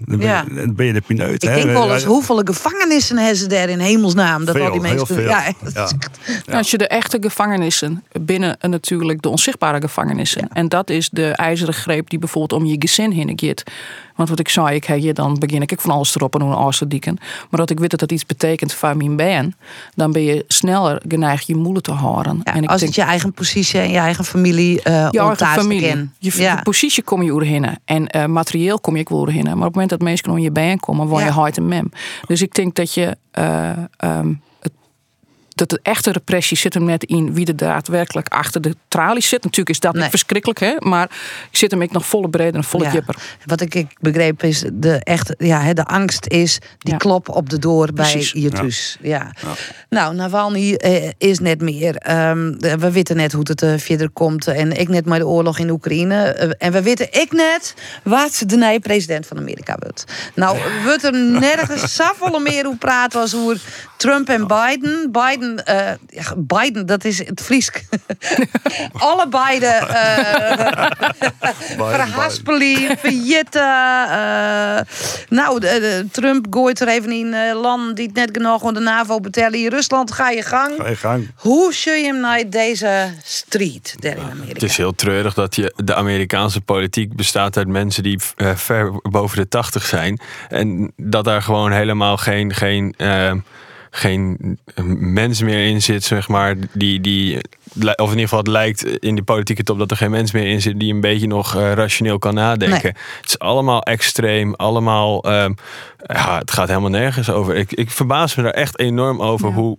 Dan 0.04 0.18
ben, 0.18 0.26
Ja. 0.26 0.44
je, 0.54 0.72
ben 0.72 0.86
je 0.86 0.92
de 0.92 1.00
pineut. 1.00 1.42
Ik 1.42 1.48
hè? 1.48 1.54
denk 1.54 1.70
wel 1.70 1.94
eens, 1.94 2.04
hoeveel 2.04 2.40
gevangenissen 2.44 3.18
hebben 3.18 3.36
ze 3.36 3.46
daar 3.46 3.68
in 3.68 3.78
hemelsnaam? 3.78 4.44
Dat 4.44 4.56
Veel, 4.56 4.64
al 4.64 4.72
die 4.72 4.80
mensen 4.80 5.06
heel 5.06 5.16
veel. 5.16 5.28
Ja, 5.28 5.44
Ja. 5.74 5.90
Nou, 6.46 6.58
Als 6.58 6.70
je 6.70 6.78
de 6.78 6.86
echte 6.88 7.18
gevangenissen 7.20 8.04
binnen 8.20 8.56
eh, 8.60 8.70
natuurlijk 8.70 9.22
de 9.22 9.28
onzichtbare 9.28 9.80
gevangenissen. 9.80 10.48
En 10.52 10.68
dat 10.68 10.90
is 10.90 11.08
de 11.08 11.28
ijzeren 11.28 11.74
greep 11.74 12.10
die 12.10 12.18
bijvoorbeeld 12.18 12.60
om 12.62 12.68
je 12.68 12.76
gezin 12.78 13.10
heen 13.10 13.32
gaat. 13.34 13.62
Want 14.22 14.28
wat 14.38 14.46
ik 14.46 14.48
zei, 14.48 14.74
ik 14.74 14.84
heb 14.84 14.98
hier 14.98 15.14
dan 15.14 15.38
begin 15.38 15.62
ik 15.62 15.80
van 15.80 15.90
alles 15.90 16.14
erop 16.14 16.34
en 16.34 16.40
hoe 16.40 16.54
een 16.54 16.70
te 16.70 16.88
dieken. 16.88 17.16
Maar 17.20 17.60
dat 17.60 17.70
ik 17.70 17.80
weet 17.80 17.90
dat 17.90 18.00
dat 18.00 18.12
iets 18.12 18.26
betekent 18.26 18.72
voor 18.72 18.96
mijn 18.96 19.16
ben, 19.16 19.56
dan 19.94 20.12
ben 20.12 20.22
je 20.22 20.44
sneller 20.48 21.02
geneigd 21.08 21.46
je 21.46 21.56
moeder 21.56 21.82
te 21.82 21.92
horen. 21.92 22.40
en 22.42 22.62
ik 22.62 22.70
als 22.70 22.80
denk, 22.80 22.94
het 22.94 23.04
je 23.04 23.10
eigen 23.10 23.32
positie 23.32 23.80
en 23.80 23.90
je 23.90 23.98
eigen 23.98 24.24
familie 24.24 24.82
eh 24.82 25.08
je 25.10 25.18
eigen 25.18 25.46
familie. 25.46 26.10
Je, 26.18 26.32
ja. 26.34 26.56
je 26.56 26.62
positie 26.62 27.02
kom 27.02 27.22
je 27.22 27.32
oerhinnen. 27.32 27.80
En 27.84 28.06
eh, 28.08 28.26
materieel 28.26 28.80
kom 28.80 28.96
je 28.96 29.00
ook 29.00 29.10
oerhinnen. 29.10 29.52
Maar 29.58 29.66
op 29.66 29.74
het 29.74 29.74
moment 29.74 29.90
dat 29.90 30.00
mensen 30.00 30.30
om 30.30 30.38
je 30.38 30.50
bij 30.50 30.76
komen, 30.76 31.06
word 31.06 31.22
je 31.22 31.28
Ja. 31.28 31.34
hard 31.34 31.56
en 31.56 31.68
mem. 31.68 31.90
Dus 32.26 32.42
ik 32.42 32.54
denk 32.54 32.74
dat 32.74 32.94
je. 32.94 33.16
eh, 33.30 33.70
ehm, 33.96 34.32
dat 35.68 35.70
de 35.70 35.90
echte 35.90 36.12
repressie 36.12 36.56
zit 36.56 36.74
hem 36.74 36.84
net 36.84 37.04
in 37.04 37.34
wie 37.34 37.46
er 37.46 37.56
daadwerkelijk 37.56 38.28
achter 38.28 38.60
de 38.60 38.74
tralies 38.88 39.28
zit. 39.28 39.44
Natuurlijk 39.44 39.68
is 39.68 39.80
dat 39.80 39.94
niet 39.94 40.10
verschrikkelijk, 40.10 40.60
hè? 40.60 40.74
maar 40.78 41.04
ik 41.50 41.56
zit 41.56 41.70
hem 41.70 41.82
ik 41.82 41.92
nog 41.92 42.06
volle 42.06 42.28
breder 42.28 42.54
en 42.54 42.64
volle 42.64 42.84
Ja. 42.84 42.92
jipper. 42.92 43.16
Wat 43.44 43.60
ik, 43.60 43.74
ik 43.74 43.96
begreep 44.00 44.42
is, 44.42 44.64
de, 44.72 44.94
echt, 44.94 45.34
ja, 45.38 45.60
hè, 45.60 45.74
de 45.74 45.84
angst 45.84 46.26
is 46.26 46.58
die 46.78 46.96
klop 46.96 47.28
op 47.28 47.50
de 47.50 47.58
door 47.58 47.92
Precies. 47.92 48.32
bij 48.32 48.42
je 48.42 48.50
thuis. 48.50 48.98
Ja. 49.00 49.32
Nou, 49.88 50.14
Navalny 50.14 50.74
eh, 50.74 51.10
is 51.18 51.38
net 51.38 51.60
meer. 51.60 51.96
Ehm, 51.96 52.52
we 52.58 52.90
weten 52.90 53.16
net 53.16 53.32
hoe 53.32 53.44
het 53.48 53.62
eh, 53.62 53.72
verder 53.76 54.10
komt. 54.10 54.46
En 54.46 54.72
ik 54.80 54.88
net 54.88 55.06
maar 55.06 55.18
de 55.18 55.26
oorlog 55.26 55.58
in 55.58 55.70
Oekraïne. 55.70 56.22
Eh, 56.24 56.50
en 56.58 56.72
we 56.72 56.82
weten 56.82 57.06
ik 57.10 57.32
net 57.32 57.74
wat 58.02 58.42
de 58.46 58.56
nieuwe 58.56 58.80
president 58.80 59.26
van 59.26 59.38
Amerika 59.38 59.76
wordt. 59.78 60.04
Nou, 60.34 60.58
wordt 60.84 61.04
er 61.04 61.14
nergens 61.14 61.94
zoveel 62.02 62.40
meer 62.40 62.64
hoe 62.64 62.76
praat 62.76 63.12
was 63.12 63.34
over 63.34 63.60
Trump 63.96 64.28
en 64.28 64.46
Biden. 64.46 65.12
Biden, 65.12 65.51
eh, 65.58 65.92
ja, 66.08 66.34
Biden, 66.36 66.86
dat 66.86 67.04
is 67.04 67.18
het 67.18 67.40
Friesk. 67.40 67.82
Alle 68.92 69.28
beide 69.28 69.66
eh 69.66 70.86
verhaspelen, 71.96 72.98
verjitten. 72.98 73.62
eh. 74.10 74.80
nou, 75.28 75.62
Trump 76.10 76.46
gooit 76.50 76.80
er 76.80 76.88
even 76.88 77.12
in 77.12 77.34
eh, 77.34 77.60
landen 77.60 77.94
die 77.94 78.06
het 78.06 78.14
net 78.14 78.30
genoeg 78.32 78.66
aan 78.66 78.74
de 78.74 78.80
NAVO 78.80 79.20
betellen. 79.20 79.58
In 79.58 79.68
Rusland 79.68 80.12
ga 80.12 80.30
je 80.30 80.42
gang. 80.42 80.74
Ga 80.76 80.88
je 80.88 80.96
gang. 80.96 81.30
Hoe 81.36 81.74
zul 81.74 81.94
je 81.94 82.04
hem 82.04 82.20
naar 82.20 82.50
deze 82.50 83.10
street 83.22 83.94
daar 83.98 84.16
in 84.16 84.22
Amerika? 84.30 84.52
Het 84.52 84.62
is 84.62 84.76
heel 84.76 84.94
treurig 84.94 85.34
dat 85.34 85.56
je, 85.56 85.72
de 85.76 85.94
Amerikaanse 85.94 86.60
politiek 86.60 87.16
bestaat 87.16 87.56
uit 87.56 87.68
mensen 87.68 88.02
die 88.02 88.20
eh, 88.36 88.54
ver 88.54 88.92
boven 89.02 89.36
de 89.36 89.48
80 89.48 89.86
zijn. 89.86 90.20
En 90.48 90.92
dat 90.96 91.24
daar 91.24 91.42
gewoon 91.42 91.72
helemaal 91.72 92.16
geen, 92.16 92.54
geen, 92.54 92.94
eh, 92.96 93.32
geen 93.94 94.58
mens 94.98 95.42
meer 95.42 95.66
in 95.66 95.82
zit, 95.82 96.04
zeg 96.04 96.28
maar. 96.28 96.54
Die, 96.72 97.00
die, 97.00 97.36
of 97.76 97.84
in 97.84 97.98
ieder 97.98 98.20
geval 98.20 98.38
het 98.38 98.46
lijkt 98.46 98.84
in 98.84 99.14
die 99.14 99.24
politieke 99.24 99.62
top 99.62 99.78
dat 99.78 99.90
er 99.90 99.96
geen 99.96 100.10
mens 100.10 100.32
meer 100.32 100.46
in 100.46 100.60
zit 100.60 100.80
die 100.80 100.94
een 100.94 101.00
beetje 101.00 101.26
nog 101.26 101.56
eh, 101.56 101.72
rationeel 101.72 102.18
kan 102.18 102.34
nadenken. 102.34 102.82
Nee. 102.82 102.92
Het 103.20 103.28
is 103.28 103.38
allemaal 103.38 103.82
extreem, 103.82 104.54
allemaal. 104.54 105.22
ehm, 105.24 105.52
ja, 106.06 106.38
het 106.38 106.50
gaat 106.50 106.68
helemaal 106.68 106.90
nergens 106.90 107.30
over. 107.30 107.54
Ik, 107.54 107.72
ik 107.72 107.90
verbaas 107.90 108.34
me 108.34 108.42
daar 108.42 108.52
echt 108.52 108.78
enorm 108.78 109.22
over 109.22 109.52
hoe 109.52 109.76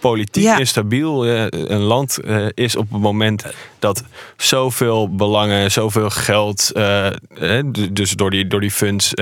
politiek 0.00 0.44
Ja. 0.44 0.58
instabiel 0.58 1.26
een 1.26 1.80
land 1.80 2.18
eh, 2.18 2.46
is 2.54 2.76
op 2.76 2.90
het 2.92 3.00
moment 3.00 3.44
dat 3.78 4.04
zoveel 4.36 5.14
belangen, 5.14 5.70
zoveel 5.72 6.10
geld, 6.10 6.70
eh, 6.72 7.06
eh, 7.06 7.64
dus 7.92 8.10
door 8.10 8.30
die, 8.30 8.46
door 8.46 8.60
die 8.60 8.70
funds 8.70 9.12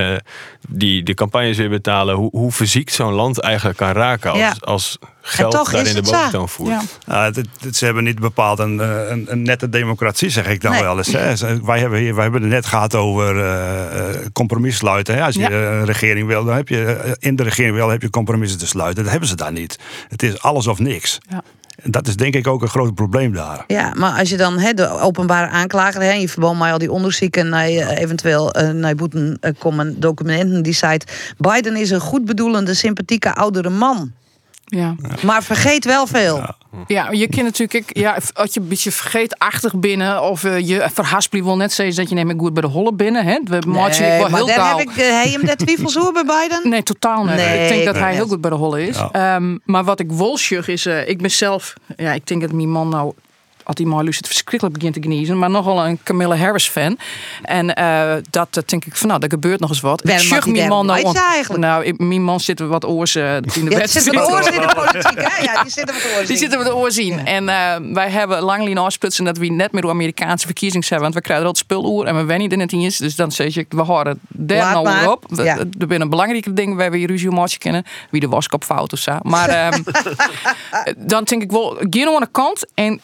die 0.69 1.03
de 1.03 1.15
campagnes 1.15 1.57
weer 1.57 1.69
betalen, 1.69 2.15
hoe, 2.15 2.31
hoe 2.31 2.53
verziekt 2.53 2.93
zo'n 2.93 3.13
land 3.13 3.41
eigenlijk 3.41 3.79
kan 3.79 3.93
raken 3.93 4.31
als, 4.31 4.41
Ja. 4.41 4.55
als 4.61 4.99
geld 5.23 5.53
toch 5.53 5.71
daarin 5.71 5.87
is 5.87 5.95
de 5.95 6.11
boventoon 6.11 6.49
voert. 6.49 6.71
Ja. 7.07 7.33
Ze 7.73 7.85
hebben 7.85 8.05
niet 8.05 8.19
bepaald 8.19 8.59
een, 8.59 8.81
eh, 8.81 9.09
een, 9.09 9.27
een 9.29 9.43
nette 9.43 9.69
democratie, 9.69 10.31
zeg 10.31 10.47
ik 10.47 10.61
dan 10.61 10.73
Nee. 10.73 10.83
wel 10.83 10.99
eens. 10.99 11.13
Hè. 11.13 11.61
Wij, 11.65 11.79
hebben 11.79 11.99
hier, 11.99 12.15
wij 12.15 12.23
hebben 12.23 12.43
het 12.43 12.51
net 12.51 12.67
gehad 12.67 12.95
over 12.95 13.39
eh, 13.39 14.09
eh, 14.09 14.27
compromis 14.33 14.77
sluiten. 14.77 15.15
Hè. 15.15 15.23
Als 15.23 15.35
je 15.35 15.41
Ja. 15.41 15.51
een 15.51 15.85
regering 15.85 16.27
wil, 16.27 16.45
dan 16.45 16.57
heb 16.57 16.69
je 16.69 17.17
in 17.19 17.37
de 17.37 17.43
regering 17.43 17.75
wil, 17.75 17.89
heb 17.89 18.03
je 18.03 18.11
compromissen 18.11 18.59
te 18.59 18.67
sluiten. 18.67 19.03
Dat 19.03 19.11
hebben 19.13 19.29
ze 19.29 19.37
daar 19.37 19.53
niet. 19.53 19.79
Het 20.09 20.23
is 20.23 20.43
alles 20.43 20.67
of 20.67 20.79
niks. 20.79 21.19
Ja. 21.29 21.43
En 21.83 21.91
dat 21.91 22.07
is 22.09 22.17
denk 22.17 22.35
ik 22.35 22.47
ook 22.47 22.63
een 22.63 22.69
groot 22.69 22.95
probleem 22.95 23.33
daar. 23.33 23.65
Ja, 23.67 23.93
maar 23.95 24.19
als 24.19 24.31
je 24.31 24.37
dan 24.37 24.59
hè, 24.59 24.73
de 24.73 24.89
openbare 25.01 25.51
aanklager, 25.51 26.03
hè, 26.03 26.13
in 26.13 26.29
verband 26.29 26.59
met 26.59 26.73
al 26.73 26.79
die 26.79 26.93
onderzoeken 26.93 27.49
naar 27.49 27.67
eh, 27.67 27.99
eventueel 27.99 28.55
naar 28.75 28.95
boeten 28.95 29.41
komen 29.59 30.01
documenten, 30.01 30.63
die 30.63 30.73
zei: 30.73 30.99
Biden 31.39 31.77
is 31.77 31.91
een 31.91 32.01
goed 32.01 32.25
bedoelende, 32.25 32.75
sympathieke 32.75 33.35
oudere 33.35 33.71
man. 33.71 34.13
Ja. 34.79 34.95
Maar 35.23 35.43
vergeet 35.43 35.85
wel 35.85 36.07
veel. 36.07 36.45
Ja, 36.87 37.11
je 37.11 37.29
kunt 37.29 37.43
natuurlijk, 37.43 37.97
ja, 37.97 38.19
als 38.33 38.55
je 38.55 38.61
een 38.61 38.69
beetje 38.69 38.93
vergeetachtig 38.93 39.75
binnen 39.77 40.23
of 40.23 40.45
eh, 40.45 40.69
je 40.69 40.89
verhaspelt 40.93 41.45
wil 41.45 41.57
net 41.57 41.73
zeggen 41.73 41.97
dat 41.97 42.09
je 42.09 42.15
neemt 42.15 42.41
goed 42.41 42.53
bij 42.53 42.63
de 42.63 42.69
holle 42.69 42.93
binnen. 42.93 43.25
Hè? 43.25 43.39
We 43.45 43.59
wel 43.59 43.73
maar 43.73 43.95
heel 44.35 44.47
daar 44.47 44.79
heb 44.79 44.89
ik, 44.89 44.97
eh, 44.97 45.23
hem 45.23 45.47
de 45.47 45.57
twijfels 45.57 45.99
over 45.99 46.13
bij 46.13 46.25
Biden? 46.25 46.71
Nee, 46.71 46.83
totaal 46.83 47.25
niet. 47.25 47.35
Nee, 47.35 47.63
ik 47.63 47.69
denk 47.69 47.85
dat 47.85 47.99
hij 47.99 48.15
heel 48.15 48.27
goed 48.27 48.41
bij 48.41 48.51
de 48.51 48.57
holle 48.57 48.87
is. 48.87 48.97
Ehm, 49.13 49.59
maar 49.65 49.85
wat 49.85 50.01
ik 50.01 50.13
wel 50.13 50.39
zeg 50.39 50.69
is, 50.69 50.87
eh, 50.87 51.09
ik 51.09 51.19
ben 51.19 51.31
zelf, 51.31 51.75
ja, 51.97 52.13
ik 52.13 52.27
denk 52.27 52.41
dat 52.41 52.53
mijn 52.53 52.71
man 52.71 52.89
nou, 52.89 53.13
hij 53.79 53.87
maar 53.87 54.05
het 54.17 54.27
verschrikkelijk 54.27 54.77
begint 54.79 54.95
te 54.95 55.03
geniezen, 55.03 55.39
maar 55.39 55.51
nogal 55.51 55.87
een 55.87 55.99
Camilla 56.03 56.37
Harris 56.37 56.69
fan. 56.69 56.99
En 57.43 57.75
eh, 57.75 58.15
dat 58.31 58.63
denk 58.67 58.85
ik 58.85 58.97
van, 58.97 59.09
nou, 59.09 59.21
er 59.23 59.29
gebeurt 59.31 59.61
nog 59.61 59.71
eens 59.71 59.81
wat. 59.81 60.01
Ik 60.05 60.11
hij 60.45 60.53
mijn 60.53 60.69
man 60.69 60.87
nou, 60.87 60.99
eigenlijk? 61.15 61.61
nou, 61.61 61.95
mijn 61.97 62.23
man 62.23 62.41
zit 62.41 62.59
wat 62.61 62.85
oors 62.87 63.15
eh, 63.15 63.35
in 63.37 63.41
de 63.43 63.51
Ja, 63.55 63.69
die 63.69 63.69
wedstrijd. 63.69 63.91
zitten 63.91 64.15
met 64.15 64.31
oors 64.31 64.47
in 64.47 64.61
de 64.61 64.73
politiek, 64.75 65.21
hè? 65.29 65.43
Ja, 65.43 65.63
die 65.63 65.73
zitten 65.73 65.95
met 65.95 66.05
oors 66.17 66.27
Die 66.27 66.31
in. 66.33 66.37
zitten 66.39 66.59
met 66.59 66.67
de 66.67 66.75
oor 66.77 66.91
zien. 66.93 67.27
En 67.27 67.49
eh, 67.49 67.75
wij 67.93 68.11
hebben 68.11 68.43
lang 68.43 68.65
lien 68.65 68.79
afsplitsen 68.79 69.25
dat 69.25 69.39
we 69.39 69.47
net 69.47 69.73
meer 69.73 69.83
door 69.83 69.91
Amerikaanse 69.91 70.47
verkiezingen 70.47 70.87
hebben. 70.89 71.03
Want 71.13 71.15
we 71.15 71.21
krijgen 71.25 71.45
al 71.47 71.51
het 71.53 71.61
speloer 71.61 72.07
en 72.07 72.17
we 72.17 72.25
wennen 72.25 72.51
er 72.51 72.57
net 72.57 72.73
in 72.73 72.81
eens. 72.81 72.97
Dus 72.97 73.17
dan 73.17 73.33
zeg 73.33 73.55
je, 73.55 73.67
we 73.69 73.83
houden 73.83 74.21
daar 74.29 74.73
nou 74.73 75.07
op. 75.07 75.25
We- 75.29 75.43
Ja. 75.43 75.59
Er 75.59 75.87
zijn 75.89 76.09
belangrijke 76.09 76.53
dingen 76.53 76.77
waar 76.77 76.91
we 76.91 76.97
hier 76.97 77.07
ruzie 77.09 77.29
kennen. 77.59 77.85
Wie 78.11 78.21
de 78.21 78.29
waskop 78.29 78.65
fout 78.65 78.93
of 78.93 78.99
zo. 78.99 79.19
Maar 79.23 79.49
ehm, 79.49 79.83
dan 80.97 81.25
denk 81.25 81.43
ik 81.43 81.51
wel, 81.51 81.77
nou 81.89 82.15
aan 82.15 82.21
de 82.21 82.29
kant 82.31 82.67
en 82.75 83.01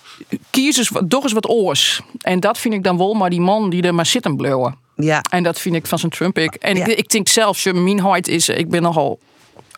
kies 0.50 0.76
eens 0.76 0.90
toch 1.08 1.22
eens 1.22 1.32
wat 1.32 1.48
oors. 1.48 2.00
En 2.20 2.40
dat 2.40 2.58
vind 2.58 2.74
ik 2.74 2.84
dan 2.84 2.98
wel, 2.98 3.14
maar 3.14 3.30
die 3.30 3.40
man 3.40 3.70
die 3.70 3.82
er 3.82 3.94
maar 3.94 4.06
zitten 4.06 4.36
bleven. 4.36 4.76
Ja. 4.96 5.22
En 5.30 5.42
dat 5.42 5.60
vind 5.60 5.74
ik 5.74 5.86
van 5.86 5.98
zijn 5.98 6.12
Trump. 6.12 6.38
Ik. 6.38 6.54
En 6.54 6.76
Ja. 6.76 6.86
ik, 6.86 6.98
ik 6.98 7.08
denk 7.08 7.28
zelfs, 7.28 7.62
je 7.62 7.72
mijn 7.72 8.24
is, 8.28 8.48
ik 8.48 8.68
ben 8.68 8.82
nogal 8.82 9.18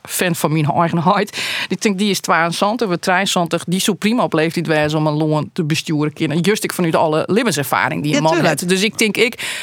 fan 0.03 0.35
van 0.35 0.53
mijn 0.53 0.65
eigen 0.65 1.03
height. 1.03 1.39
Ik 1.69 1.83
denk, 1.83 1.99
die 1.99 2.11
is 2.11 2.21
72, 2.21 2.89
we 2.89 2.99
73. 2.99 3.65
Die 3.67 3.81
zo 3.81 3.93
prima 3.93 4.23
op 4.23 4.33
leeftijd 4.33 4.67
wijzen 4.67 4.99
om 4.99 5.07
een 5.07 5.13
loon 5.13 5.51
te 5.53 5.65
besturen 5.65 6.13
kunnen. 6.13 6.39
Juist 6.41 6.65
ik 6.65 6.73
vanuit 6.73 6.95
alle 6.95 7.23
levenservaring 7.27 8.03
die 8.03 8.17
een 8.17 8.23
Ja, 8.23 8.31
man 8.31 8.45
heeft. 8.45 8.69
Dus 8.69 8.83
ik 8.83 8.99
denk, 8.99 9.17
ik, 9.17 9.59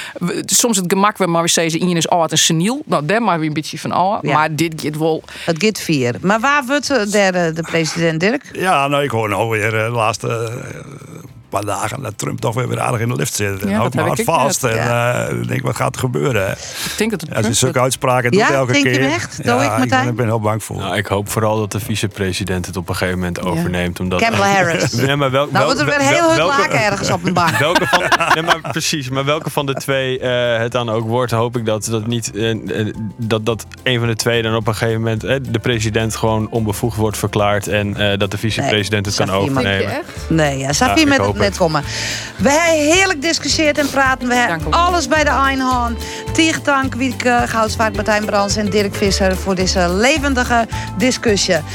soms 0.46 0.78
het 0.78 0.86
gemak 0.88 1.18
weer 1.18 1.30
maar 1.30 1.42
we 1.42 1.50
zeggen, 1.50 1.80
Ian 1.80 1.96
is 1.96 2.10
oud 2.10 2.32
en 2.32 2.38
seniel. 2.38 2.82
Nou, 2.86 3.06
daar 3.06 3.22
maar 3.22 3.40
weer 3.40 3.48
een 3.48 3.54
beetje 3.54 3.80
van 3.80 3.92
oud. 3.92 4.22
Ja. 4.22 4.34
Maar 4.34 4.56
dit 4.56 4.82
gaat 4.82 4.98
wel. 4.98 5.24
Het 5.46 5.64
gaat 5.64 5.80
vier. 5.80 6.16
Maar 6.22 6.40
waar 6.40 6.66
wordt 6.66 6.90
eh, 6.90 6.98
de, 6.98 7.52
de 7.54 7.62
president, 7.62 8.20
Dirk? 8.20 8.50
Ja, 8.54 8.88
nou, 8.88 9.04
ik 9.04 9.10
hoor 9.10 9.30
nou 9.30 9.50
weer 9.50 9.76
eh, 9.76 9.86
de 9.86 9.92
laatste 9.92 10.28
eh, 10.28 11.24
paar 11.66 11.76
dagen 11.80 12.02
dat 12.02 12.18
Trump 12.18 12.40
toch 12.40 12.56
weer 12.56 12.68
weer 12.68 12.80
aardig 12.80 13.00
in 13.00 13.08
de 13.10 13.16
lift 13.16 13.34
zit. 13.36 13.62
En 13.62 13.70
Ja, 13.70 13.76
hou 13.76 13.84
dat 13.84 13.88
ik 13.88 13.94
maar 13.94 14.16
heb 14.18 14.26
hard 14.26 14.40
ik 14.42 14.46
vast. 14.46 14.62
net. 14.62 14.72
En 14.76 15.28
eh, 15.30 15.42
ik 15.42 15.48
denk, 15.48 15.62
wat 15.62 15.76
gaat 15.76 15.94
er 15.96 16.00
gebeuren? 16.00 16.52
Ik 16.52 16.94
denk 16.98 17.12
dat 17.12 17.22
het 17.22 17.36
Als 17.36 17.48
je 17.48 17.54
zulke 17.54 17.80
uitspraken 17.80 18.32
doet 18.32 18.40
Ja, 18.40 18.52
elke 18.52 18.72
denk 18.72 18.86
je 18.86 18.92
keer. 18.92 19.02
hem 19.02 19.12
echt? 19.12 19.44
Doe 19.44 19.54
ik, 19.64 19.68
Martijn? 19.70 19.90
ben, 19.90 20.08
ik 20.08 20.16
ben 20.16 20.26
heel 20.26 20.40
bang 20.40 20.64
voor. 20.64 20.76
Nou, 20.78 20.96
ik 20.98 21.06
hoop 21.08 21.30
vooral 21.30 21.58
dat 21.60 21.72
de 21.72 21.80
vicepresident 21.80 22.66
het 22.66 22.78
op 22.78 22.90
een 22.90 22.96
gegeven 22.96 23.20
moment 23.20 23.42
overneemt. 23.42 24.00
Omdat, 24.00 24.20
Kamala 24.22 24.52
Harris. 24.56 24.92
Nee, 24.92 25.16
maar 25.16 25.32
wel, 25.32 25.42
Nou 25.52 25.54
wel- 25.54 25.64
wordt 25.66 25.80
er 25.80 25.86
weer 26.00 26.08
heel 26.16 26.36
welke- 26.36 26.58
laken 26.58 26.84
ergens 26.84 27.10
op 27.12 27.26
een 27.26 27.34
bank. 27.34 27.58
Welke 27.68 27.86
van, 27.88 28.04
nee, 28.34 28.44
maar 28.44 28.60
precies, 28.72 29.10
maar 29.10 29.26
welke 29.26 29.50
van 29.50 29.66
de 29.66 29.74
twee 29.74 30.20
eh, 30.20 30.58
het 30.60 30.72
dan 30.72 30.90
ook 30.90 31.08
wordt, 31.08 31.32
hoop 31.32 31.58
ik 31.58 31.66
dat 31.66 31.86
dat 31.86 32.08
niet 32.08 32.32
eh, 32.36 32.58
dat, 33.18 33.46
dat 33.46 33.66
een 33.84 34.00
van 34.00 34.08
de 34.08 34.16
twee 34.16 34.42
dan 34.42 34.56
op 34.56 34.68
een 34.68 34.76
gegeven 34.76 35.02
moment 35.02 35.22
de 35.22 35.60
president 35.62 36.16
gewoon 36.16 36.48
onbevoegd 36.50 36.98
wordt 36.98 37.18
verklaard 37.18 37.68
en 37.68 37.96
eh, 38.12 38.18
dat 38.18 38.32
de 38.32 38.38
vicepresident 38.38 39.06
het 39.06 39.16
kan 39.16 39.30
overnemen. 39.30 40.02
Nee, 40.30 40.58
ja, 40.58 40.74
Safie 40.74 40.96
Ja, 40.96 41.02
ik 41.14 41.18
met 41.18 41.28
het 41.28 41.38
net 41.48 41.58
het. 41.58 41.58
komen. 41.58 41.84
We 42.38 42.50
hebben 42.50 42.94
heerlijk 42.94 43.22
discussieerd 43.22 43.78
en 43.78 43.90
praten. 43.90 44.28
We 44.28 44.36
hebben 44.36 44.72
alles 44.72 45.08
bij 45.08 45.24
de 45.24 45.30
Einhorn. 45.30 45.98
Tegen 46.34 46.64
dank 46.64 46.96
Wieke 46.96 47.44
Goudsvaart, 47.46 47.96
Martijn 47.96 48.26
Brands 48.26 48.56
en 48.56 48.70
Dirk 48.70 48.96
Visser 48.96 49.38
voor 49.38 49.56
deze 49.56 49.90
levendige 49.90 50.68
discussie. 50.98 51.58